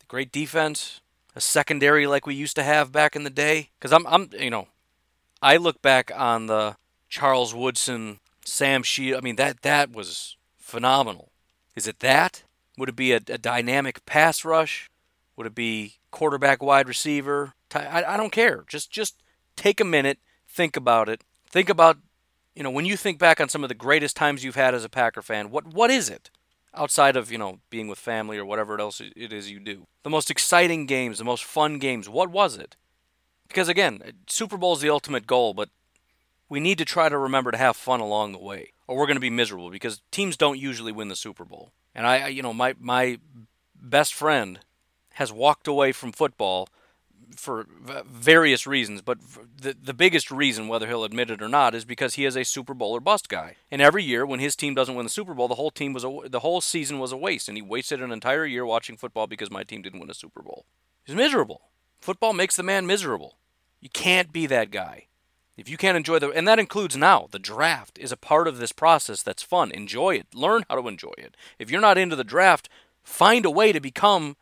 The 0.00 0.06
great 0.06 0.32
defense, 0.32 1.00
a 1.34 1.40
secondary 1.40 2.06
like 2.06 2.26
we 2.26 2.34
used 2.34 2.56
to 2.56 2.62
have 2.62 2.92
back 2.92 3.14
in 3.14 3.24
the 3.24 3.30
day. 3.30 3.70
Because 3.78 3.92
I'm, 3.92 4.06
I'm, 4.06 4.30
you 4.38 4.50
know, 4.50 4.68
I 5.42 5.56
look 5.56 5.80
back 5.82 6.10
on 6.14 6.46
the 6.46 6.76
Charles 7.08 7.54
Woodson, 7.54 8.20
Sam 8.44 8.82
Shield. 8.82 9.18
I 9.18 9.20
mean, 9.22 9.36
that 9.36 9.62
that 9.62 9.92
was 9.92 10.36
phenomenal. 10.56 11.30
Is 11.76 11.86
it 11.86 12.00
that? 12.00 12.44
Would 12.78 12.88
it 12.88 12.96
be 12.96 13.12
a, 13.12 13.16
a 13.16 13.38
dynamic 13.38 14.04
pass 14.06 14.44
rush? 14.44 14.90
Would 15.36 15.46
it 15.46 15.54
be 15.54 15.96
quarterback, 16.10 16.62
wide 16.62 16.88
receiver? 16.88 17.54
I, 17.74 18.04
I 18.04 18.16
don't 18.16 18.32
care. 18.32 18.64
Just 18.68 18.90
just 18.90 19.22
take 19.56 19.80
a 19.80 19.84
minute, 19.84 20.18
think 20.48 20.76
about 20.76 21.08
it. 21.08 21.22
Think 21.48 21.68
about 21.68 21.98
you 22.54 22.62
know, 22.62 22.70
when 22.70 22.84
you 22.84 22.96
think 22.96 23.18
back 23.18 23.40
on 23.40 23.48
some 23.48 23.62
of 23.62 23.68
the 23.68 23.74
greatest 23.74 24.16
times 24.16 24.44
you've 24.44 24.56
had 24.56 24.74
as 24.74 24.84
a 24.84 24.88
Packer 24.88 25.22
fan, 25.22 25.50
what 25.50 25.66
what 25.66 25.90
is 25.90 26.08
it? 26.08 26.30
Outside 26.74 27.16
of, 27.16 27.32
you 27.32 27.38
know, 27.38 27.58
being 27.68 27.88
with 27.88 27.98
family 27.98 28.38
or 28.38 28.44
whatever 28.44 28.78
else 28.80 29.00
it 29.00 29.32
is 29.32 29.50
you 29.50 29.58
do. 29.58 29.86
The 30.04 30.10
most 30.10 30.30
exciting 30.30 30.86
games, 30.86 31.18
the 31.18 31.24
most 31.24 31.42
fun 31.42 31.78
games, 31.78 32.08
what 32.08 32.30
was 32.30 32.56
it? 32.56 32.76
Because 33.48 33.68
again, 33.68 34.00
Super 34.28 34.56
Bowl 34.56 34.74
is 34.74 34.80
the 34.80 34.90
ultimate 34.90 35.26
goal, 35.26 35.52
but 35.52 35.70
we 36.48 36.60
need 36.60 36.78
to 36.78 36.84
try 36.84 37.08
to 37.08 37.18
remember 37.18 37.50
to 37.50 37.58
have 37.58 37.76
fun 37.76 38.00
along 38.00 38.32
the 38.32 38.38
way, 38.38 38.72
or 38.86 38.96
we're 38.96 39.06
going 39.06 39.16
to 39.16 39.20
be 39.20 39.30
miserable 39.30 39.70
because 39.70 40.00
teams 40.12 40.36
don't 40.36 40.58
usually 40.58 40.92
win 40.92 41.08
the 41.08 41.16
Super 41.16 41.44
Bowl. 41.44 41.72
And 41.94 42.06
I, 42.06 42.28
you 42.28 42.42
know, 42.42 42.52
my 42.52 42.74
my 42.78 43.18
best 43.74 44.14
friend 44.14 44.60
has 45.14 45.32
walked 45.32 45.66
away 45.66 45.92
from 45.92 46.12
football 46.12 46.68
for 47.36 47.66
various 48.06 48.66
reasons, 48.66 49.02
but 49.02 49.18
the 49.60 49.74
the 49.80 49.94
biggest 49.94 50.30
reason, 50.30 50.68
whether 50.68 50.86
he'll 50.86 51.04
admit 51.04 51.30
it 51.30 51.42
or 51.42 51.48
not, 51.48 51.74
is 51.74 51.84
because 51.84 52.14
he 52.14 52.24
is 52.24 52.36
a 52.36 52.44
Super 52.44 52.74
Bowl 52.74 52.92
or 52.92 53.00
bust 53.00 53.28
guy. 53.28 53.56
And 53.70 53.80
every 53.80 54.04
year, 54.04 54.26
when 54.26 54.40
his 54.40 54.56
team 54.56 54.74
doesn't 54.74 54.94
win 54.94 55.04
the 55.04 55.10
Super 55.10 55.34
Bowl, 55.34 55.48
the 55.48 55.54
whole 55.54 55.70
team 55.70 55.92
was 55.92 56.04
a, 56.04 56.20
the 56.28 56.40
whole 56.40 56.60
season 56.60 56.98
was 56.98 57.12
a 57.12 57.16
waste, 57.16 57.48
and 57.48 57.56
he 57.56 57.62
wasted 57.62 58.00
an 58.00 58.12
entire 58.12 58.46
year 58.46 58.66
watching 58.66 58.96
football 58.96 59.26
because 59.26 59.50
my 59.50 59.64
team 59.64 59.82
didn't 59.82 60.00
win 60.00 60.10
a 60.10 60.14
Super 60.14 60.42
Bowl. 60.42 60.64
He's 61.04 61.16
miserable. 61.16 61.62
Football 62.00 62.32
makes 62.32 62.56
the 62.56 62.62
man 62.62 62.86
miserable. 62.86 63.36
You 63.80 63.88
can't 63.90 64.32
be 64.32 64.46
that 64.46 64.70
guy. 64.70 65.06
If 65.56 65.68
you 65.68 65.76
can't 65.76 65.96
enjoy 65.96 66.18
the, 66.18 66.30
and 66.30 66.48
that 66.48 66.58
includes 66.58 66.96
now, 66.96 67.28
the 67.30 67.38
draft 67.38 67.98
is 67.98 68.12
a 68.12 68.16
part 68.16 68.48
of 68.48 68.58
this 68.58 68.72
process 68.72 69.22
that's 69.22 69.42
fun. 69.42 69.70
Enjoy 69.72 70.14
it. 70.14 70.34
Learn 70.34 70.64
how 70.68 70.80
to 70.80 70.88
enjoy 70.88 71.12
it. 71.18 71.36
If 71.58 71.70
you're 71.70 71.82
not 71.82 71.98
into 71.98 72.16
the 72.16 72.24
draft, 72.24 72.70
find 73.02 73.44
a 73.44 73.50
way 73.50 73.72
to 73.72 73.80
become 73.80 74.36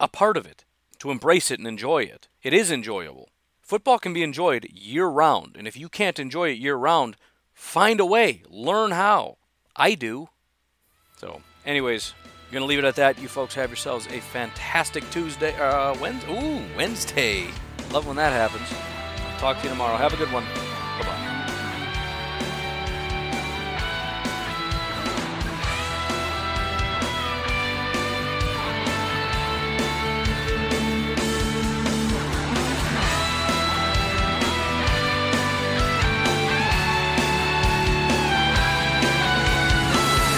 a 0.00 0.08
part 0.08 0.36
of 0.36 0.44
it 0.44 0.64
to 0.98 1.10
embrace 1.10 1.50
it 1.50 1.58
and 1.58 1.68
enjoy 1.68 2.02
it. 2.02 2.28
It 2.42 2.52
is 2.52 2.70
enjoyable. 2.70 3.28
Football 3.60 3.98
can 3.98 4.12
be 4.12 4.22
enjoyed 4.22 4.68
year 4.72 5.06
round, 5.06 5.56
and 5.56 5.66
if 5.66 5.76
you 5.76 5.88
can't 5.88 6.18
enjoy 6.18 6.50
it 6.50 6.58
year 6.58 6.76
round, 6.76 7.16
find 7.52 7.98
a 7.98 8.06
way. 8.06 8.42
Learn 8.48 8.92
how. 8.92 9.38
I 9.74 9.94
do. 9.94 10.28
So, 11.16 11.42
anyways, 11.64 12.14
I'm 12.24 12.52
gonna 12.52 12.66
leave 12.66 12.78
it 12.78 12.84
at 12.84 12.96
that. 12.96 13.18
You 13.18 13.28
folks 13.28 13.54
have 13.54 13.70
yourselves 13.70 14.06
a 14.06 14.20
fantastic 14.20 15.08
Tuesday. 15.10 15.54
Uh, 15.56 15.98
Wednesday. 15.98 16.32
Ooh, 16.32 16.76
Wednesday. 16.76 17.48
Love 17.90 18.06
when 18.06 18.16
that 18.16 18.32
happens. 18.32 18.68
Talk 19.40 19.58
to 19.58 19.64
you 19.64 19.70
tomorrow. 19.70 19.96
Have 19.96 20.14
a 20.14 20.16
good 20.16 20.32
one. 20.32 20.44